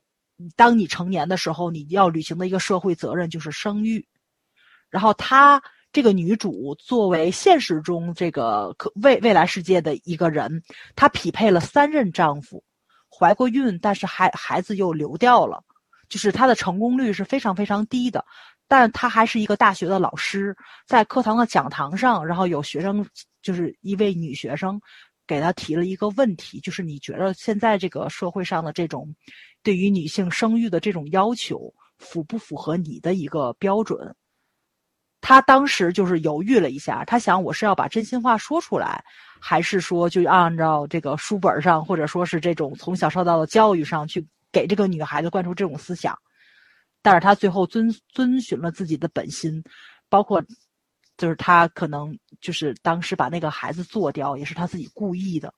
[0.55, 4.05] 当你成年的时候，你要履行的一个社会责任就是生育。
[4.89, 5.61] 然后，她
[5.91, 10.61] 这个女主作为现实中这个可未未来世界的一个人，
[10.95, 12.63] 她匹配了三任丈夫，
[13.09, 15.63] 怀过孕，但是孩孩子又流掉了，
[16.09, 18.23] 就是她的成功率是非常非常低的。
[18.67, 20.55] 但她还是一个大学的老师，
[20.85, 23.03] 在课堂的讲堂上，然后有学生
[23.41, 24.79] 就是一位女学生
[25.25, 29.15] 给她提了一个问题，就是你觉得现在这个社会上的这种。
[29.63, 34.15] 对于女性生育的这种要求，符不符合你的一个标准？
[35.21, 39.01] 他当时就是犹豫了一下，他想我是要把真心话说出来，
[39.39, 46.13] 还是说就按照这个书本上，或者说是这种从小受到的教育上去给这个女孩子灌输这种思想？
[47.01, 49.63] 但是他最后遵遵循了自己的本心，
[50.09, 50.43] 包括
[51.15, 55.53] 就是他可能就是当时把那个孩子做掉，也是他自己故意的。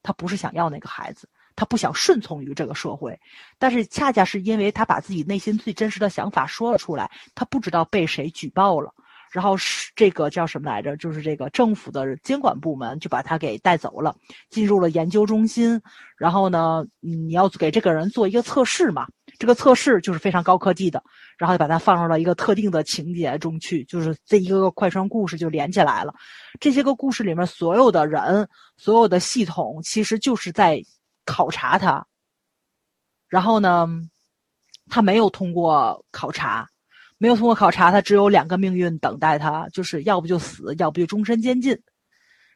[0.00, 1.28] 他不是想要那个孩子，
[1.58, 3.18] 他不想顺从于这个社会，
[3.58, 8.94] 但是恰恰是因为他把自己内心最真实的想法说了出来，他不知道被谁举报了。
[9.32, 10.96] 然后是这个叫什么来着？
[10.96, 14.14] 就是这个政府的监管部门就把他给带走了，
[14.48, 15.78] 进入了研究中心。
[16.16, 19.06] 然后呢，你要给这个人做一个测试嘛？
[19.38, 21.02] 这个测试就是非常高科技的，
[21.36, 26.14] 然后就把它放入了一个特定的情节中去，就是这一个个快穿故事就连起来了。
[26.58, 28.48] 这些个故事里面所有的人、
[28.78, 30.82] 所有的系统，其实就是在
[31.28, 32.04] 考察他。
[33.28, 33.86] 然后呢，
[34.88, 36.66] 他没有通过考察。
[37.20, 41.76] 没有通过考察，他只有两个命运等待他，就是要不就死，要不就终身监禁。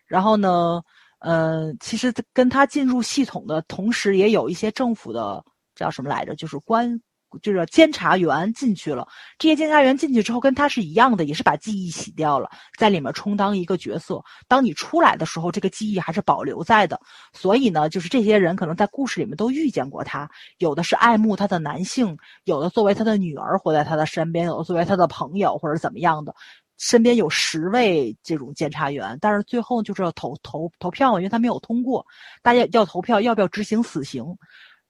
[0.06, 0.80] 然后呢，
[1.18, 5.44] 呃，其实跟他进入系统的同时，也有一些政府的
[5.74, 6.96] 叫什么来着，就是官。
[7.40, 9.06] 就是监察员进去了，
[9.38, 14.22] 这些监察员进去之后跟他是一样的，也是把记忆洗掉了，在里面充当一个角色。
[14.48, 17.00] 当你出来的时候，这个记忆还是保留在的。
[17.32, 20.28] 所以呢，就是这些人可能在故事里面都遇见过他，
[20.58, 26.34] 有的是爱慕他的男性，有的作为他的女儿活在他的身边，有的作为他的朋友或者怎么样的。
[26.78, 32.04] 身边有十位这种监察员，但是最后就是要投投投票，因为他没有通过，
[32.42, 34.24] 大家要投票要不要执行死刑。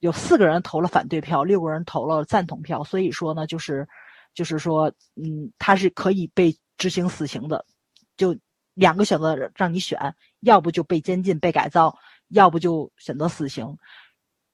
[0.02, 3.86] 有四个人投了反对票，六个人投了赞同票，所以说呢，就是，
[4.34, 7.64] 就是说，嗯，他是可以被执行死刑的，
[8.16, 8.36] 就
[8.74, 9.96] 两个选择让你选，
[10.40, 11.96] 要不就被监禁、被改造，
[12.30, 13.64] 要不就选择死刑，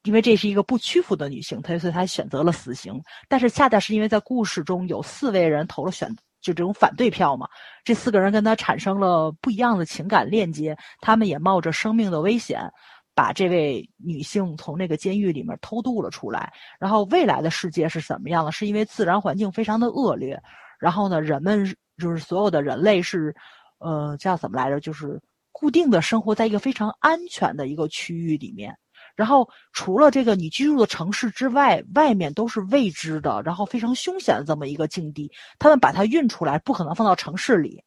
[0.03, 3.03] 因为这是一个不屈服的女性，她所以她选择了死刑。
[3.27, 7.49] 但是恰恰是因为在故事中有四位人投了选，就这种反对票嘛，
[7.85, 12.71] 这四个人跟她产生了不一样的情感链接，他们也冒着生命的危险。
[13.19, 18.53] 把这位女性从那个监狱里面偷渡了出来，然后未来的世界是怎么样的？
[18.53, 20.41] 是因为自然环境非常的恶劣，
[20.79, 21.67] 然后呢，人们
[21.97, 23.35] 就是所有的人类是，
[23.79, 24.79] 呃，叫怎么来着？
[24.79, 25.21] 就是
[25.51, 28.73] 固定的生活在一个非常安全的一个区域里面，
[29.17, 35.29] 然后除了这个你居住的城市之外，外面都是未知的，然后非常凶险的这么一个境地。
[35.59, 37.83] 他们把它运出来，不可能放到城市里。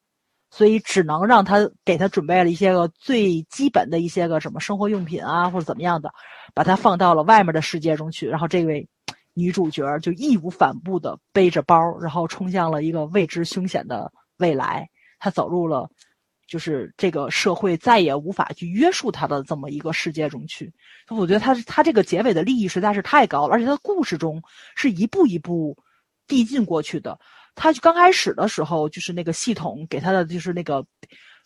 [0.54, 6.12] 所以只能让他给他准备了一些个最基本的一些个什么生活用品啊，或者怎么样的，
[6.54, 8.28] 把他放到了外面的世界中去。
[8.28, 8.86] 然后这位
[9.32, 14.86] 女主角就义无反顾的背着包，然后冲向了一个未知凶险的未来。
[15.18, 15.88] 她走入了，
[16.46, 20.70] 就是这个社会再也无法去约束她的这么一个世界中去。
[21.08, 24.42] 我觉得他他这个结尾的利益实在是太高了，而且他故事中
[24.76, 25.78] 是一步一步
[26.28, 27.18] 递进过去的。
[27.54, 30.84] 他就刚开始的时候，就是那个系统给他的就是那个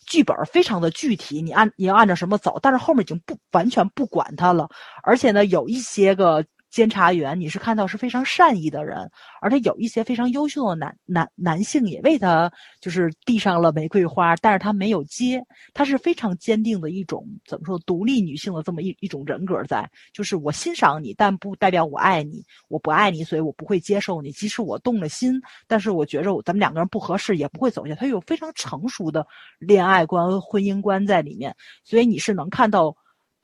[0.05, 4.67] 剧本非常的具体，你按你要按照什么走，但是后面已经不完全不管他了，
[5.03, 6.45] 而且呢，有一些个。
[6.69, 9.09] 监察员，你是看到是非常善意的人，
[9.41, 15.41] 而且有一些非常优秀的男男男性也为他就是递上了玫瑰花，但是他没有接，
[15.73, 29.25] 他是非常坚定的一种怎么说独立女性的这么一一种人格在，就是我欣赏你，但不代表我爱你，我不爱你，所以我不会接受你，即使我动了心，但是我觉着咱们两个人不合适，也不会走下，他有非常成熟的
[29.57, 32.95] 恋爱观、婚姻观在里面，所以你是能看到。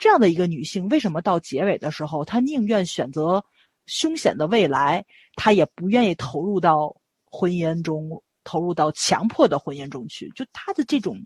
[0.03, 3.41] 这样的一个女性，为什么到结尾的时候，她宁愿选择
[3.85, 5.05] 凶险的未来，
[5.37, 6.93] 她也不愿意投入到
[7.23, 10.29] 婚姻中，投入到强迫的婚姻中去？
[10.35, 11.17] 就她的这种，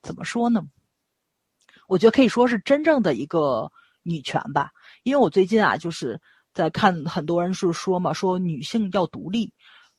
[0.00, 0.62] 怎么说呢？
[1.88, 3.68] 我觉得可以说是真正的一个
[4.04, 4.70] 女权吧。
[5.02, 6.16] 因为我最近啊，就是
[6.54, 9.52] 在看很多人是说嘛，说女性要独立，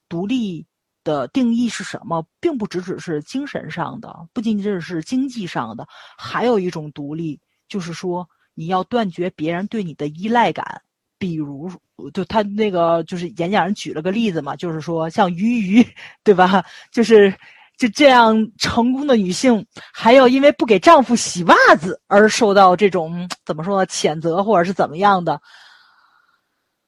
[0.08, 0.66] 独立
[1.04, 2.26] 的定义是什么？
[2.40, 5.86] 并不只只是精神上的，不仅仅是经济上的，
[6.18, 7.38] 还有一种独立。
[7.72, 10.82] 就是说，你要断绝别人对你的依赖感，
[11.18, 11.72] 比如，
[12.14, 15.88] 就他那个就是演讲人举了个例子嘛，就是说像鱼鱼，
[16.22, 16.62] 对吧？
[16.92, 17.34] 就是
[17.78, 23.88] 就这样成功的女性，还要因为不给丈夫洗袜子而受到这种怎么说呢？
[23.88, 25.42] 谴责或者是怎么样的？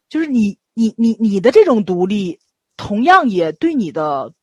[0.10, 2.38] 就是你你你你的这种独立，
[2.76, 4.34] 同样也对你的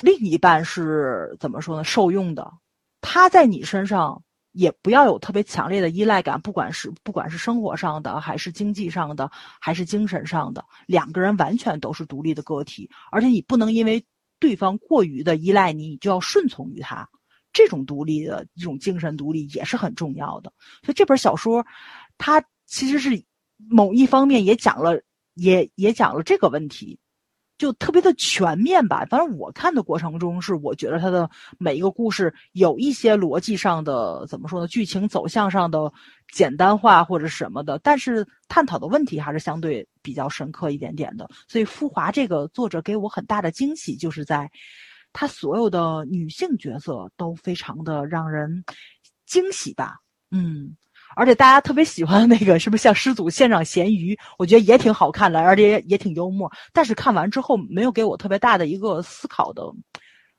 [0.00, 1.82] 另一半是怎么说呢？
[1.82, 2.52] 受用的，
[3.00, 4.22] 他在你身上。
[4.52, 9.30] 也不要有特别强烈的依赖感，不管是不管是生活上的，还是经济上的，
[9.60, 14.04] 还是精神上的，两个人完全都是独立的个体，而且你不能因为
[14.38, 17.08] 对方过于的依赖你，你就要顺从于他。
[17.52, 20.52] 这种独立的这种精神独立也是很重要的。
[20.82, 21.66] 所以这本小说，
[22.16, 23.24] 它其实是
[23.56, 25.02] 某一方面也讲了，
[25.34, 26.98] 也也讲了这个问题。
[27.62, 35.92] 就特别的全面吧，反正我看的过程中是，我觉得他的每一个故事有一些逻辑上的怎么说呢，剧情走向上的
[36.32, 41.30] 简单化或者什么的，但是探讨的问题还是相对比较深刻一点点的。
[41.46, 44.50] 所以傅华这个作者给我很大的惊喜，就是在
[45.12, 48.64] 他所有的女性角色都非常的让人
[49.24, 49.98] 惊喜吧，
[50.32, 50.76] 嗯。
[51.14, 54.18] 而且大家特别喜欢那个，是不是像师祖现场咸鱼？
[54.38, 56.50] 我觉得也挺好看的，而且也也挺幽默。
[56.72, 59.62] 但是看完之后，没有给我特别大的一个思考的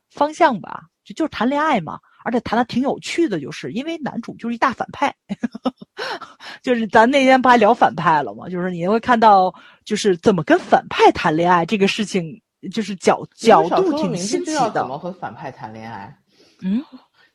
[0.09, 5.13] 方向吧，就就是谈恋爱嘛，而且谈的挺有趣的，就是因为男主就是一大反派，
[6.61, 8.47] 就是咱那天不还聊反派了吗？
[8.49, 9.53] 就是你会看到，
[9.85, 12.41] 就是怎么跟反派谈恋爱这个事情，
[12.71, 14.71] 就是角角度挺新奇的。
[14.71, 16.15] 怎么和反派谈恋爱？
[16.61, 16.83] 嗯，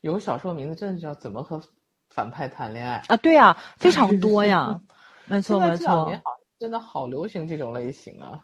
[0.00, 1.60] 有个小说名字真的叫《怎么和
[2.18, 3.16] 反派谈恋爱》啊？
[3.18, 4.80] 对呀，非常多呀，
[5.26, 6.20] 没错没错，
[6.58, 8.40] 真的好流行这种类型啊。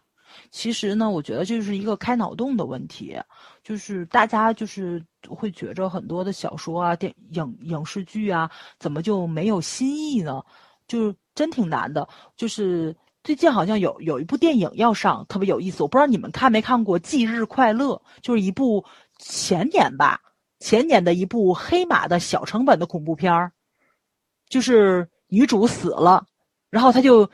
[0.52, 3.20] 其实呢，我觉得这就是一个开脑洞的问题，
[3.64, 8.48] 就是大家就是会觉着很多的小说啊、电影、影视剧啊，
[8.78, 10.40] 怎么就没有新意呢？
[10.86, 12.08] 就真挺难的。
[12.36, 15.82] 就是最近好像有有一部电影要上，特别有意思。
[15.82, 18.84] 我不知道你们看没看过《忌日快乐》，就是一部
[19.18, 20.20] 前年吧。
[20.60, 23.52] 前年的一部黑马的小成本的恐怖片儿，
[24.48, 26.24] 就是女主死了，
[26.70, 27.28] 然后他就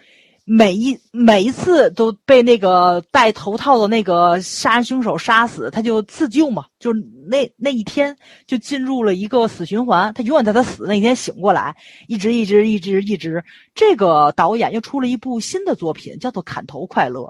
[0.44, 6.92] 每一每一次都被那个戴头套的那个杀人凶手杀死，他就自救嘛，就
[7.28, 8.16] 那那一天
[8.46, 11.76] 就进入了一个死循环，他永远在他死那一天醒过来，
[12.08, 13.44] 一直一直一直一直。
[13.74, 17.20] 这个导演又出了一部新的作品，叫做《砍头快乐》，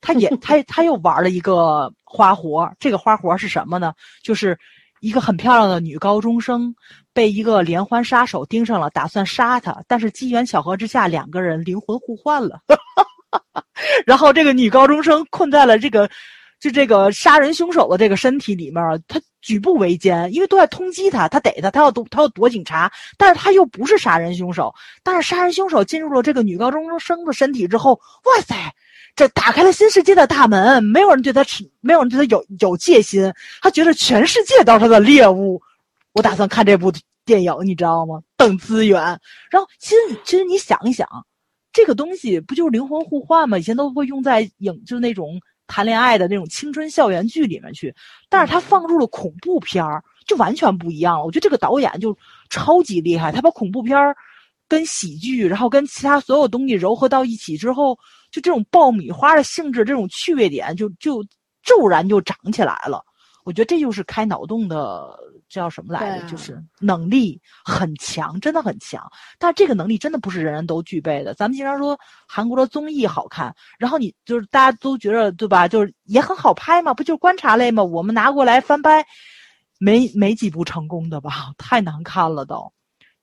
[0.00, 3.94] 他也他他又玩了一个花活，这个花活是什么呢？
[4.22, 4.58] 就是。
[5.02, 6.72] 一个很漂亮的女高中生
[7.12, 12.60] 被一个连环杀手盯上了，打算杀她，但是机缘巧合之下，两个人灵魂互换了。
[14.06, 16.08] 然后这个女高中生困在了这个，
[16.60, 22.88] 就这个杀人凶手的这个身体里面，她举步维艰，因为都在通缉她，她逮他，她要躲，她要躲警察，
[23.18, 24.72] 但是她又不是杀人凶手。
[25.02, 28.72] 但是杀人凶手进入了这个女高中生的身体之后，哇塞！
[29.14, 33.32] 这打开了新世界的大门，没有人对他持，没有人对他有有戒心。
[33.60, 35.60] 他觉得全世界都是他的猎物。
[36.12, 36.92] 我打算看这部
[37.24, 38.22] 电影，你知道吗？
[38.36, 39.00] 等资源。
[39.50, 41.06] 然后，其实，其实你想一想，
[41.72, 43.58] 这个东西不就是灵魂互换吗？
[43.58, 47.94] 以前都会用在影，就是那种谈恋爱的那种青春校园剧里面去。
[48.28, 51.24] 但是他放入了恐怖片儿，就完全不一样了。
[51.24, 52.16] 我觉得这个导演就
[52.48, 54.16] 超级厉害，他把恐怖片儿
[54.72, 57.98] 跟喜剧，然后跟其他所有东西糅合到一起之后。
[58.32, 61.22] 就这种爆米花的性质，这种趣味点就就
[61.62, 63.04] 骤然就长起来了。
[63.44, 65.14] 我觉得这就是开脑洞的，
[65.50, 66.26] 叫什么来着？
[66.30, 69.06] 就是能力很强，真的很强。
[69.38, 71.34] 但这个能力真的不是人人都具备的。
[71.34, 71.94] 咱们经常说
[72.26, 75.68] 韩国的综艺好看，然后你就是大家都觉得对吧？
[75.68, 77.82] 就是也很好拍嘛，不就是观察类嘛？
[77.84, 79.04] 我们拿过来翻拍，
[79.78, 81.52] 没没几部成功的吧？
[81.58, 82.72] 太难看了都。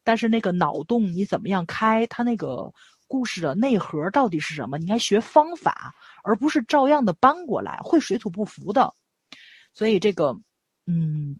[0.09, 2.07] 但是那个脑洞你怎么样开？
[2.07, 2.73] 它那个。
[3.11, 4.77] 故事的内核到底是什么？
[4.77, 8.93] 你还学方法，而不是照样的搬过来，会水土不服的。
[9.73, 10.39] 所以这个，
[10.85, 11.35] 嗯，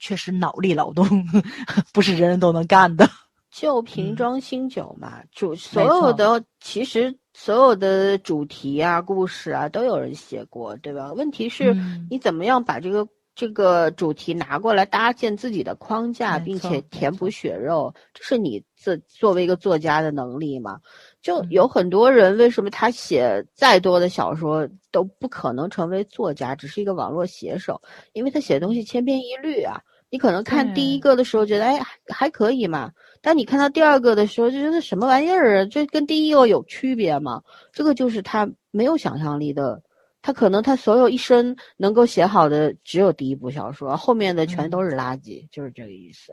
[0.00, 1.06] 确实脑力劳动
[1.94, 3.08] 不是人人都能干的。
[3.52, 11.12] 旧瓶装新酒嘛，主所有的其实所有的主题啊、故事啊都有人写过，对吧？
[11.12, 11.72] 问题是
[12.10, 13.06] 你怎么样把这个
[13.36, 18.60] 这个主题拿过来搭建自己的框架，并且填补血肉，这是你。
[18.78, 20.78] 自作为一个作家的能力嘛，
[21.20, 27.82] 就有很多人为什么他写再多的小说都不可能成为作家，只是一个网络写手，
[28.12, 29.80] 因为他写东西千篇一律啊。
[30.08, 35.64] 你可能看第一个的时候觉得哎还可以嘛，但你看到第二个的时候就觉得什么玩意儿啊？
[35.68, 37.42] 这跟第一个有区别吗？
[37.72, 39.82] 这个就是他没有想象力的，
[40.26, 46.32] 他可能他所有一生能够写好的只有第一部小说，后面的全都是垃圾，就是这个意思。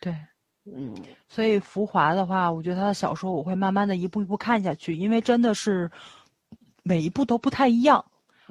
[0.00, 0.14] 对。
[0.64, 0.94] 嗯，
[1.28, 5.90] 所以浮华的话，我觉得他的小说我会慢慢的一步一步看下去，因为真的是
[6.82, 8.02] 每一步都不太一样，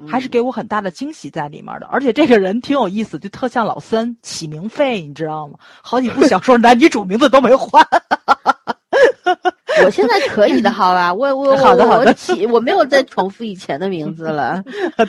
[0.06, 1.86] 还是给我很大的惊喜在里面的。
[1.88, 5.58] 而且这个人挺有意思，就特像老森起名费，你知道吗？
[5.82, 7.84] 好几部小说男女主名字都没换。
[9.84, 11.12] 我现在可以的，好吧？
[11.12, 14.62] 我我好的好的，起我没有再重复以前的名字了。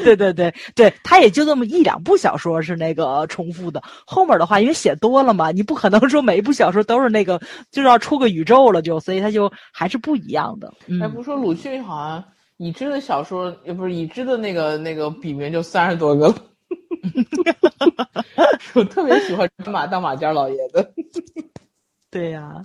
[0.04, 7.40] 对 对对对，他也就那么一两部小说是那个重复的，后面的话因为写多了嘛，你不可能说每一部小说都是那个，
[7.72, 10.74] 就是要出个宇宙了就，所以他就还是不一样的。
[11.02, 12.24] 哎，不是说鲁迅好像
[12.58, 16.36] 已知的小说，也不是已知的那个那个笔名就三十多个了。
[18.74, 20.94] 我特别喜欢马当马家老爷子。
[22.12, 22.64] 对呀。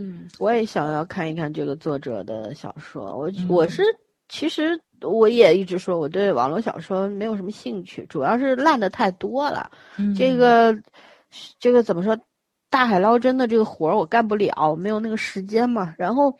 [0.00, 3.14] 嗯，我也想要看一看这个作者的小说。
[3.16, 3.82] 我我是
[4.28, 9.70] 其实我也一直说我对网络小说没有什么兴趣，主要是烂的太多了。
[10.16, 10.74] 这个
[11.58, 12.18] 这个怎么说？
[12.72, 15.92] 大海捞针的这个活儿我干不了，没有那个时间嘛。
[15.98, 16.32] 然后，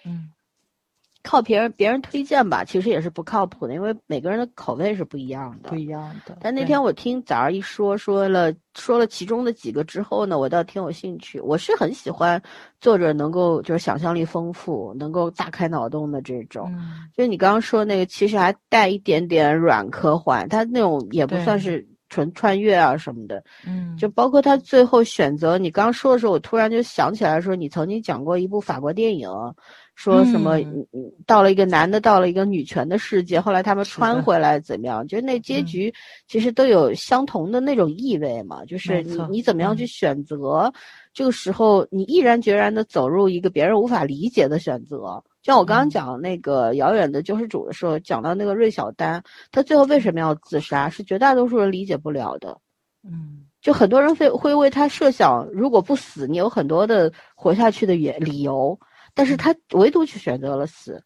[1.23, 5.71] 靠别人别人推荐吧，其实也是不靠谱的，因为每个人的口味是不一样的。
[5.71, 6.39] 不一样的。
[6.41, 11.39] 但那天我听早上一说说了说了其中的几个之后呢，我倒挺有兴趣。
[11.41, 12.41] 我是很喜欢
[12.81, 16.73] 作者能够就是想象力丰富，能够大开脑洞的这种。
[16.75, 23.43] 嗯，就你刚刚说那个，其实还带一点点软科幻，它那种也不算是纯穿越啊什么的。
[23.67, 29.29] 嗯，就包括他最后选择，你刚说的时候，我突然就想起来说，你曾经讲过一部法国电影，
[30.01, 35.07] 说什么嗯嗯嗯到了一个男的到了一个女权的世界，后来他们穿回来怎么样？
[35.07, 35.95] 就是那结嗯局
[36.27, 40.73] 其实都有相同的那种意味嘛，就是你你怎么样去嗯选择，
[41.13, 45.23] 这个时候你毅然决然的走入一个别人无法理解的选择。
[45.43, 49.23] 就像我刚刚嗯讲那个遥远的救世主的时候，讲到那个芮小丹，
[49.53, 52.57] 他最后为什么要自杀，是绝大多数人理解不了的。
[53.05, 58.79] 嗯就很多人会会为他设想，如果不死，你有很多的活下去的原理由，
[59.15, 61.03] 但是他唯独去选择了死。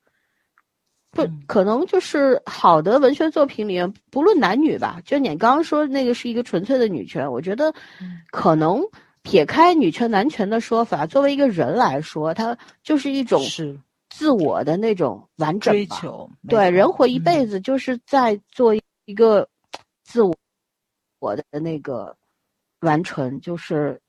[1.10, 7.70] 不嗯，可能就是好的文学作品里面，不论男女吧，就你刚刚说那个是一个纯粹的女权，我觉得
[8.00, 8.20] 嗯。
[8.30, 8.82] 可能
[9.22, 13.78] 撇开女权男权的说法，作为一个人来说，他就是一种是。
[14.10, 16.30] 自我的那种完整吧追求。
[16.48, 18.72] 对，人活一辈嗯子就是在做
[19.06, 19.48] 一个
[20.04, 20.32] 自我
[21.18, 22.16] 我的那个
[22.80, 24.00] 完成，就是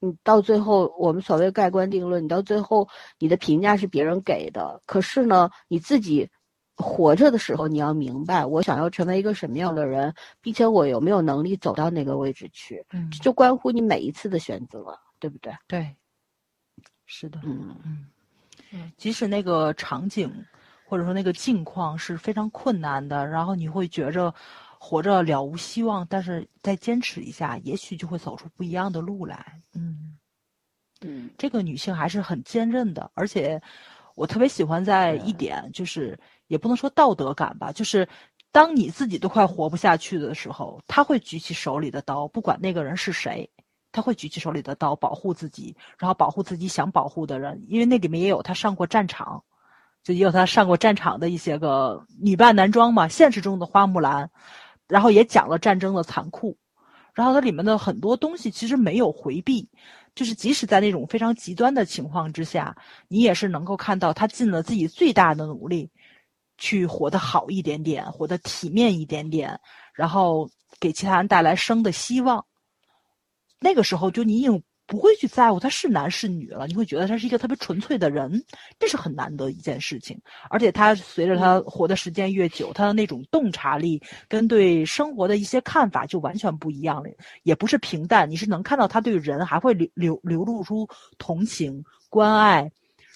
[0.00, 6.28] 你到最后，我们所谓盖棺定论，你到最后你的评价是别人给的，可是呢，你自己
[6.76, 15.52] 活着的时候，你要明白我想要成为一个什么样的人，并且我有没有能力走到那个位置去，嗯，就关乎你每一次的选择，对不对？
[15.68, 15.94] 对，
[17.04, 17.76] 是的，嗯
[18.72, 20.32] 嗯，即使那个场景
[20.88, 24.34] 或者说那个境况是非常困难的，然后你会觉着
[24.82, 29.60] 活着了无希望，但是再坚持一下，也许就会走出不一样的路来。
[29.74, 30.16] 嗯，
[31.02, 33.60] 嗯这个女性还是很坚韧的，而且
[34.14, 38.08] 我特别喜欢在一点，就是也不能说道德感吧，就是
[38.50, 43.50] 当你自己都快活不下去的时候，她会举起手里的刀，不管那个人是谁，
[43.92, 49.44] 她会举起手里的刀保护自己，然后保护自己想保护的人，因为那里面也有她上过战场。
[50.02, 54.30] 就也有她上过战场的一些个女扮男装嘛，现实中的花木兰，
[54.90, 56.56] 然后也讲了战争的残酷，
[57.14, 59.68] 然后它里面的很多东西其实没有回避，
[60.14, 62.76] 就是即使在那种非常极端的情况之下，
[63.08, 65.88] 你也是能够看到他尽了自己最大的努力，
[66.58, 69.58] 去活得好一点点，活得体面一点点，
[69.94, 70.50] 然后
[70.80, 72.44] 给其他人带来生的希望。
[73.60, 78.44] 那个时候，就你已经不会去在乎他是男是女了，你会觉得他是一个特别纯粹的人，
[78.76, 80.20] 这是很难得一件事情。
[80.50, 87.10] 而且他随着他活的时间越久，他的那种洞察力跟对生活的一些看法就完全不一样了，
[87.44, 90.88] 也不是平淡，你是能看到他对人还会流流流露出
[91.18, 92.68] 同情、关爱，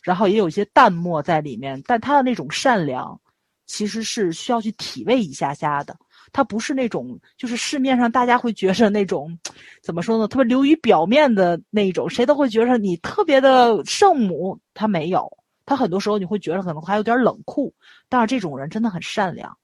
[0.05, 3.21] 然后也有一些淡漠在里面，但他的那种善良，
[3.67, 5.97] 其实是需要去体味一下下的。
[6.35, 9.39] 他不是那种，就是市面上大家会觉着那种，
[9.83, 15.31] 怎么说呢，特别流于表面的那种，谁都会觉着你特别的圣母，他没有，
[15.65, 17.73] 他很多时候你会觉得可能还有点冷酷，
[18.09, 19.57] 但是这种人真的很善良，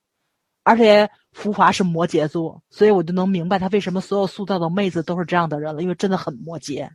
[0.63, 6.89] 而且浮华是摩羯座，所以我就能明白他为什么所有塑造的妹子都是这样的人了，因为真的很摩羯。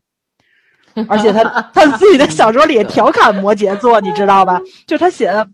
[1.10, 1.43] 而且他
[1.76, 4.61] 他自己的小说里也调侃摩羯座，你知道吧？
[4.88, 5.45] 就他写的，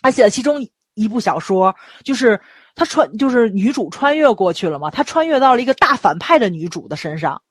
[0.00, 0.64] 他写的其中
[0.94, 1.74] 一部小说，
[2.04, 2.40] 就是
[2.78, 7.42] 他穿，就是女主穿越过去了嘛，他穿越到了一个大反派的女主的身上，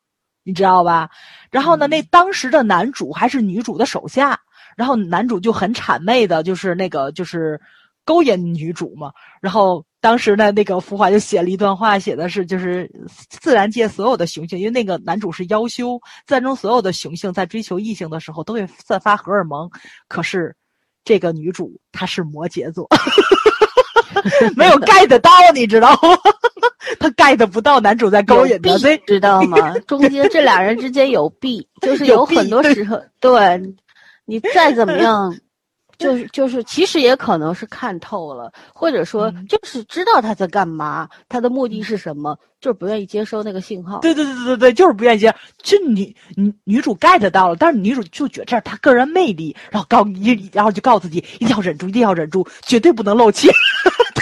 [0.43, 1.09] 你知道吧？
[1.51, 4.39] 然后呢，那当时的男主还是女主的手下，
[4.77, 7.59] 然后男主就很谄媚的，就是那个就是
[8.05, 9.11] 勾引女主嘛。
[9.41, 12.89] 然后当时呢，那个浮华就写了一段话，写的是就是
[13.27, 19.69] 自然界所有的雄性，因为那个男主是妖修，自然中所有的雄性在追求异性的时候都会散发荷尔蒙，
[20.07, 20.55] 可是
[21.03, 22.87] 这个女主她是摩羯座。
[24.55, 26.17] 没有 get 到，你知道吗？
[26.99, 29.77] 他 get 不到男主在勾引他，有所以知道吗？
[29.87, 33.61] 中间这俩人之间有弊， 就是有很多时候，对
[34.25, 35.35] 你再怎么样，
[35.97, 43.99] 就是就是，其实也可能是看透了，或者说嗯就是知道他在干嘛，他的目的是什么，就是不愿意接收那个信号。
[43.99, 45.33] 对对对对对对，就是不愿意接。
[45.63, 53.49] 就女女女主 get 到了，但是女主就觉得这是她个人魅力，然后告一，然后就告诉自己一定要忍住，一定要忍住，绝对不能露怯，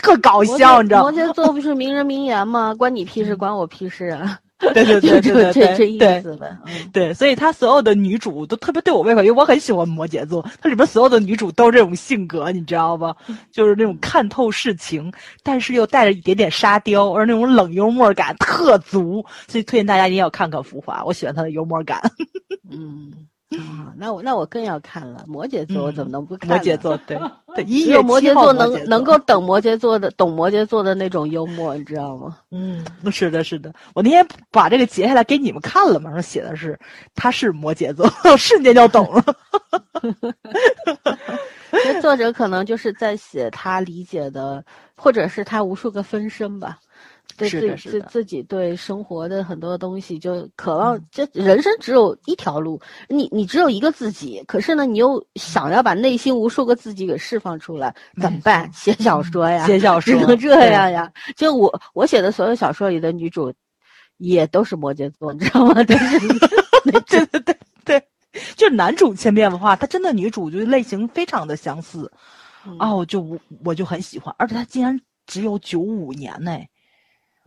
[0.05, 1.11] 特搞笑，你知道吗？
[1.11, 2.73] 摩羯座不是名人名言吗？
[2.75, 4.39] 关你屁事，关我屁事啊！
[4.73, 6.39] 对对对对就对这这意对对思
[6.93, 13.13] 对，所以他所有的女主都特别对我胃口，因为我很喜欢摩羯座，它里边所有的女主都是这种性格，你知道吧？
[13.51, 15.11] 就是那种看透世情，
[15.43, 21.99] 但是又带着一点点沙雕，而那种冷幽默感特足，所以推荐大家一定要看看《浮华》，我喜欢他的幽默感。
[22.71, 23.11] 嗯，
[23.59, 25.23] 啊，那我那我更要看了。
[25.27, 26.49] 摩羯座我怎么能不看？
[26.49, 27.17] 摩羯 座对
[27.55, 32.37] 对，只有摩羯座能能够等摩羯座的懂摩羯座的那种幽默，你知道吗？
[32.51, 33.71] 嗯，是的，是的。
[33.93, 36.77] 我那天把这个截下来给你们看了嘛，上写的是
[37.13, 39.23] 他是摩羯座，瞬间就懂了。
[41.71, 44.63] 那作者可能就是在写他理解的，
[44.97, 46.77] 或者是他无数个分身吧。
[47.37, 50.99] 对自己自自己对生活的很多东西，就渴望。
[51.11, 52.79] 这人生只有一条路，
[53.09, 54.43] 你你只有一个自己。
[54.47, 58.71] 可是呢，你又想要把内心无数个自己给释放出来，怎么办？
[58.73, 61.11] 写小说呀，写小说只能这样呀。
[61.35, 63.53] 就我我写的所有小说里的女主，
[64.17, 65.73] 也都是摩羯座，你知道吗？
[65.83, 65.97] 对
[67.01, 68.03] 对对对对，
[68.55, 72.11] 就是男主千变万化，他真的女主就类型非常的相似。
[72.79, 76.57] 啊，我就我我就很喜欢，而且他竟然只有九五年呢。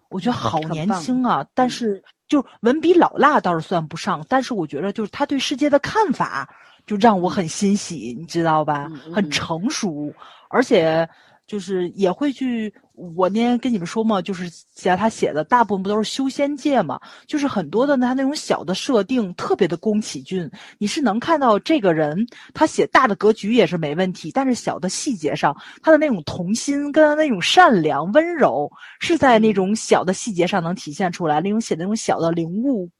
[0.08, 6.48] 我觉得好年轻啊，但是就文笔老辣倒是算不上，但是我觉得就是他对世界的看法
[6.86, 8.88] 就让我很欣喜，你知道吧？
[9.14, 10.12] 很成熟，
[10.48, 11.08] 而且。
[11.48, 12.70] 就是也会去，
[13.16, 28.68] 我那天跟你们说嘛，就是写他写的大部分不都是修仙界嘛，就是很多的他那种小的设定特别的宫崎骏，你是能看到这个人他写大的格局也是没问题，但是小的细节上他的那种童心跟他那种善良温柔
[28.98, 32.90] 是在那种小的细节上能体现出来，那种写那种小的灵物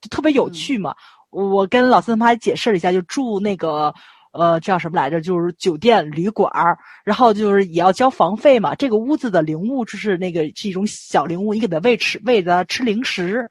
[0.00, 0.94] 就特别有趣嘛。
[1.30, 3.94] 我跟老三他还解释了一下，就住那个。
[4.32, 5.20] 呃，叫什么来着？
[5.20, 8.74] 就是酒店旅馆儿，然后就是也要交房费嘛。
[8.74, 13.48] 这个屋子的灵物就是那个是一种小灵物，你给它喂吃，喂它吃零食。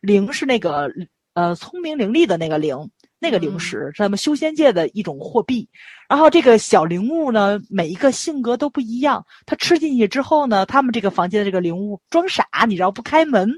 [0.00, 0.88] 灵是那个
[1.34, 2.76] 呃聪明伶俐的那个灵，
[3.18, 5.68] 那个零食是他们修仙界的一种货币。
[6.08, 9.26] 然后这个小灵物呢，每一个性格都不一样。
[9.44, 13.50] 它吃进去之后呢，他们这个房间的这个灵物装傻，你知道不开门。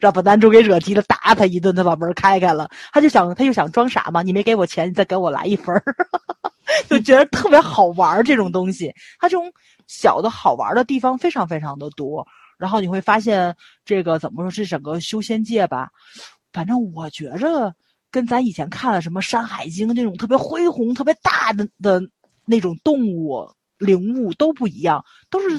[0.00, 2.68] 让把男主给惹急了，打他一顿，他把门开开了。
[2.92, 4.22] 他就想，他就想装傻嘛。
[4.22, 5.82] 你没给我钱，你再给我来一分儿，
[6.90, 8.22] 就觉得特别好玩。
[8.24, 9.52] 这种东西，他这种
[9.86, 12.26] 小的好玩的地方非常非常的多。
[12.58, 13.54] 然后你会发现，
[13.84, 14.50] 这个怎么说？
[14.50, 15.88] 这整个修仙界吧，
[16.52, 17.74] 反正我觉着
[18.10, 22.00] 跟咱以前看了什么《山海经》那种特别恢宏、特别大的的
[22.44, 23.48] 那种动物。
[23.84, 25.58] 灵物都不一样，都是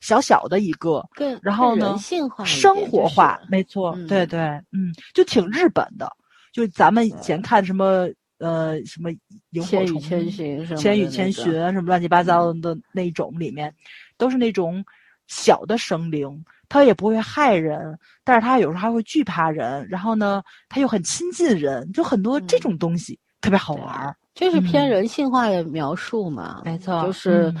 [0.00, 1.04] 小小的一个，
[1.42, 1.96] 然后呢，
[2.44, 4.40] 生活化，没错，对对，
[4.72, 6.10] 嗯，就挺日本的，
[6.52, 8.08] 就咱们以前看什么
[8.38, 9.10] 呃什么
[9.50, 13.74] 萤火虫、千寻、千与千寻什么乱七八糟的那种里面，
[14.16, 14.84] 都是那种
[15.26, 24.16] 小的生灵，它也不会害人，但是它有时候还会惧怕人，然后呢，它又很亲近人，就很多这种东西特别好玩儿。
[24.36, 27.52] 就是偏人性化的描述嘛，没错，就是，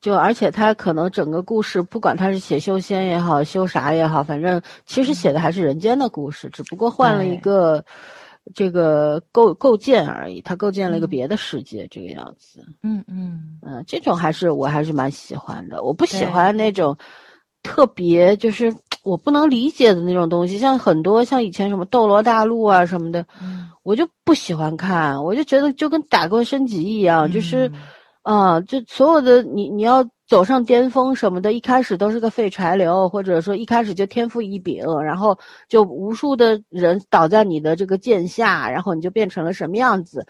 [0.00, 7.84] 就而且他可能整个故事，不管他是写修仙也好，修啥也好，反正其实写的还是人间的故事，只不过换了一个
[8.54, 12.64] 这个构构建而已，他构建了一个别的世界，这个样子。
[12.82, 13.58] 嗯嗯。
[13.60, 16.96] 嗯，这种还是我还是蛮喜欢的，我不喜欢那种
[17.62, 18.74] 特别就是。
[19.06, 23.24] 我不能理解的那种东西，像很多像以前什么《斗罗大陆》啊什么的，
[23.84, 27.70] 我就不喜欢看，我就觉得就跟打怪升级一样，就是，
[28.22, 35.38] 啊，就所有的你你要走上巅峰什么的，一开始都是个废柴流，或者说一开始就天赋异禀，然后
[35.68, 40.26] 就无数的人倒在你的这个剑下，然后你就变成了什么样子。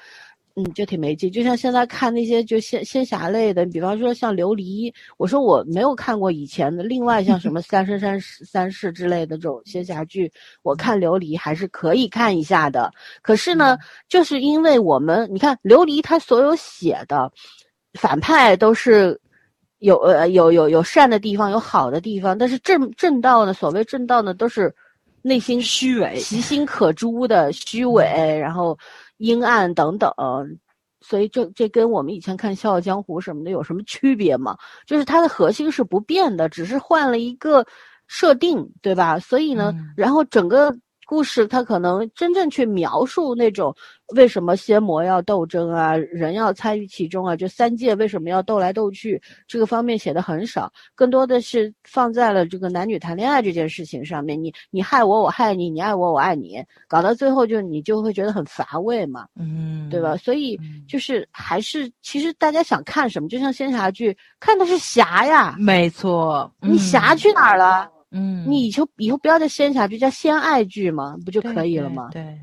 [0.59, 12.91] 嗯，就挺没劲，就像现在看那些就仙仙侠类的，比方说像琉璃，我说我没有看过以前的，另外像什么三生三世三世之类的这种仙侠剧，我看琉璃还是可以看一下的。
[13.21, 13.77] 可是呢，
[14.09, 17.31] 就是因为我们你看琉璃，它所有写的
[17.93, 19.21] 反派都是
[19.81, 24.75] 有呃有有有善的地方，有好的地方，但是正正道呢，所谓正道呢，都是
[25.21, 28.79] 内心虚伪、其心可诛的虚伪，然后。
[29.19, 30.13] 阴暗等等，
[31.01, 34.57] 所以这这跟我们以前看《笑傲江湖》什么的有什么区别吗？
[34.87, 37.67] 就是它的核心是不变的，只是换了一个
[38.07, 39.19] 设定，对吧？
[39.19, 40.77] 所以呢，然后整个。
[41.07, 43.75] 故事它可能真正去描述那种
[44.15, 54.43] 为什么仙魔要斗争啊，人要参与其中啊，就三界为什么要斗来斗去，这个方面写的很少，更多的是放在了这个男女谈恋爱这件事情上面。
[54.43, 60.17] 你你害我，我害你，你爱我，我爱你，搞到最后就你就会觉得很乏味嘛，嗯，对吧？
[60.17, 60.59] 所以
[60.89, 67.89] 就是还是其实大家想看什么，就像仙侠剧，看的是侠呀，没错，你侠去哪儿了？
[68.11, 72.09] 嗯，你以后以后不要再仙侠剧，叫仙爱剧嘛，不就可以了吗？
[72.13, 72.39] 对，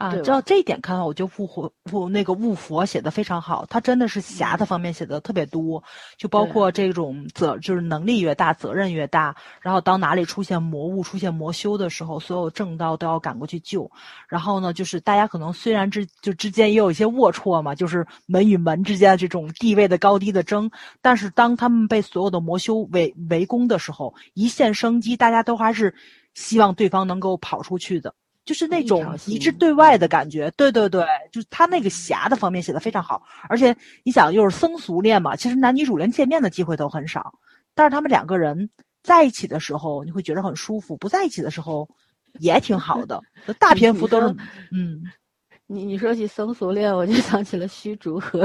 [0.00, 5.84] 啊，对知道这一点看到，我就悟佛悟那个悟佛写的非常好，他真的是侠的方面写的特别多，
[6.16, 13.90] 就包括这种责就是能力越大，责任越大，然后当哪里出现魔物、出现魔修的时候，所有正道都要赶过去救。
[14.26, 20.70] 然后呢，就是大家可能虽然之就之间也有一些龌龊嘛，就是门与门之间的这种地位的高低的争，
[21.02, 25.94] 但是当他们被所有的魔修围围攻的时候，一线生机，大家都还是
[26.32, 28.14] 希望对方能够跑出去的。
[28.44, 29.98] 就是那种一致对外。
[29.98, 37.34] 的感觉，对对对，就是他那个侠的方面写的非常好，而且你想又是僧俗恋嘛，其实男女主连见面的机会都很少，
[37.74, 38.70] 但是他们两个人
[39.02, 41.88] 在一起的时候，你会觉得很舒服；不在一起的时候，
[42.38, 43.20] 也挺好的。
[43.58, 44.34] 大篇幅都是，
[44.72, 45.02] 嗯，
[45.72, 48.40] 你你说起僧俗恋，我就想起了虚竹和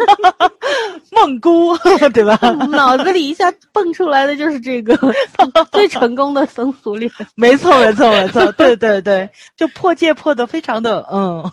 [1.12, 1.76] 梦姑，
[2.14, 2.34] 对吧？
[2.70, 4.96] 脑子里一下蹦出来的就是这个
[5.70, 7.12] 最成功的僧俗恋。
[7.34, 11.44] 没错，没错，没错，对对对，就破戒破的非常的，嗯，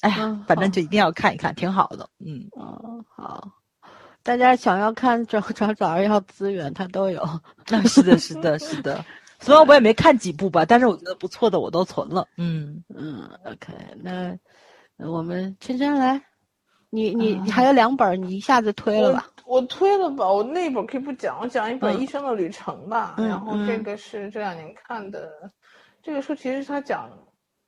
[0.00, 2.48] 哎呀嗯，反正就一定要看一看，挺好的，嗯。
[2.58, 3.46] 嗯，好，
[4.22, 7.22] 大家想要看找找找人要资源，它都有。
[7.68, 9.04] 那是的，是的，是的。
[9.42, 12.26] 虽然我也没看几部吧，但是我觉得不错的我都存了。
[12.36, 14.38] 嗯，嗯，OK，那
[14.96, 16.22] 那我们圈圈来，
[16.90, 19.26] 你你啊你还有两本，你一下子推了吧？
[19.44, 23.16] 我推了吧，我那本可以不讲，我讲一本《嗯医生的旅程》吧。
[23.18, 25.28] 嗯然后这个是这两年看的，
[26.02, 27.10] 这个书其实他讲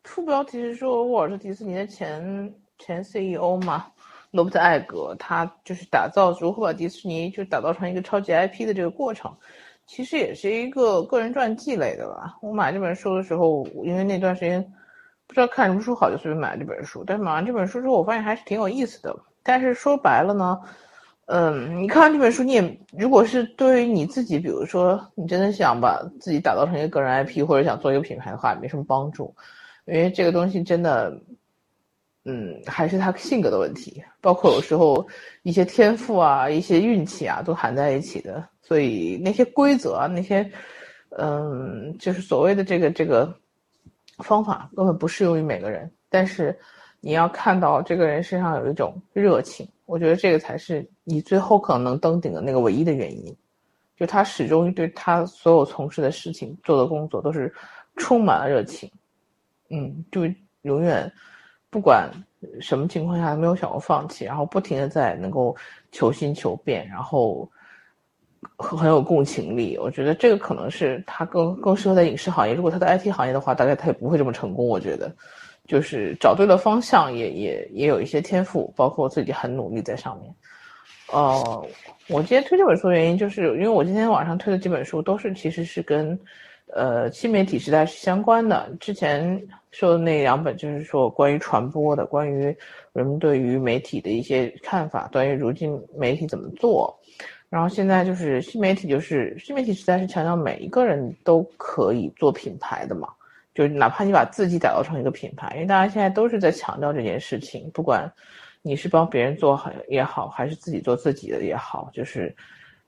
[0.05, 3.87] 副标题是说沃尔特迪士尼的前前 CEO 嘛，
[4.31, 9.37] 罗伯特艾格，他就是打造如何把迪士尼就打造成一个超级 IP 的这个过程。
[9.87, 12.37] 其实也是一个个人传记类的吧。
[12.41, 14.63] 我买这本书的时候，因为那段时间
[15.27, 17.05] 不知道看什么书好，就随便买了这本书。
[17.07, 19.15] 但是买完这本书之后，我发现还是挺有意思的。
[19.43, 20.59] 但是说白了呢，
[21.27, 29.35] 嗯，你看完这本书，你也如果是对于你自己，比如说你真的想把自己打造成一个个人 IP，或者想做一个品牌的话，没什么帮助，
[29.85, 31.15] 因为这个东西真的，
[32.25, 35.07] 嗯，还是他性格的问题，包括有时候
[35.43, 38.43] 一些天赋啊、一些运气啊，都含在一起的。
[38.67, 40.51] 所以那些规则啊，那些，
[41.11, 43.33] 嗯，就是所谓的这个这个
[44.19, 45.91] 方法，根本不适用于每个人。
[46.09, 46.59] 但是
[47.01, 53.37] 你要看到这个人身上有一种热情，我觉得这个才是你最后可能能登顶的那个唯一的原因。
[53.97, 57.53] 就他始终对他所有从事的事情、做的工作都是
[57.97, 58.91] 充满了热情，
[59.69, 60.23] 嗯，就
[60.63, 61.13] 永远
[61.71, 62.11] 不管
[62.61, 65.55] 什么情况下没有想过放弃，然后不停的在能够
[65.93, 67.49] 求新求变，然后
[68.57, 69.77] 很很有共情力。
[69.79, 72.55] 我觉得这个可能是他更更适合在影视行业。
[72.55, 74.67] 如果他在 IT 行业的话，大概他也不会这么成功。
[74.67, 75.13] 我觉得，
[75.67, 80.35] 就是找对了方向也，也也有一些天赋，包括自己很努力在上面。
[81.13, 81.67] 呃，
[82.09, 86.19] 我今天推这本书的原因，就是因为我今天晚上推的几本书都是其实是跟
[86.75, 88.71] 呃新媒体时代是相关的。
[88.81, 89.41] 之前
[89.71, 92.45] 说的那两本就是说关于传播的，关于
[92.95, 96.99] 人们对于媒体的一些看法，关于如今媒体怎么做。
[97.55, 103.09] 然后现在就是新媒体，就是新媒体时代是强调每一个人都可以做品牌的嘛，
[103.55, 108.13] 就是哪怕你把自己打造成一个品牌，因为大家现在都是在强调这件事情，不管
[108.61, 112.35] 你是帮别人做好也好，还是自己做自己的也好，就是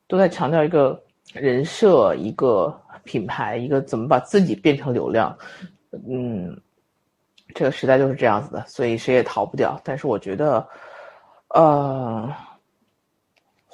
[0.08, 1.00] 都在强调一个
[1.32, 5.32] 人设、一个品牌、一个怎么把自己变成流量。
[6.10, 6.60] 嗯，
[7.54, 9.80] 这个时代就是这样子的，所以谁也逃不掉。
[9.84, 10.68] 但是我觉得，
[11.50, 12.34] 呃。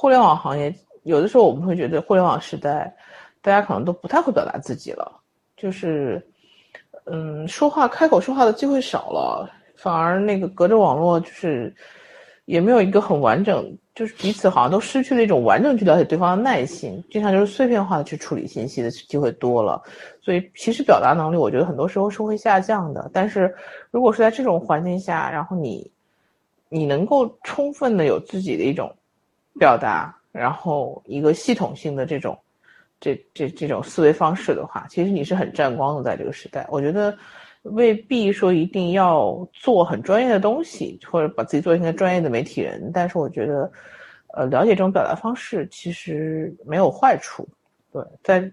[0.02, 0.74] 互联网行业
[1.04, 2.92] 有的时候我们会觉得互联网时代，
[3.40, 5.12] 大家可能都不太会表达自己了，
[5.56, 6.20] 就是，
[7.04, 11.72] 嗯，说话开口说话的机会少了，反而那个隔着网络就是，
[12.46, 19.80] 也没有一个很完整，就是彼此好像都失去了一种完整去了解对方的耐心，经常就是碎片化的去处理信息的机会多了，
[20.20, 23.08] 所以其实表达能力我觉得很多时候是会下降的。
[23.14, 23.54] 但是
[23.92, 25.88] 如果是在这种环境下，然后你，
[26.68, 28.92] 你能够充分的有自己的一种。
[29.58, 32.38] 表达，然后一个系统性的这种，
[33.00, 36.66] 这这这种思维方式的话，其实你是很沾光的，在这个时代。
[36.70, 37.16] 我觉得
[37.62, 43.70] 未必说一定要做很专业的东西，或者把自己做成一个专业的媒体人，但是我觉得，
[44.34, 47.46] 呃，了解这种表达方式其实没有坏处。
[47.92, 48.50] 对，在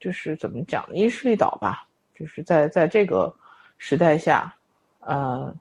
[0.00, 3.34] 就是怎么讲，因势利导吧，就是在在这个
[3.78, 4.52] 时代下，
[5.00, 5.54] 呃。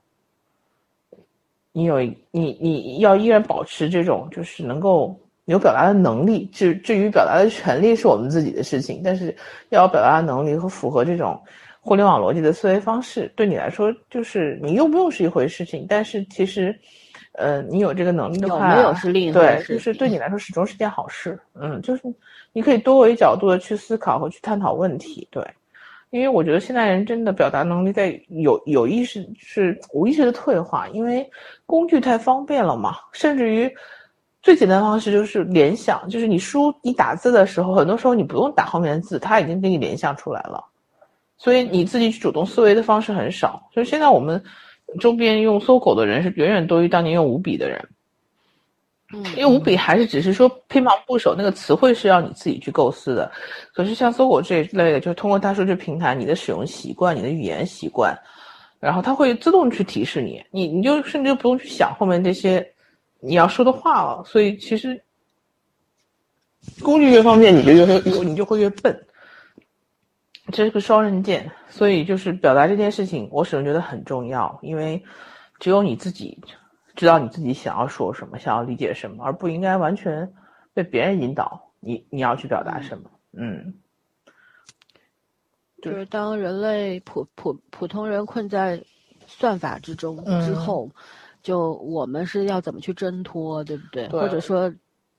[1.78, 2.02] 你有
[2.32, 9.26] 你你要依然保持这种就是能够有表达的能力，至至于表达的权利是我们自己的事情，但是
[9.70, 11.40] 要有表达的能力和符合这种
[11.80, 16.76] 互联网逻辑的思维方式，对你来说就是你用不用是一回事情，但是其实，
[17.34, 21.40] 呃，你有这个能力的话，有没有是另一回对，事就是对你来说始终是件好事。
[21.54, 22.02] 嗯，就是
[22.54, 25.45] 你可以多维角度的去思考和去探讨问题，对。
[26.10, 31.30] 因为我觉得现代人真的表达能力在有有意识是无意识的退化，因为
[31.68, 33.72] 工具太方便了嘛，甚至于
[34.41, 40.64] 最简单的方式就是联想，就是你输你打字的时候，很多时候你不用打后面的字，它已经给你联想出来了，
[41.38, 43.61] 所以你自己去主动思维的方式很少。
[43.73, 44.41] 所以现在我们
[44.99, 47.88] 周边用搜狗的人是远远多于当年用五笔的人。
[49.14, 53.31] 嗯，因为五笔还是只是说偏旁部首，那个词汇是要你自己去构思的。
[53.73, 58.14] 可是像搜狗这一类的，就是通过大数据平台，你的使用习惯、你的语言习惯，
[58.80, 62.74] 然后它会自动去提示你，你你就甚至就不用去想后面这些
[63.20, 64.24] 你要说的话了。
[64.26, 65.02] 所以其实
[66.82, 69.06] 工具越方便，你就越会你就会越笨，
[70.52, 71.49] 这是个双刃剑。
[71.70, 75.04] 所以就是表达这件事情，我始终觉得很重要，因为
[75.60, 76.38] 只有你自己。
[76.95, 80.34] 知道你自己想要说什么，想要理解什么，而不应该完全
[80.74, 81.72] 被别人引导。
[81.80, 83.08] 你你要去表达什么？
[83.34, 83.76] 嗯，
[85.88, 88.81] 就是当人类普普普通人困在
[89.26, 90.89] 算法之中之后，
[91.41, 94.07] 就我们是要怎么去挣脱，对不对？
[94.09, 94.72] 或者说，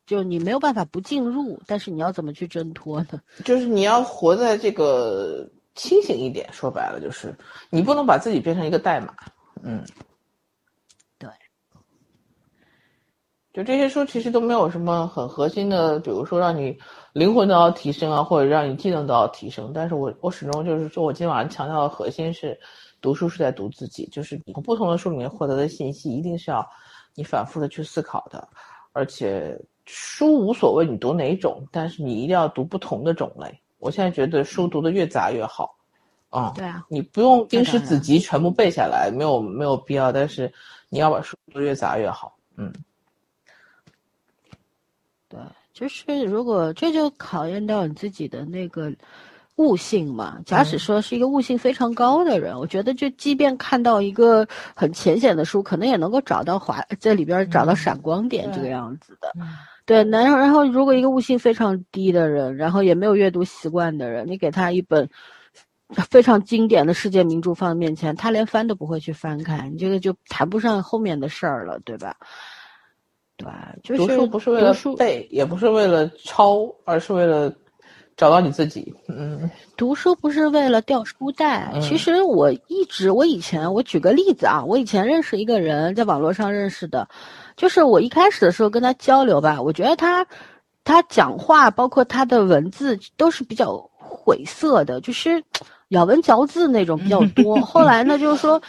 [0.07, 3.21] 就你没有办法不进入，但是你要怎么去挣脱呢？
[3.45, 6.49] 就是你要活在这个清醒一点。
[6.53, 7.35] 说白了，就是
[7.71, 9.15] 你不能把自己变成一个代码。
[9.63, 9.85] 嗯。
[13.59, 16.79] 就这些书其实都没有什么很核心的，比如说让你
[17.13, 19.73] 灵魂得到提升啊，或者让你技能得到提升。
[19.75, 22.57] 但是我我始终就是说我今天晚上强调的核心是，
[23.01, 26.65] 读书是在读自己，就是你从不同的书里面获得的信息一定是要
[27.17, 28.49] 你反复的去思考的。
[28.93, 33.61] 而且书无所谓你读哪种，但是你一定要读不同的种类。
[33.81, 35.75] 我现在觉得书读的越杂越好，
[36.31, 40.13] 啊，对啊，你不用经史子集全部背下来，没有没有必要。
[40.13, 40.49] 但是
[40.89, 42.73] 你要把书读越杂越好，嗯。
[45.79, 48.93] 对，就是如果这就考验到你自己的那个
[49.57, 50.39] 悟性嘛。
[50.45, 59.33] 假使说是一个悟性非常高的人，我觉得就即便看到一个很浅显的书，可能也能够找到华在里边找到闪光点这个样子的。
[59.87, 65.09] 对，然后然后如果一个悟性非常低的人，然后也没有阅读习惯的人，你给他一本
[66.11, 72.15] 非常经典的世界名著放在面前，他连翻都不会去翻开，你这个就谈不上后面的事儿了，对吧？
[73.39, 73.49] 对，
[73.85, 77.51] 就是读书不是为了背，也不是为了抄，而是为了
[78.17, 78.93] 找到你自己。
[79.07, 81.73] 嗯，读书不是为了掉书袋。
[81.81, 87.09] 其实我一直，我以前，我举个例子啊，我以前认识一个人，在网络上认识的，
[87.57, 90.27] 就是我一开始的时候跟他交流吧，我觉得他，
[90.83, 95.41] 他讲话，包括他的文字都是比较晦涩的，就是
[95.91, 97.55] 咬文嚼字那种比较多。
[97.63, 98.61] 后来呢，就是说，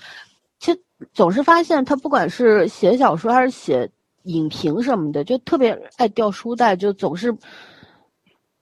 [0.60, 0.80] 其实
[1.12, 3.90] 总是发现他不管是写小说还是写。
[4.24, 7.36] 影评什么的就特别爱掉书袋，就总是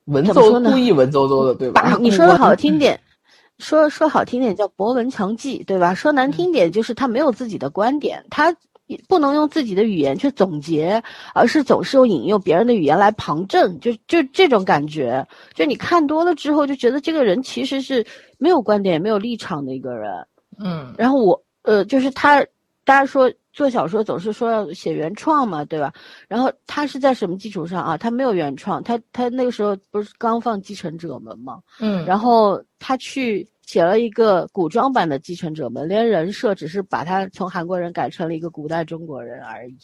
[0.06, 1.98] 文绉故意文绉绉的，对吧？
[2.00, 3.00] 你说的好听点，
[3.58, 5.94] 说说好听点叫博闻强记，对吧？
[5.94, 8.56] 说难听点就是他没有自己的观点，他
[9.08, 11.04] 不能用自己的语言去总结，
[11.34, 15.28] 而是总是用引用别人的语言来旁证，就就这种感觉。
[15.54, 18.06] 就你看多了之后，就觉得这个人其实是
[18.38, 20.12] 没有观点、也没有立场的一个人。
[20.60, 22.42] 嗯，然后我呃，就是他，
[22.86, 23.30] 大家说。
[23.58, 25.92] 做小说总是说要写原创嘛，对吧？
[26.28, 27.98] 然后他是在什么基础上啊？
[27.98, 31.60] 他没有原创，他他那个时候不是刚放《继承者们》吗？
[31.80, 39.76] 嗯，然后他去写了一个古装版的《继承者们》，连人设只是把他从韩国人改成了一个古代中国人而已，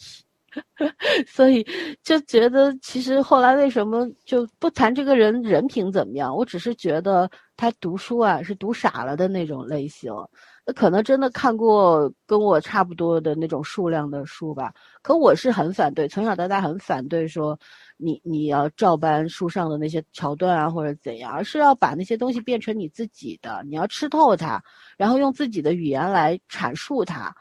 [1.26, 1.66] 所以
[2.04, 6.32] 就觉得其实后来为什么就不谈这个人人品怎么样？
[6.32, 10.12] 我只是觉得他读书啊是读傻了的那种类型。
[10.66, 14.72] 那可能真的看过跟我差不多的那种数量的书吧，
[15.02, 17.58] 可我是很反对，从小到大很反对说，
[17.98, 24.62] 你你要照搬书上的那些桥段啊或者怎样，而是要把那些东西变成你自己的，你要吃透它，
[24.96, 27.34] 然后用自己的语言来阐述它，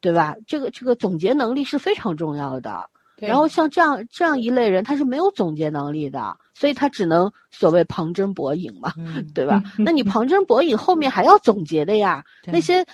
[0.00, 0.36] 对吧？
[0.46, 2.90] 这个这个总结能力是非常重要的。
[3.18, 8.92] 然后像这样这样一类人，他是没有总结能力的，所以他只能所谓旁征博引嘛，
[9.34, 9.62] 对吧？
[9.78, 12.84] 那你 旁征博引后面还要总结的呀，那些，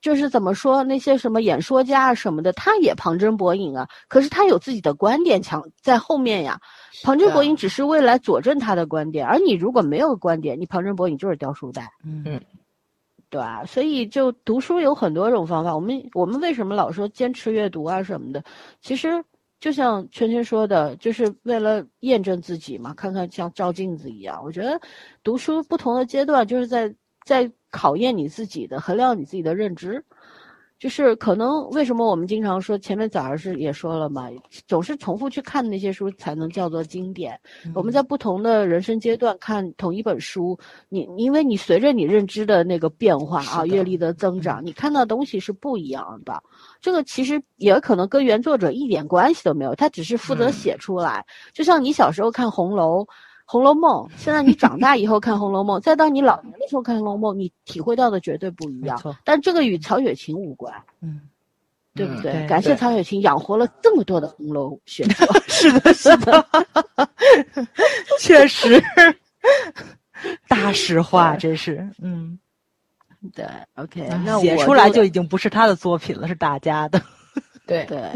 [0.00, 6.58] 就是怎么说那些什么演说家啊什么的，他也旁征博引啊，可是他有自己的观点强在后面呀，
[7.02, 12.40] 旁征博引只是为了佐证他的观点，而你如果没有观点，你旁征博引就是掉书袋，嗯，
[13.28, 13.64] 对吧？
[13.66, 18.42] 所以就读书有很多种方法，我们我们为什么老说坚持阅读啊什么的，
[18.80, 19.22] 其实。
[19.64, 24.38] 就像圈圈说的，就是为了验证自己嘛，看看像照镜子一样。
[24.44, 24.78] 我觉得
[25.22, 30.04] 读书不同的阶段，就是在在考验你自己的，衡量你自己的认知。
[30.84, 34.28] 就是可能为什么我们经常说前面早上是也说了嘛，
[34.68, 37.40] 总是重复去看那些书才能叫做经典。
[37.74, 40.58] 我们在不同的人生阶段看同一本书，
[40.90, 46.38] 你因为你随着你认知的那个变化啊，阅历的增长，你看到的东西是不一样的。
[46.82, 51.24] 这个其实也可能跟原作者一点关系都没有，他只是负责写出来。
[51.54, 53.00] 就像你小时候看红楼。
[53.46, 59.00] 《红楼梦》，现在你长大以后看《红楼梦》，再到你老年的时候看《红楼梦》，你体会到的绝对不一样。
[59.22, 60.72] 但这个与曹雪芹无关，
[61.02, 61.20] 嗯，
[61.94, 62.46] 对不对？
[62.48, 65.26] 感谢曹雪芹养活了这么多的红楼学者。
[65.46, 66.46] 是的，是的，
[68.18, 68.82] 确实，
[70.48, 72.38] 大实话，真是，嗯，
[73.34, 73.46] 对
[73.76, 77.00] ，OK，那写出来就已经不是他的作品了，是大家的。
[77.66, 78.10] 对对。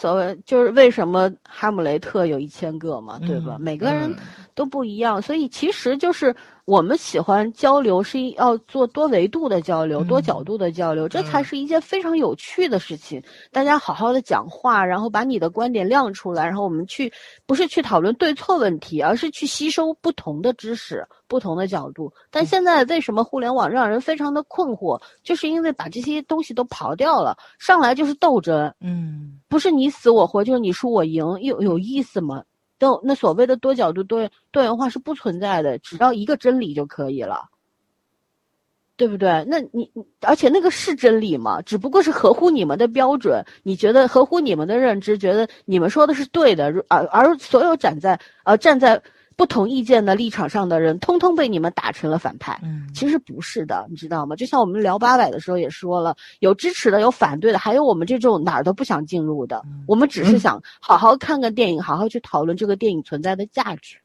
[0.00, 3.56] 所谓就是为什么哈姆雷特有一千个嘛，对吧？
[3.58, 4.14] 每个人
[4.54, 6.32] 都不一样，所以其实就是
[6.68, 13.22] 我们喜欢交流，是要做多维度的交流、多角度的交流，这才是一件非常有趣的事情。
[13.50, 17.10] 大家好好的讲话，然后把你的观点亮出来，然后我们去
[17.46, 21.02] 不是去讨论对错问题，而是去吸收不同的知识。
[21.26, 25.00] 不同的角度，但现在为什么互联网让人非常的困惑？
[25.22, 32.42] 就是因为把这些东西都刨掉了，上来就是斗争，嗯，不是你死我活，就是你输我赢，有有意思吗？
[32.78, 37.48] 都那所谓的多角度多元多元化是不存在的，只要一个真理就可以了，
[38.96, 39.44] 对不对？
[39.48, 39.90] 那你
[40.20, 41.60] 而且那个是真理吗？
[41.62, 49.02] 只不过是合乎你们的标准，你觉得合乎你们的认知，觉得你们说的是对的，而而所有站在呃站在。
[49.38, 52.58] 不同意见的立场上的人，通通被你们打成了反派。
[52.60, 54.34] 嗯，其实不是的，你知道吗？
[54.34, 59.64] 就像我们聊八百的时候也说了，有支持的，有反对的，还有我们这种哪儿都不想进入的。
[59.86, 63.96] 我们只是想好好看个电影，好好去讨论这个电影存在的价值，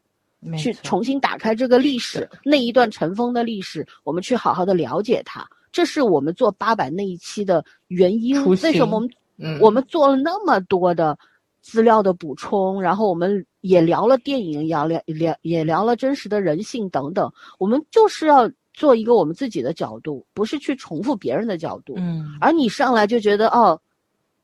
[0.56, 5.44] 去重新打开这个历史那一段尘封的历史，我们去好好的了解它。
[5.72, 8.46] 这是我们做八百那一期的原因。
[8.46, 11.18] 为什么我们我们做了那么多的？
[11.64, 17.32] 资料的补充，然后我们也聊了电影，聊聊聊也聊了真实的人性等等。
[17.58, 21.96] 我们就是要做一个我们自己的角度，不是去重复别人的角度。
[21.98, 22.38] 嗯。
[22.42, 23.80] 而你上来就觉得哦，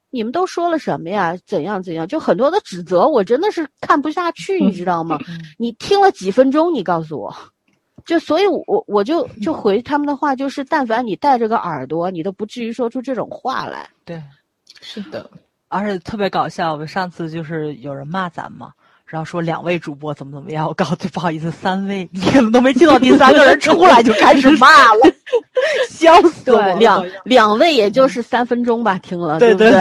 [0.10, 1.38] 你们都说了什么呀？
[1.46, 2.08] 怎样怎样？
[2.08, 5.20] 就很多的指责，我真的是看不下去，你知道吗？
[5.58, 7.36] 你听了几分钟，你告诉我，
[8.06, 13.90] 就所以，我我就就回他们的话，就是但凡你带着个耳朵，你都不至于说出这种话来。
[14.06, 14.24] 对，
[14.80, 15.30] 是的。
[15.70, 18.72] 而且特别搞笑，我们上次就是有人骂咱嘛，
[19.06, 25.12] 然后说两位主播怎么怎么样，我告诉不好意思，三位，你怎么都没听到第三个人出来就开始骂了，
[25.90, 26.74] 笑死我！
[26.80, 29.72] 两两位也就是三分钟吧，听了，对不对？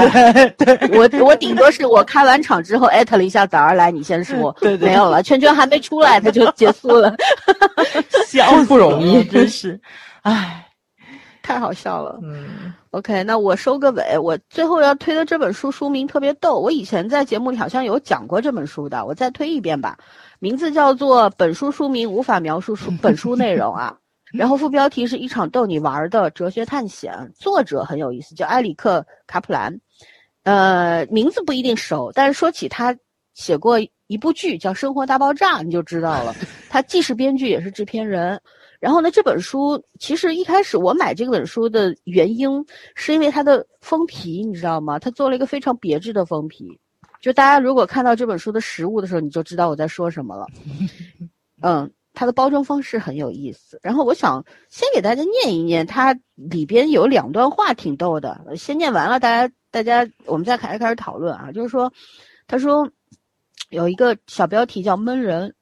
[0.58, 7.14] 对，我我顶多是我开完场之后艾特了一下早儿来，你先说，对对，没有了，圈圈还没出来他就结束了，
[8.28, 9.80] 笑不容易，真是，
[10.22, 10.64] 唉。
[11.48, 14.18] 太好笑了，嗯，OK，那我收个尾。
[14.18, 19.96] 我最后要推的这本书书名特别逗，我以前在节目里好像有讲过这本书的，我再推一遍吧。
[20.40, 23.96] 名字叫做《本书书名无法描述书 本书内容》啊，
[24.30, 27.32] 然后副标题是一场逗你玩的哲学探险。
[27.34, 29.74] 作者很有意思，叫埃里克卡普兰，
[30.42, 32.94] 呃，名字不一定熟，但是说起他
[33.32, 36.34] 写过一部剧叫《生活大爆炸》，你就知道了。
[36.68, 38.38] 他既是编剧也是制片人。
[38.80, 42.64] 然后呢，这本书其实一开始我买这本书的原因，
[42.94, 44.98] 是因为它的封皮，你知道吗？
[44.98, 46.78] 它做了一个非常别致的封皮，
[47.20, 50.46] 就大家如果看到这本书的实物的时候，你就知道我在说什么了。
[51.60, 53.80] 嗯，它的包装方式很有意思。
[53.82, 58.40] 然后我想先给大家念一念，它里边有两段话挺逗的。
[58.56, 61.50] 先念完了，大家大家我们再开开始讨论啊。
[61.50, 61.92] 就是说，
[62.46, 62.88] 他说
[63.70, 65.52] 有一个小标题叫“闷人”，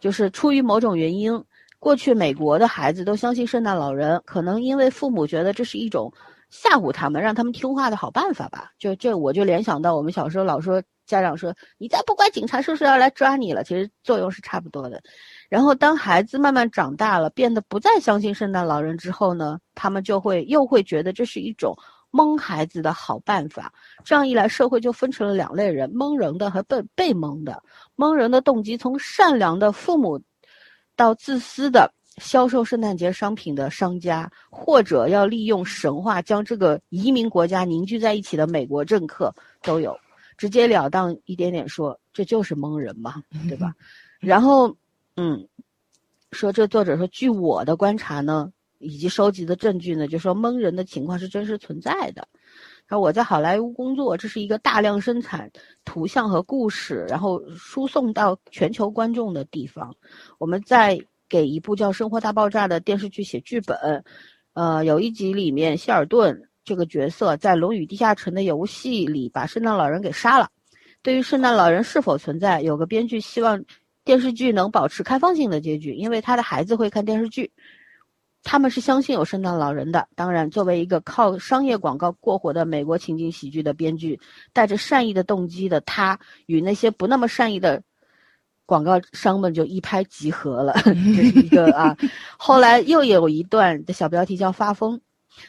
[0.00, 1.44] 就是出于某种原因。
[1.82, 6.12] 过去美国的孩子都相信圣诞老人，可能因为父母觉得这是一种
[6.48, 8.70] 吓唬他们、让他们听话的好办法吧。
[8.78, 13.64] 就这，我就联想到我们小时候老说家长说你再不乖，警察叔叔要来抓你了。
[13.64, 15.02] 其实作用是差不多的。
[15.48, 21.76] 然后当孩子慢慢长大了，变得不再相信圣诞老人之后呢，他们就会又会觉得这是一种
[22.12, 23.72] 蒙孩子的好办法。
[24.04, 27.60] 这样一来，社会就分成了两类人：蒙人的和被被蒙的。
[27.96, 30.22] 蒙人的动机从善良的父母。
[31.02, 39.98] 到自私的销售圣诞节商品的商家，或者要利用神话将这个移民国家凝聚在一起的美国政客都有，
[40.36, 43.74] 直截了当一点点说，这就是蒙人嘛， 对吧？
[44.20, 44.76] 然后，
[45.16, 45.44] 嗯，
[46.30, 52.28] 说这作者说，据我的观察呢，以及收集的证据呢，就说蒙人的情况是真实存在的。
[52.92, 55.50] 说我在好莱坞工作，这是一个大量生产
[55.82, 59.94] 图像和故事，然后输送到全球观众的地方。
[60.36, 64.04] 我们在给一部叫《生活大爆炸》的电视剧写剧本，
[64.52, 70.50] 呃，有一集里面，希尔顿这个角色在《龙与地下城》的游戏里把圣诞老人给杀了。
[71.00, 73.64] 对于圣诞老人是否存在，有个编剧希望
[74.04, 77.50] 电视剧能保持开放性的结局，因为他的孩子会看电视剧，
[78.42, 80.08] 他们是相信有圣诞老人的。
[80.14, 84.18] 当然，作为一个靠商业广告过活的美国情景喜剧的编剧，
[84.52, 87.82] 带着善意的动机的他，与那些不那么善意的。
[88.64, 91.94] 广告商们就一拍即合了， 这是一个啊。
[92.38, 94.98] 后来又有一段的小标题叫“发疯”，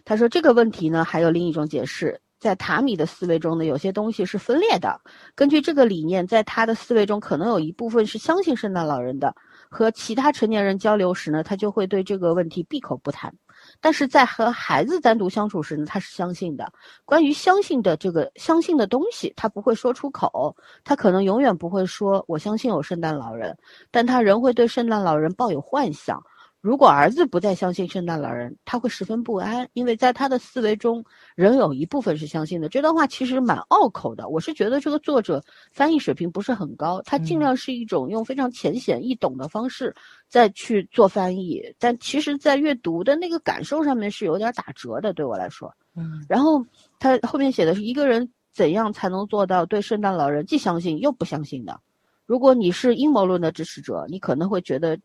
[0.04, 5.00] 他说这个问题呢还有另一种解释，在塔米的思维中呢，有些东西是分裂的。
[5.36, 9.34] 根据这个理念，在他的思维中，可能有一部分是相信圣诞老人的。
[9.74, 13.34] 和其他成年人交流时呢，他就会对这个问题闭口不谈。
[13.82, 16.72] 但是在和孩子单独相处时呢，他是相信的。
[17.06, 23.58] 关于相信的这个相信的东西，他不会说出口，他可能永远不会说“我相信有圣诞老人”，
[23.90, 26.22] 但他仍会对圣诞老人抱有幻想。
[26.64, 31.04] 如果儿子不再相信圣诞老人，他会十分不安，因为在他的思维中，
[31.36, 32.70] 仍有一部分是相信的。
[32.70, 39.94] 这段话其实蛮拗口的，我是觉得这个作者翻译水平不是很高，他尽量是一种用非常浅显易懂的方式
[40.30, 45.70] 再去做翻译，但其实，在阅读的那个感受上面是有点打折的，对我来说。
[45.98, 46.66] 嗯，然后
[46.98, 51.78] 他后面写的是一个人怎样才能做到对圣诞老人既相信又不相信的。
[52.26, 54.98] 如果你是阴谋论的支持者，你可能会觉得。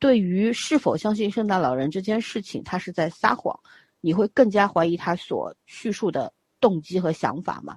[0.00, 3.58] 对于是否相信圣诞老人这件事情，他是在撒谎，
[4.00, 7.76] 你会更加怀疑他所叙述的动机和想法吗？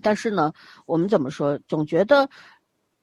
[0.00, 0.52] 但是呢，
[0.86, 2.30] 我们怎么说，总觉得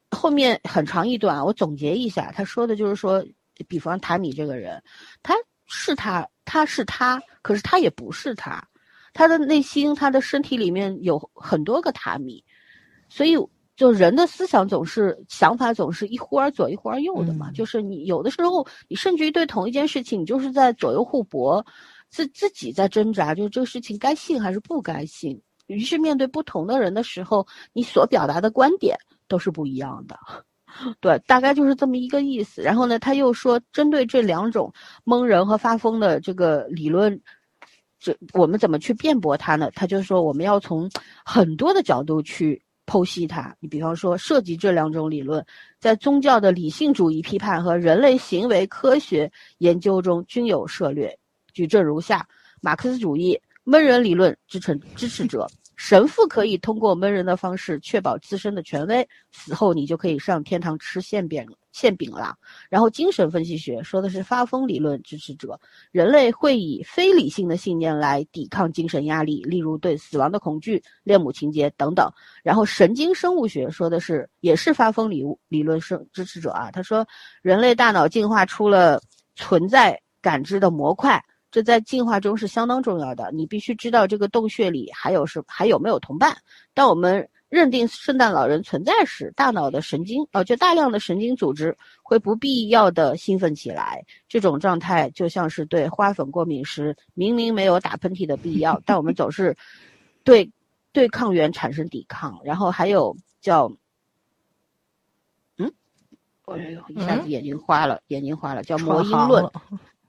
[0.10, 3.26] 后面很长一段，我总结一下，他说的就是说，
[3.68, 4.82] 比方塔米这个人，
[5.22, 5.34] 他
[5.66, 8.66] 是他，他是他，可是他也不是他，
[9.14, 12.44] 他的内心，他的身体里面有很多个塔米，
[13.10, 13.36] 所以。
[13.78, 21.64] 就人的思想总是想法总是一忽而左一忽而右的嘛，就是你有的时候你甚至于对同一件事情，你就是在左右互搏，
[22.10, 25.40] 自自己在挣扎，就是这个事情该信还是不该信。
[25.68, 28.98] 于是面对不同的人的时候，你所表达的观点
[29.28, 30.18] 都是不一样的，
[31.00, 32.64] 对，大概就是这么一个意思。
[32.64, 34.74] 然后呢，他又说，针对这两种
[35.04, 37.22] 蒙人和发疯的这个理论，
[38.00, 39.70] 这我们怎么去辩驳他呢？
[39.76, 40.90] 他就说，我们要从
[41.24, 42.60] 很多的角度去。
[42.88, 45.46] 剖析它，你比方说涉及这两种理论，
[45.78, 51.16] 在宗教的理性主义批判和人类行为科学研究中均有涉略。
[51.54, 52.26] 举证如下：
[52.62, 55.46] 马克思主义闷人理论支持支持者。
[55.78, 62.36] 神父可以通过闷人的方式确保自身的权威，死后你就可以上天堂吃馅饼馅饼了。
[62.68, 65.58] 然后精神分析学说的是发疯理论支持者，
[65.92, 72.12] 人类会以非理性的信念来抵抗精神压力，例如对死亡的恐惧、恋母情节等等。
[72.44, 77.08] 然后神经生物学说的是也是发疯理理论生支持者啊，他说
[77.44, 79.00] 人类大脑进化出了
[79.36, 81.24] 存在感知的模块。
[81.58, 83.32] 这在进化中是相当重要的。
[83.34, 86.38] 你必须知道这个洞穴里还有是还有没有同伴。
[86.76, 94.06] 当我们认定圣诞老人存在时，大脑的神经哦，就大量的神经组织会不必要的兴奋起来。
[94.30, 99.58] 这种状态就像是对花粉过敏时，明明没有打喷嚏的必要，但我们总是
[100.24, 100.52] 对
[100.92, 102.40] 对抗原产生抵抗。
[102.44, 103.72] 然后还有叫
[105.58, 105.74] 嗯，
[106.46, 109.44] 哎呦，一下子眼睛花了，眼睛花了，叫魔音论。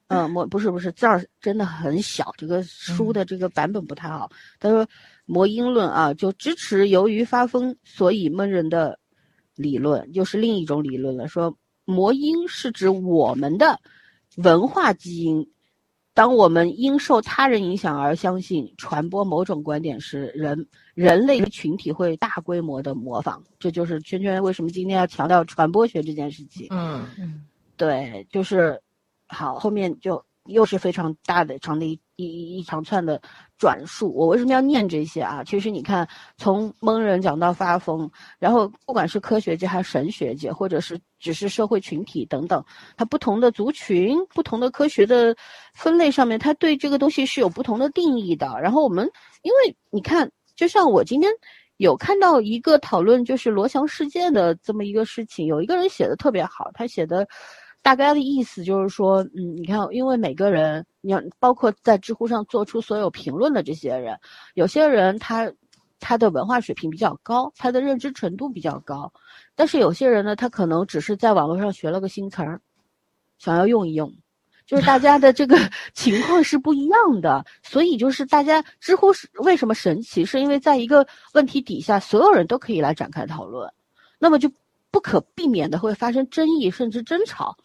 [0.08, 4.30] 嗯，魔不是不是字儿真的很小，这个书的这个版本不太好。
[4.58, 4.86] 他说，
[5.26, 8.98] 魔音论啊，就支持由于发疯所以闷人的
[9.54, 11.28] 理论，又是另一种理论了。
[11.28, 11.54] 说
[11.84, 13.78] 魔音是指我们的
[14.36, 15.46] 文化基因，
[16.14, 23.44] 当我们因受他人影响而相信传播某种观点时，人人类群体会大规模的模仿。
[23.58, 26.66] 这就是圈圈为什么今天要强调传播学这件事情。
[26.70, 27.44] 嗯嗯，
[27.76, 28.80] 对，就是。
[29.28, 33.20] 好，后面就又是非常大的长的一一一长串的
[33.58, 34.12] 转述。
[34.14, 35.44] 我为什么要念这些啊？
[35.44, 36.08] 其实你看，
[36.38, 42.64] 从蒙人讲到发疯，然后不管是科学界还是神学界，或者是只是社会群体等等，
[42.96, 45.36] 它不同的族群、不同的科学的
[45.74, 48.58] 分类上面，它对这个东西是有不同的定义的。
[48.60, 49.08] 然后我们，
[49.42, 51.30] 因为你看，就像我今天
[51.76, 57.28] 有看到一个讨论，就是罗翔事件的这么一个事情，有一个人写的特别好，他写的。
[57.88, 64.14] 大概的意思就是说，嗯，你看，因为每个人，你要包括在知乎上做出所有评论的这些人，
[64.52, 65.50] 有些人他
[65.98, 69.10] 他的文化水平比较高，他的认知程度比较高，
[69.54, 72.60] 但是有些人呢，他可能只是在网络上学了个新词儿，
[73.38, 74.12] 想要用一用，
[74.66, 75.56] 就是大家的这个
[75.94, 83.72] 情况是不一样的，所以就是大家知乎是为什么神奇，是因为在一个问题底下，所有人都可以来展开讨论，
[84.18, 84.52] 那么就
[84.90, 87.56] 不可避免的会发生争议甚至争吵。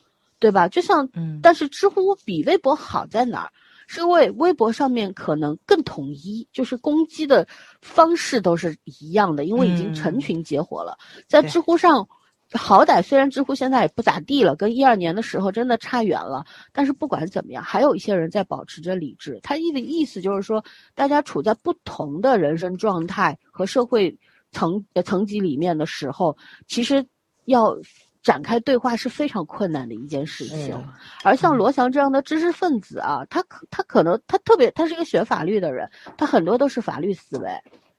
[0.44, 0.68] 对吧？
[0.68, 1.08] 就像，
[1.42, 3.52] 但是知乎比微博好在哪儿？
[3.88, 7.48] 是因为微博上面可能更统一，就是攻击的
[7.82, 10.98] 方式都是一样的，因为已经成群结伙了。
[11.30, 12.06] 在知乎上，
[12.52, 19.40] 好歹虽然知乎现在也不咋地了，跟一二年的时候真的差远了，但是不管怎么样，还有一些人在保持着理智。
[19.44, 20.62] 他意的意思就是说，
[20.94, 24.14] 大家处在不同的人生状态和社会
[24.52, 26.36] 层层级里面的时候，
[26.68, 27.06] 其实
[27.46, 27.78] 要。
[28.24, 30.76] 展开对话是非常困难的一件事情，
[31.24, 37.50] 而像罗翔这样的知识分子啊，他可他可能他特别他是一个学法律的人，他很多都是法律思维，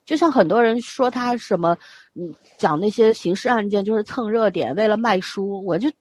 [0.07, 1.77] 就像很多人说他什么，
[2.15, 5.93] 嗯，讲那些刑事案件就是蹭热点，为了卖书，我就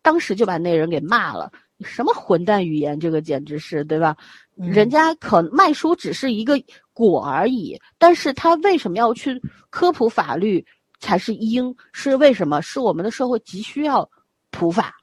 [0.00, 4.16] 当时就把那人给骂了，什么混蛋语言，这个简直是对吧？
[4.54, 6.54] 人家可卖书只是一个
[6.92, 10.64] 果而已，但是他为什么要去科普法律？
[11.02, 12.62] 才是因，是为什么？
[12.62, 14.08] 是我们的社会急需要
[14.52, 14.94] 普法，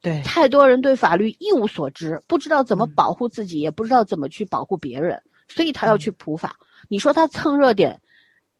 [0.00, 6.56] 对，太多人对法律一无所知，不知道怎么保护自己，也不知道怎么去保护别人，所以他要去普法。
[6.88, 8.00] 你说他蹭热点，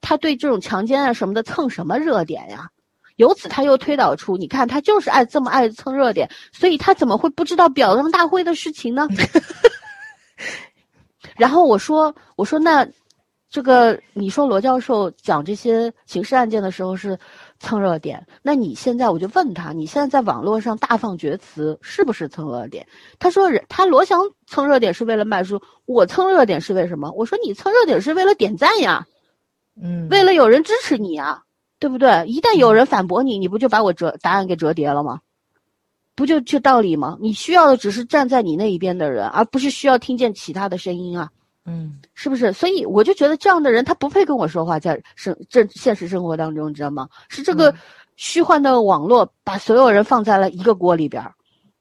[0.01, 2.69] 他对这种强奸啊什么的蹭什么热点呀？
[3.15, 9.07] 由此他又推导出，你看他就是爱这么爱蹭热点，所以他怎么会不知道表彰大会的事情呢？
[11.39, 12.85] 然后我说，我说那。
[13.51, 17.19] 这个你说罗教授讲这些刑事案件的时候是
[17.59, 22.87] 蹭热点，那你现在我就问他，你现在在网络上大放厥词是不是蹭热点？
[23.19, 27.11] 他说人他罗翔蹭热点是为了卖书，我蹭热点是为什么？
[27.13, 29.07] 我说你蹭热点是为了点赞呀，
[29.83, 31.43] 嗯，为了有人支持你啊，
[31.79, 32.27] 对不对？
[32.27, 35.21] 一旦有人反驳你，你不就把我折答案给折叠了吗？
[36.15, 37.17] 不就这道理吗？
[37.19, 41.31] 你需要的只是站在你那一边的人，而不是需要听见其他的声音啊。
[41.69, 42.51] 嗯，是不是？
[42.51, 47.07] 所以我就觉得这样的人他不配跟我说话，在生这现实生活当中，你知道吗？
[47.29, 47.75] 是这个
[48.17, 51.23] 虚幻的网络把所有人放在了一个锅里边，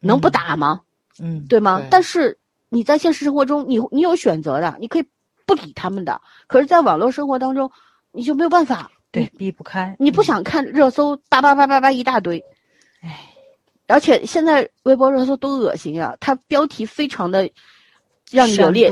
[0.01, 0.81] 能不打吗？
[1.19, 1.81] 嗯，对吗？
[1.89, 5.05] 但是你在现实生活中，你你有选择的，你可以
[5.45, 6.19] 不理他们的。
[6.47, 7.71] 可是，在网络生活当中，
[8.11, 9.95] 你就没有办法，对，避不开。
[9.97, 12.43] 你不想看热搜，叭叭叭叭叭一大堆，
[13.01, 13.17] 唉，
[13.87, 16.13] 而且现在微博热搜多恶心啊！
[16.19, 17.49] 它标题非常的。
[18.31, 18.91] 让你有猎，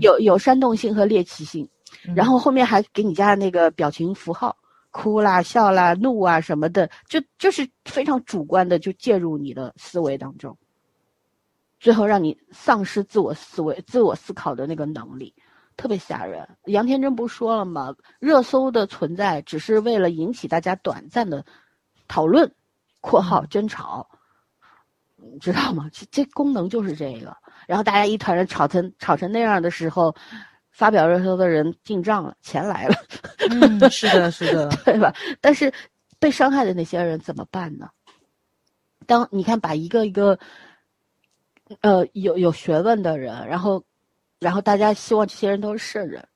[0.00, 1.68] 有有煽动性和猎奇性，
[2.14, 4.56] 然后后面还给你加那个表情符号，
[4.90, 10.56] 哭啦、笑啦、怒啊什么的，就就是非常主观的就介入你的思维当中，
[11.80, 15.34] 最后让你丧失自我思维、自我思考的那个能力，
[15.76, 16.48] 特别吓人。
[16.66, 17.94] 杨天真不说了吗？
[18.20, 21.44] 热搜的存在只是为了引起大家短暂的
[22.06, 22.52] 讨论
[23.00, 24.08] （括号争吵），
[25.16, 25.88] 你知道吗？
[25.92, 27.36] 这这功能就是这个。
[27.68, 30.16] 然后大家一团人吵成吵成那样的时候，
[30.70, 32.94] 发表热搜的人进账了，钱来了。
[33.50, 35.14] 嗯，是的，是的， 对吧？
[35.42, 35.70] 但是
[36.18, 37.90] 被伤害的那些人怎么办呢？
[39.06, 40.38] 当你看把一个一个，
[41.82, 43.84] 呃，有有学问的人，然后，
[44.38, 46.26] 然后大家希望这些人都是圣人，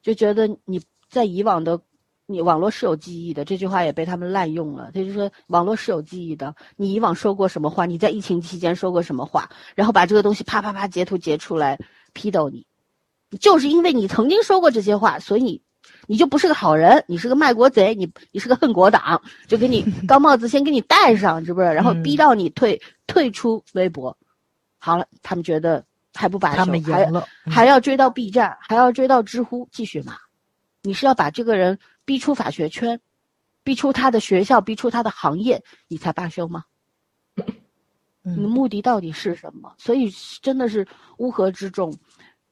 [0.00, 1.78] 就觉得你在以往的。
[2.26, 4.90] 你网络是有记忆的，这句话也被他们滥用了。
[4.94, 11.78] 他就说网络是有记忆的，你以往说过什么话，你在疫情期间说过什么话，然后把这个东西啪啪啪截图截出来
[12.12, 12.64] 批斗你，
[13.38, 15.60] 就是因为你曾经说过这些话，所以你
[16.06, 21.66] 你就不是个好人，你是个卖国贼，你你是个恨国党，就给你 高帽子先给你戴上，是不是？
[21.66, 24.16] 然后逼到你退退出微博，
[24.78, 25.84] 好了，他们觉得
[26.14, 27.10] 还不罢休，还
[27.50, 30.14] 还要追到 B 站，还要追到知乎继续骂，
[30.82, 31.78] 你是要把这个人。
[32.04, 33.00] 逼出法学圈，
[33.62, 36.64] 逼出他的学校，逼出他的行业，你才罢休吗？
[38.24, 39.74] 你的目的到底是什么？
[39.78, 40.86] 所以真的是
[41.18, 41.92] 乌合之众。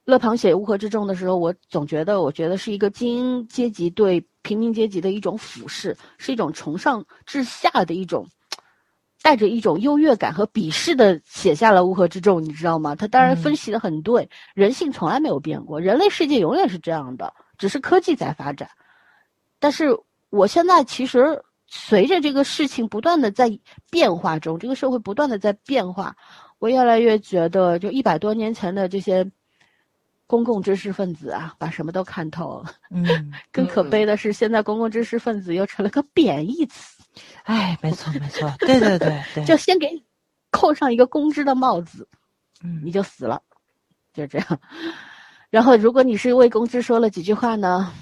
[0.04, 8.26] 勒庞写乌合之众的时候，我总觉得，我觉得是一个精英阶级对平民阶级的一种俯视，是一种从上至下的一种，
[9.22, 12.96] 带着一种优越感和鄙视的写下了乌合之众，你知道吗？
[12.96, 18.68] 他当然分析的很对，人性从来没有变过，人类世界永远是这样的，只是科技在发展。
[19.60, 19.96] 但是
[20.30, 23.48] 我现在其实随着这个事情不断的在
[23.90, 26.16] 变化中，这个社会不断的在变化，
[26.58, 29.24] 我越来越觉得，就一百多年前的这些
[30.26, 32.72] 公共知识分子啊，把什么都看透了。
[32.90, 33.04] 嗯，
[33.52, 37.02] 更可悲的是，现在公共知识分子又成了个贬义词。
[37.44, 39.88] 哎，没错没错，对对对对， 就先给
[40.50, 42.08] 扣上一个公知的帽子，
[42.64, 43.40] 嗯，你就死了，
[44.12, 44.46] 就这样。
[45.50, 47.92] 然后，如果你是为公知说了几句话呢？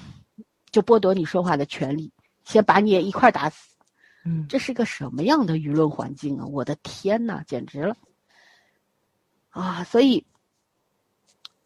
[0.70, 2.12] 就剥夺你说话的权利，
[2.44, 3.74] 先把你也一块打死，
[4.24, 6.46] 嗯，这是个什么样的舆论环境啊！
[6.46, 7.96] 我的天呐，简直了，
[9.50, 9.84] 啊！
[9.84, 10.24] 所以，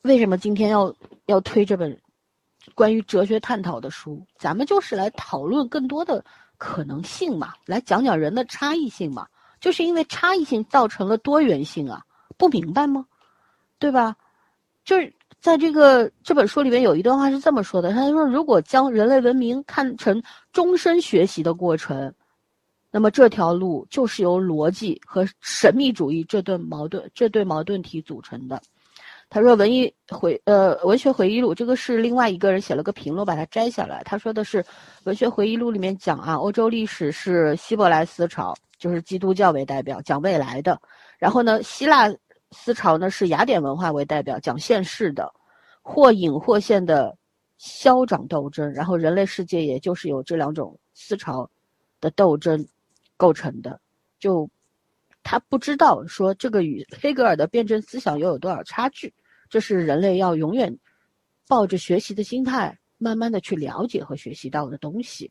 [0.03, 0.95] 为什么今天要
[1.27, 2.01] 要推这本
[2.75, 4.25] 关于哲学探讨的书？
[4.39, 6.25] 咱们就是来讨论更多的
[6.59, 9.27] 可能性嘛，来讲讲人的差异性嘛。
[9.61, 12.05] 就是因为差异性造成了多元性啊，
[12.37, 13.07] 不明白吗？
[13.79, 14.17] 对吧？
[14.85, 20.23] 就是在这个这本书里面有一段话是这么说的，他说：“如果将人类文明看成
[20.53, 22.15] 终身学习的过程，
[22.93, 28.63] 那么这条路就是由逻辑和神秘主义这对矛盾这对矛盾体组成的。”
[29.29, 34.01] 他说：“文艺回呃文学回忆录，这个是另外一个人写了个评论，把它摘下来。
[34.05, 34.65] 他说的是
[35.03, 40.79] 文学回忆录里面讲啊，欧洲历史是希伯来思潮，就是基督教为代表，讲未来的。
[41.19, 42.15] 然后呢，希腊
[42.53, 45.33] 思潮呢是雅典文化为代表，讲现世的，
[45.81, 47.17] 或隐或现的
[47.59, 48.71] 消长斗争。
[48.73, 51.51] 然后人类世界也就是由这两种思潮
[52.01, 52.67] 的斗争
[53.17, 53.81] 构成的。
[54.19, 54.49] 就
[55.23, 59.13] 他不知道说这个与黑格尔的辩证思想又有多少差距。”
[59.51, 60.75] 这是人类要永远
[61.47, 65.31] 抱着学习的心态，慢慢的去了解和学习到的东西。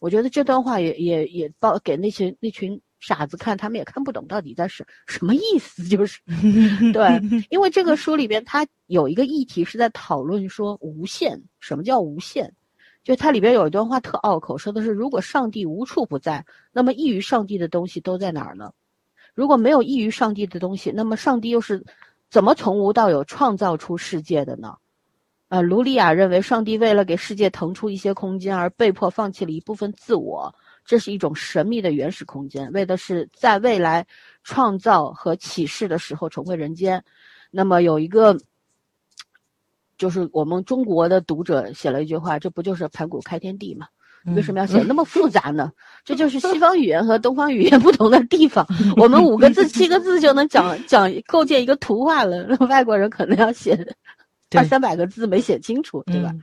[0.00, 5.82] 我觉得这段话也也也报给那些那群傻子看，他们也看不懂到底在是什么意思。
[5.88, 6.20] 就是
[6.92, 7.20] 对，
[7.50, 12.54] 因为这个书里边它有一个议题是在讨论说无限，什么叫无限？
[13.02, 18.72] 就它里边有一段话特拗口，说的是如果上帝无处不在，那么异于上帝的东西都在哪儿呢？
[19.34, 21.84] 如果没有异于上帝的东西，那么上帝又是？
[22.28, 24.76] 怎么从无到有创造出世界的呢？
[25.48, 30.54] 呃，卢利亚认为，上帝为了给世界腾出一些空间，而被迫放弃了一部分自我，
[30.84, 34.06] 这是一种神秘的原始空间，为的是在未来
[34.42, 37.02] 创造和启示的时候重回人间。
[37.50, 38.36] 那么有一个，
[39.98, 43.86] 就是我们中国的读者写了一句话，这不就是盘古开天地吗？
[44.36, 45.72] 为什么要写那么复杂呢？
[46.04, 48.66] 这就是西方语言和东方语言 不同的地方。
[48.96, 53.78] 我们五个字、七个字就能讲讲构建一个图画了，外国人可能要写
[54.54, 56.34] 二三百个字没写清楚，对吧？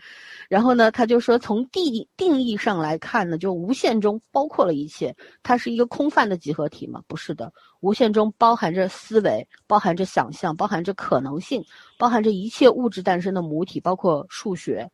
[0.49, 7.03] 然后呢，他就说从定定义上来看呢，就无限中包括了一切，它是一个空泛的集合体吗？
[7.07, 7.51] 不是的，
[7.81, 11.65] 无限中包含着思维，包含着想象，包含着可能性，
[11.97, 14.89] 包含着一切物质诞生的母体，包括数学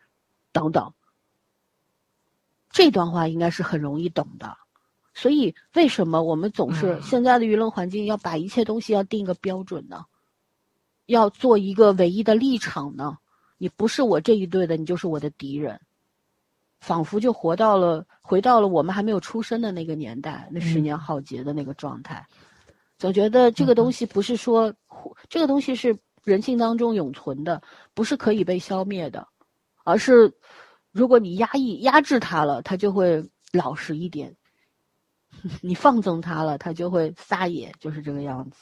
[0.52, 0.92] 等等。
[2.72, 4.58] 这段话应该是很容易懂的，
[5.14, 10.06] 所以为什么我们总是现在的舆论环境要把一切东西要定一个标准呢？
[11.06, 13.18] 要做一个唯一的立场呢？
[13.64, 15.80] 你不是我这一队的，你就是我的敌人，
[16.82, 22.28] 仿佛就活到了回到了我们还没有出生的那个年代，那十年浩劫的那个状态，
[22.98, 24.74] 总觉得这个东西不是说
[25.30, 27.62] 这个东西是人性当中永存的，
[27.94, 29.26] 不是可以被消灭的，
[29.86, 30.30] 而是。
[30.92, 34.30] 如果你压抑、压制它了，它就会老实一点；
[35.60, 38.60] 你放纵它了，它就会撒野，就是这个样子。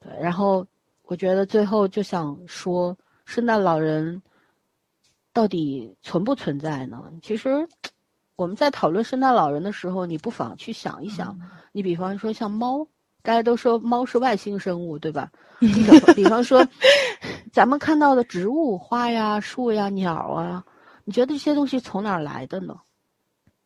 [0.00, 0.66] 对，然后
[1.04, 2.94] 我觉得最后就想说，
[3.26, 4.22] 圣诞老人
[5.34, 7.02] 到底存不存在呢？
[7.20, 7.68] 其实
[8.36, 11.38] 我们在讨论圣诞老人的时候，你不妨去想一想，
[11.72, 12.88] 你比方说像猫。
[13.22, 15.28] 大家都说猫是外星生物，对吧？
[16.14, 16.64] 比方说，
[17.52, 20.64] 咱们看到的植物、花呀、树呀、鸟啊，
[21.02, 22.78] 你觉得这些东西从哪儿来的呢？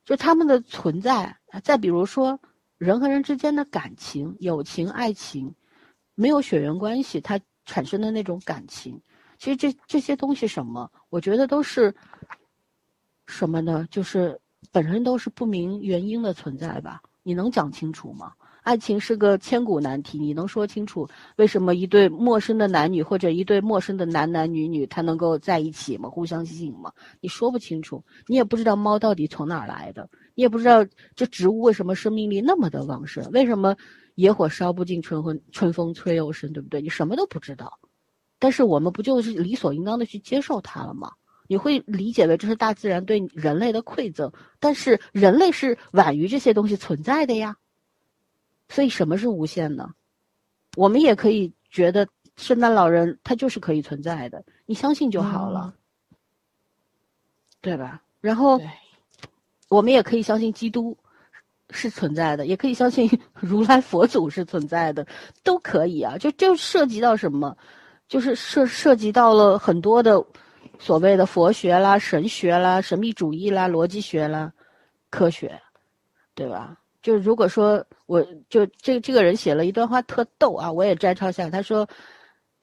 [0.06, 1.36] 就它们的存在。
[1.62, 2.40] 再比如说，
[2.78, 5.54] 人和人之间的感情、友情、爱情，
[6.14, 8.98] 没有血缘关系，它产生的那种感情，
[9.40, 10.92] 其实这这些东西什么？
[11.08, 11.92] 我觉得都是
[13.26, 13.88] 什么呢？
[13.90, 14.38] 就是
[14.70, 17.00] 本身都是不明原因的存在吧？
[17.22, 18.34] 你能讲清楚吗？
[18.62, 26.10] 爱情是个千古难题，你能说清楚为什么一对陌生的男女或者一对陌生的男男女女他能够在一起吗？
[26.10, 26.92] 互相吸引吗？
[27.22, 30.84] 你说不清楚，你也不知道猫到底从哪儿来的，你也不知道
[31.16, 33.74] 这植物为什么生命力那么的旺盛，为什么
[34.16, 36.82] 野火烧不尽春风春风吹又生，对不对？
[36.82, 37.78] 你什么都不知道，
[38.40, 41.12] 但是我们不就是理所应当的去接受它了吗？
[41.46, 47.56] 你会理解为这是大自然对人类的馈赠，但是人类是晚于这些东西存在的呀。
[48.68, 49.92] 所以什么是无限呢？
[50.76, 55.74] 我们也可以觉得圣诞老人他就是可以存在的，你相信就好了，
[57.60, 58.00] 对吧？
[58.20, 58.60] 然后
[59.68, 60.96] 我们也可以相信基督
[61.70, 65.04] 是存在的，也可以相信 如来佛祖是存在的，
[65.42, 66.16] 都可以啊。
[66.16, 67.58] 就就涉及到什么，
[68.10, 70.22] 就是涉涉及到了很多的
[70.80, 74.52] 所谓的佛学啦、神学啦、神秘主义啦、逻辑学啦、
[75.10, 75.56] 科学，
[76.34, 76.76] 对吧？
[77.02, 81.48] 就如果说我就这这个人写了一段话特逗啊，我也摘抄下。
[81.48, 81.88] 他说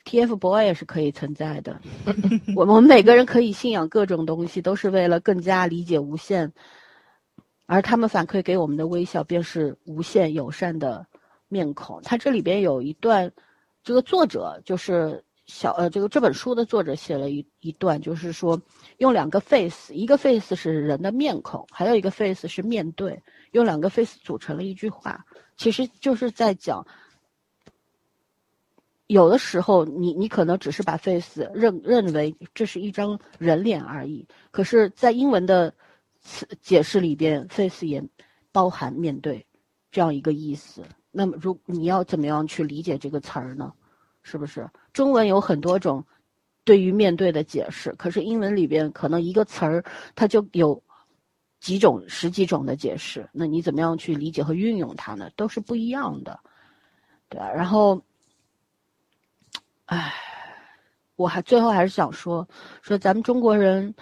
[0.03, 1.79] ，TFBOY 也是可以存在的。
[2.53, 6.51] 我们每个人可以信仰各种东西，都是为了更加理解无限。
[7.67, 11.07] 而他们反馈给我们的微笑，便是无限友善的
[11.47, 12.01] 面孔。
[12.03, 13.31] 他这里边有一段，
[13.81, 18.61] 这个作者就是小呃，这个这本书的作者写了一一段，就是说
[18.97, 23.23] 用两个 face，一个 face 是人的面孔，还有一个 face 是面对。
[23.51, 26.85] 用两个 face 组成了一句话，其实就是在讲，
[29.07, 35.73] 有的时候你你可能只是把 face 认认为这是一张人脸而已，可是，在英文的
[36.19, 38.03] 词解释里边，face 也
[38.51, 39.47] 包含面对
[39.91, 40.83] 这样一个意思。
[41.09, 43.73] 那么，如你要怎么样去理解这个词儿呢？
[44.27, 44.69] 是不是？
[44.91, 46.03] 中文有很多种
[46.65, 49.83] 对于面对的解释，可是英文里边可能一个词儿
[50.15, 50.83] 它就有
[51.61, 53.27] 几种、十几种的解释。
[53.31, 55.29] 那你怎么样去理解和运用它呢？
[55.37, 56.37] 都是不一样的，
[57.29, 57.49] 对吧？
[57.49, 58.01] 然后。
[59.89, 60.13] 唉，
[61.15, 62.45] 我还最后还是想说
[62.81, 63.95] 说咱们中国人，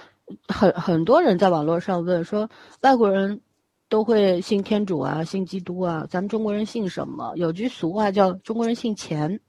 [0.47, 2.49] 很很多人在网络上问说，
[2.81, 3.39] 外国人
[3.87, 7.31] 都会信天主啊，信基督啊，咱们中国人信什么？
[7.35, 9.39] 有句俗话叫中国人信钱，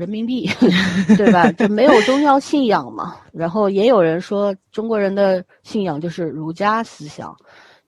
[0.00, 0.48] 人民币，
[1.16, 1.52] 对吧？
[1.52, 3.16] 就没有宗教信仰嘛。
[3.32, 7.36] 然后也有人说中国人的信仰就是儒家思想。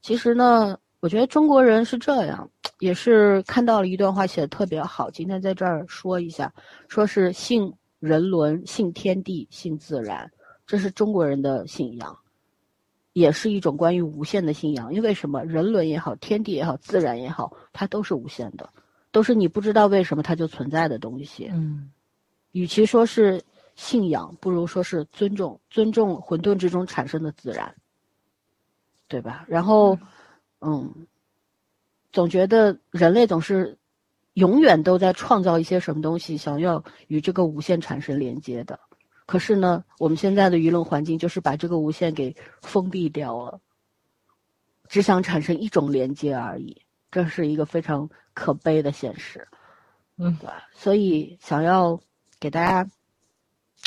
[0.02, 2.49] 其实呢，我觉得中国人是这样。
[2.78, 5.08] 也是看到了一段话，写的特别好。
[5.08, 6.52] 今天在这儿说一下，
[6.89, 10.28] 说是信人伦、信天地、信自然，
[10.66, 12.18] 这是中国人的信仰，
[13.12, 14.92] 也是一种关于无限的信仰。
[14.92, 15.44] 因为什么？
[15.44, 18.68] 人伦也好，天地也好，自然也好，它都是无限的，
[19.12, 21.49] 都是你不知道为什么它就存在的东西。
[21.52, 21.89] 嗯，
[22.52, 23.42] 与其说是
[23.74, 27.74] 信仰，不如说是尊重，尊重混沌之中产生的自然，
[29.08, 29.44] 对吧？
[29.48, 29.98] 然后，
[30.60, 31.06] 嗯。
[32.12, 33.78] 总觉得人类总是
[34.34, 38.78] 永远都在创造一些什么东西，想要与这个无限产生连接的。
[39.24, 43.58] 可是呢，我们现在的舆论环境就是把这个无限给封闭掉了，
[44.89, 46.82] 只想产生一种连接而已。
[47.10, 49.48] 这是一个非常可悲的现实。
[50.18, 50.50] 嗯，对。
[50.74, 51.98] 所以想要
[52.42, 52.84] 给大家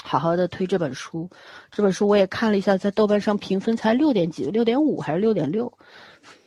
[0.02, 1.30] 好好的推这本书，
[1.70, 5.70] 这本书我也看了一下，在豆瓣上评分才六点几，六点五还是六点六。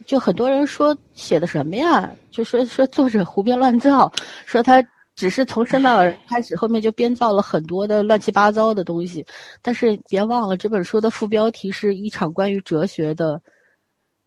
[0.06, 2.10] 就很多人说写的什么呀？
[2.30, 4.10] 就说说作者胡编乱造，
[4.46, 4.82] 说他
[5.16, 9.22] 只是从圣诞老人开始，后面就编造了很多的乱七八糟的东西。
[9.60, 13.38] 但是别忘了，这本书的副标题是一场关于哲学的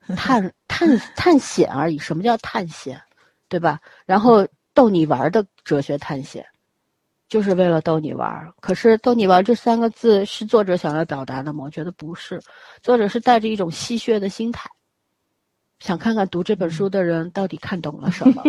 [0.16, 1.98] 探探探险而已。
[1.98, 3.02] 什么叫探险？
[3.50, 3.80] 对吧？
[4.06, 6.46] 然后逗你玩的哲学探险，
[7.32, 8.54] 就是为了逗你玩儿。
[8.60, 11.64] 可是逗你玩儿这三个字是作者想要表达的吗？
[11.64, 12.42] 我觉得不是，
[12.84, 14.70] 作者是带着一种戏谑的心态。
[15.80, 18.44] 想看看读这本书的人到底看懂了什么？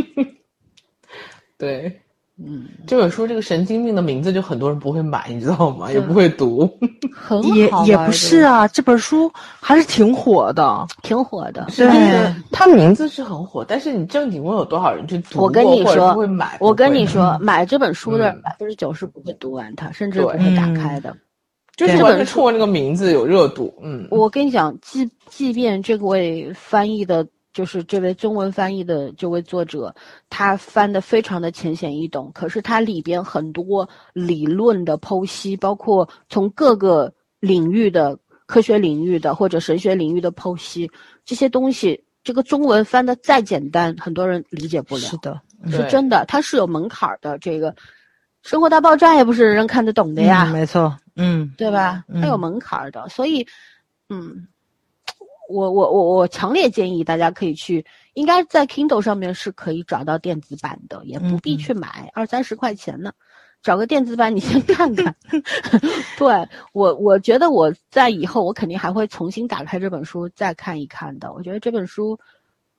[1.57, 2.03] 对，
[2.47, 5.91] 嗯，这本书这个神经病的名字就很多人不会买，你知道吗？
[5.93, 6.69] 也不会读，
[7.13, 9.31] 很也也不是啊，这本书
[9.61, 11.67] 还是挺火的，挺火的。
[11.71, 11.89] 是，
[12.51, 16.57] 它名字是很火，但是你正经问有多少人去读我跟你说，会买？
[16.61, 21.17] 我跟你说，买这本书的百分之九十不会读完它，甚至不会打开的。
[21.75, 24.07] 就是完全冲着那个名字有热度，嗯。
[24.11, 29.95] 我跟你讲，即即便这位翻译的，就是这位中文翻译的这位作者，
[30.31, 40.91] 他翻的非常的浅显易懂，可是它里边很多理论的剖析，包括从各个领域的科学领域的或者神学领域的剖析，
[41.25, 45.01] 这些东西，这个中文翻的再简单，很多人理解不了。
[45.03, 45.41] 是的，
[45.71, 47.39] 是真的，它是有门槛的。
[47.39, 47.73] 这个
[48.43, 50.97] 《生活大爆炸》也不是人人看得懂的呀，没错。
[51.17, 52.03] 嗯，对吧？
[52.21, 53.47] 它有门槛的，所以，
[54.09, 54.47] 嗯，
[55.53, 63.13] 我我我我强烈建议大家可以去，应该在 Kindle 上面是可以找到电子版的，也不必去买二三十块钱呢，
[63.63, 65.15] 找个电子版你先看看。
[66.19, 71.33] 对我，我觉得我在以后我肯定还会重新打开这本书再看一看的。
[71.33, 72.19] 我觉得这本书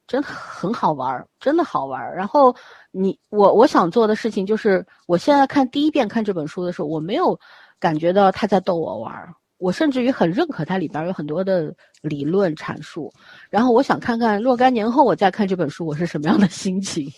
[0.08, 2.02] 真的很好玩，真的好玩。
[2.16, 2.56] 然后
[2.92, 7.40] 你我我想做的事情就是，我现在看第一遍看这本书的时候，我没有。
[7.80, 13.10] 感觉到他在逗我玩儿，我甚至于很认可它里边有很多的理论阐述。
[13.50, 17.10] 然后我想看看若干年后我再看这本书，我是什么样的心情。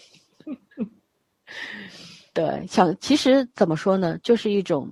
[2.33, 4.87] 对，想其实怎么说呢，就是一种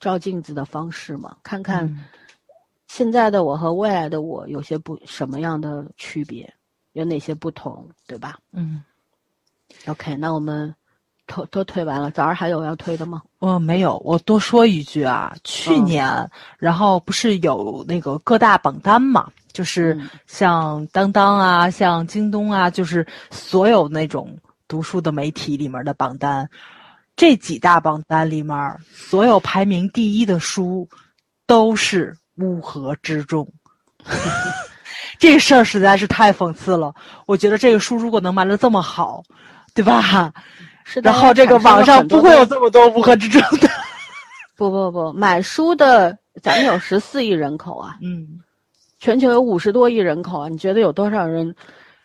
[0.00, 1.94] 照镜子的方式嘛，看看
[2.88, 6.50] 现在的我和未来的我有些不什么样的区别，
[6.92, 8.38] 有哪些不同，对吧？
[8.52, 8.82] 嗯。
[9.86, 10.74] OK，那我们。
[11.26, 13.22] 推都推完了，早上还有要推的吗？
[13.38, 24.36] 我没有，我多说一句啊，去年然后不是有那个各大榜单嘛，就是像当当啊，像京东啊，就是所有那种
[24.68, 26.48] 读书的媒体里面的榜单，
[27.16, 30.88] 这几大榜单里面，所有排名第一的书
[31.46, 33.46] 都是乌合之众，
[35.18, 36.94] 这事儿实在是太讽刺了。
[37.26, 39.22] 我觉得这个书如果能卖的这么好，
[39.74, 40.32] 对吧？
[41.02, 43.68] 然后这个网上不会有这么多乌合之众的。
[44.56, 48.40] 不不不，买书的咱们有十四亿人口啊，嗯，
[49.00, 51.56] 全球有五十多亿人口啊，你觉得有多少人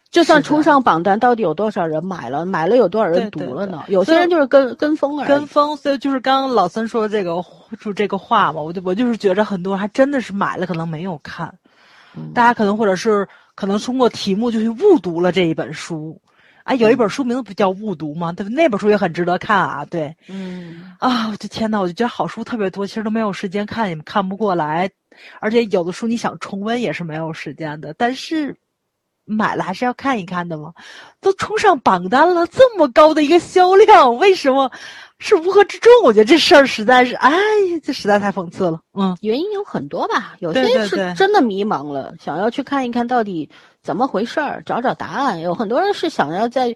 [0.10, 2.48] 就算是的冲上榜单，到底有多少人买了？
[2.48, 3.84] 买了有多少人读对对了呢？
[3.88, 5.28] 有些人就是跟跟风而已。
[5.28, 7.36] 跟风，所以就是刚刚老三说这个
[7.80, 11.54] 说这个话嘛，我就我就是觉着很多人还真的是买了，可能没有看，
[12.18, 16.20] 嗯大家可能或者是可能通过题目就去误读了这一本书。
[16.64, 18.32] 哎，有一本书名字不叫《误读》吗？
[18.32, 18.50] 对不？
[18.50, 19.86] 那本书也很值得看啊。
[19.86, 24.90] 对嗯，啊，我的天呐，我就觉得好书特别多，其实都没有时间看，也看不过来。
[25.40, 28.56] 而且有的书你想重温也是没有时间的，但是
[29.26, 30.74] 买了还是要看一看的嘛。
[31.20, 34.72] 都冲上榜单了，这么高的一个销量，为什么
[35.18, 35.92] 是乌合之众？
[36.04, 37.32] 我觉得这事儿实在是，哎，
[37.84, 38.80] 这实在太讽刺了。
[38.94, 43.50] 嗯，原因有很多吧，有些是真的迷茫了，想要去看一看到底
[43.82, 45.40] 怎么回事儿，找找答案。
[45.40, 46.76] 有很多人是想要在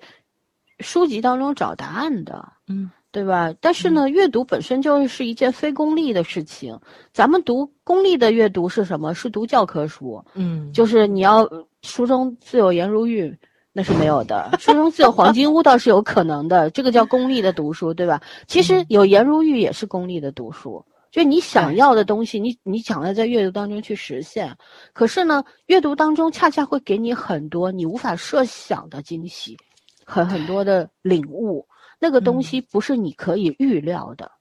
[0.80, 3.54] 书籍当中找答案的，嗯，对吧？
[3.62, 6.80] 但是呢，阅读本身就是一件非功利的事情。
[7.12, 9.14] 咱们读功利的阅读是什么？
[9.14, 11.48] 是读教科书，嗯，就是你要
[11.82, 13.38] 书中自有颜如玉。
[13.76, 18.22] 那是没有的，书中自有黄金屋倒是有可能的，这个叫功利的读书，对吧？
[18.46, 24.58] 其实有颜如玉也是功利的读书，就你想要的东西，你你想要在阅读当中去实现。
[24.94, 29.56] 可是呢，阅读当中恰恰会给你很多你无法设想的惊喜，
[30.04, 31.68] 很很多的领悟。
[32.00, 34.32] 那个东西不是你可以预料的，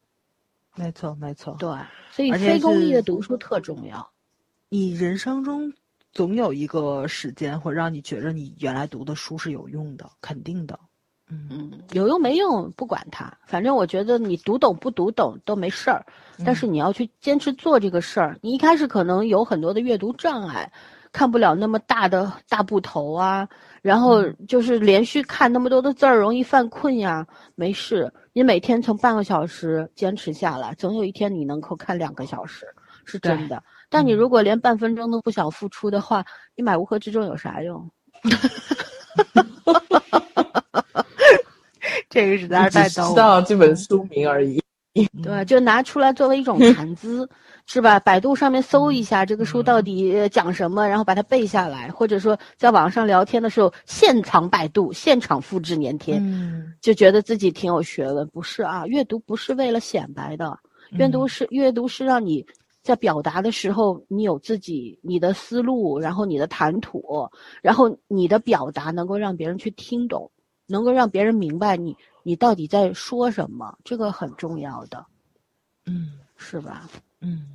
[0.74, 1.54] 没错没错。
[1.58, 1.68] 对，
[2.10, 4.10] 所以非功利的读书特重要。
[4.70, 5.70] 你人生中
[6.10, 10.80] 总有一个时间会让你觉得你原来读的书是有用的，肯定的。
[11.32, 16.04] 嗯嗯，有用没用不管它，反正我觉得你读懂不读懂都没事儿，
[16.44, 18.36] 但是你要去坚持做这个事儿。
[18.42, 20.70] 你一开始可能有很多的阅读障碍，
[21.10, 23.48] 看不了那么大的大部头啊，
[23.80, 27.26] 然后就是连续看那么多的字儿容易犯困呀。
[27.54, 32.66] 没事，你每天从半个小时坚持下来，总有一天你能够看两个小时，
[33.06, 33.62] 是真的。
[33.88, 36.22] 但你如果连半分钟都不想付出的话，
[36.54, 37.90] 你买乌合之众有啥用？
[42.10, 43.08] 这个实在是只太逗了。
[43.10, 44.60] 知道这本书名而已。
[45.22, 47.26] 对，就拿出来作为一种谈资，
[47.66, 47.98] 是吧？
[47.98, 58.28] 百度上面搜一下这个书到底呃讲什么，然后把它背下来，或者说在网上聊天的时候现场百度、现场复制粘贴，嗯，就觉得自己挺有学问。
[58.28, 60.58] 不是啊，阅读不是为了显摆的，
[60.90, 62.44] 阅读是阅读是让你
[62.82, 67.02] 在表达的时候，你有自己你的思路，然后你的谈吐，
[67.62, 70.30] 然后你的表达能够让别人去听懂，
[70.66, 75.04] 能够让别人明白你你到底在说什么，这个很重要的。
[75.86, 76.88] 嗯是吧
[77.20, 77.46] 嗯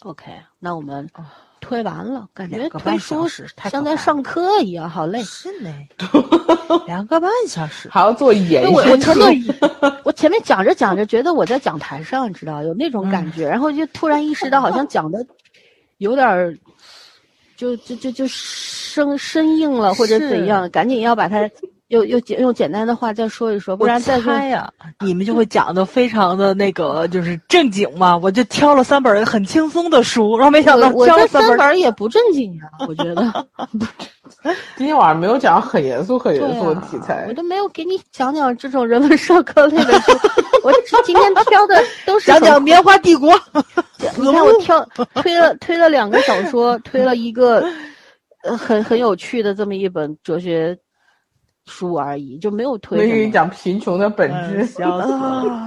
[0.00, 1.24] ，？OK，那我们哦
[1.60, 3.26] 推完了，感觉推书
[3.70, 5.22] 像在上课一样，好累。
[5.22, 5.72] 是呢，
[6.86, 7.88] 两个半小时。
[7.88, 9.44] 还要做延哎我我前面
[10.04, 15.26] 我前面讲着讲着，觉得我在讲台上，你知道有那种感觉，然后就突然意识到，好像讲的
[15.98, 16.56] 有点儿，
[17.56, 21.48] 就就就就生生硬了，或者怎样，赶紧要把它
[21.94, 24.68] 又又简用简单的话再说一说，不然再说猜呀，
[25.00, 28.16] 你们就会讲的非常的那个， 就是正经嘛。
[28.16, 33.46] 我就挑了三本很轻松的书，然后没想到我我这三挑了三本本也不正经啊，我觉得。
[34.76, 37.32] 今天晚上没有讲很严肃、很严肃的啊题材我。
[37.34, 40.12] 都没有给你讲讲这种人文社科类的书，
[40.64, 40.72] 我
[41.04, 43.32] 今天挑的都是讲讲棉花帝国。
[44.16, 47.64] 你看我挑推了推了两个小说，推了一个
[48.42, 50.76] 呃很很有趣的这么一本哲学
[51.66, 53.32] 书而已，就没有推没给你。
[53.32, 54.64] 讲贫穷的本质。
[54.66, 55.12] 笑死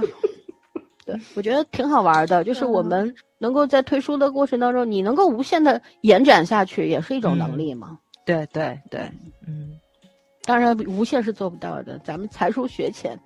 [1.04, 7.98] 对，我觉得挺好玩的，就是我们能够在推书的过程当中，你能够无限的延展下去，也是一种能力嘛。
[8.26, 9.00] 对对对，
[9.46, 9.70] 嗯，
[10.44, 13.18] 当然，无限是做不到的，咱们才疏学浅。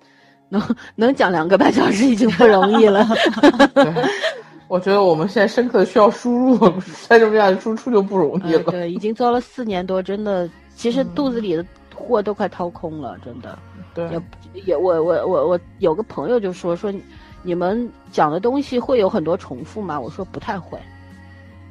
[0.49, 0.61] 能
[0.95, 3.03] 能讲两个半小时已经不容易了，
[3.73, 3.85] 对，
[4.67, 6.57] 我觉得我们现在深刻的需要输入，
[7.09, 8.63] 再这么下去输出就不容易了。
[8.67, 13.57] 呃对，已经做了四年多，真的，其实肚子里的货都快掏空了，真的。
[13.93, 14.21] 对也
[14.65, 16.91] 也我我我我有个朋友就说说，
[17.43, 19.99] 你们讲的东西会有很多重复吗？
[19.99, 20.79] 我说不太会。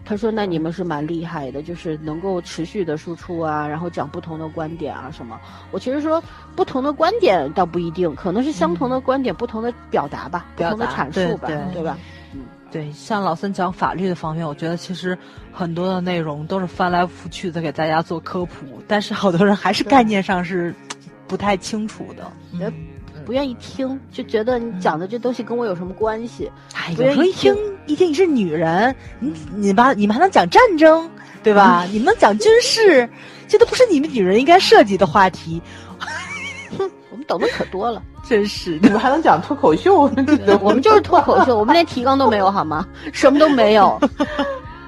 [0.05, 5.41] 他说那你们是蛮厉害的，就是能够持续的输出啊，然后讲不同的观点啊什么。
[5.71, 6.23] 我其实说
[6.57, 11.97] 不同的观点倒不一定，可能是相同的观点，不同的表达吧，不同的阐述吧，对吧？
[12.73, 15.17] 对，像老三讲法律的方面，我觉得其实
[15.53, 20.75] 很多的内容都是翻来覆去的给大家做科普，但是好多人还是概念上是
[21.29, 22.33] 不太清楚的。
[23.25, 26.51] 不愿意听，就觉得你讲的这东西跟我有什么关系？
[26.75, 31.09] 哎，不有时候一愿意听听一听你是女人，你你吧，你们还能讲战争，
[31.43, 31.87] 对吧？
[31.93, 33.09] 你们能讲军事，
[33.47, 35.63] 这都不是你们女人应该涉及的话题，
[37.13, 38.03] 我们懂得可多了。
[38.29, 38.89] 真是的。
[38.89, 40.01] 你们还能讲脱口秀？
[40.61, 42.85] 我们就是脱口秀，我们连提纲都没有，好吗？
[43.13, 44.01] 什么都没有。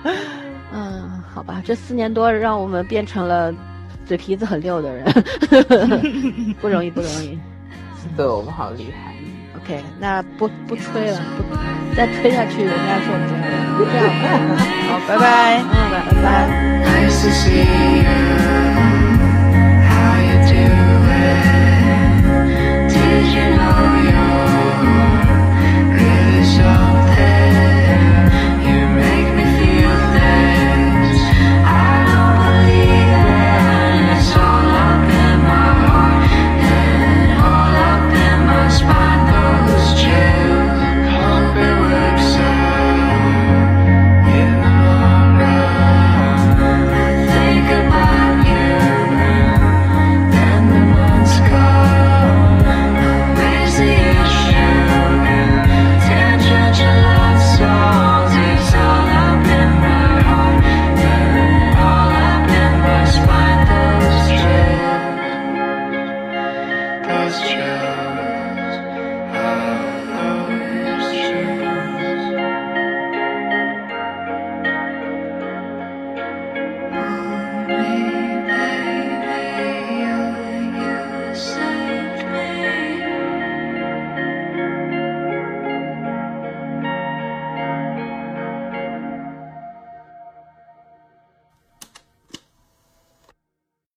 [0.73, 3.53] 嗯，好吧，这四年多让我们变成了
[4.07, 5.05] 嘴皮子很溜的人，
[6.61, 7.39] 不容易，不容易。
[8.01, 9.15] 是的，我们好厉害。
[9.57, 13.79] OK，那不不吹了，不再吹下去，人家受不了了。
[13.79, 14.57] 就这样吧，
[14.89, 15.61] 好，拜拜。
[15.63, 16.27] 嗯，拜拜。
[16.85, 18.94] 还是夕阳。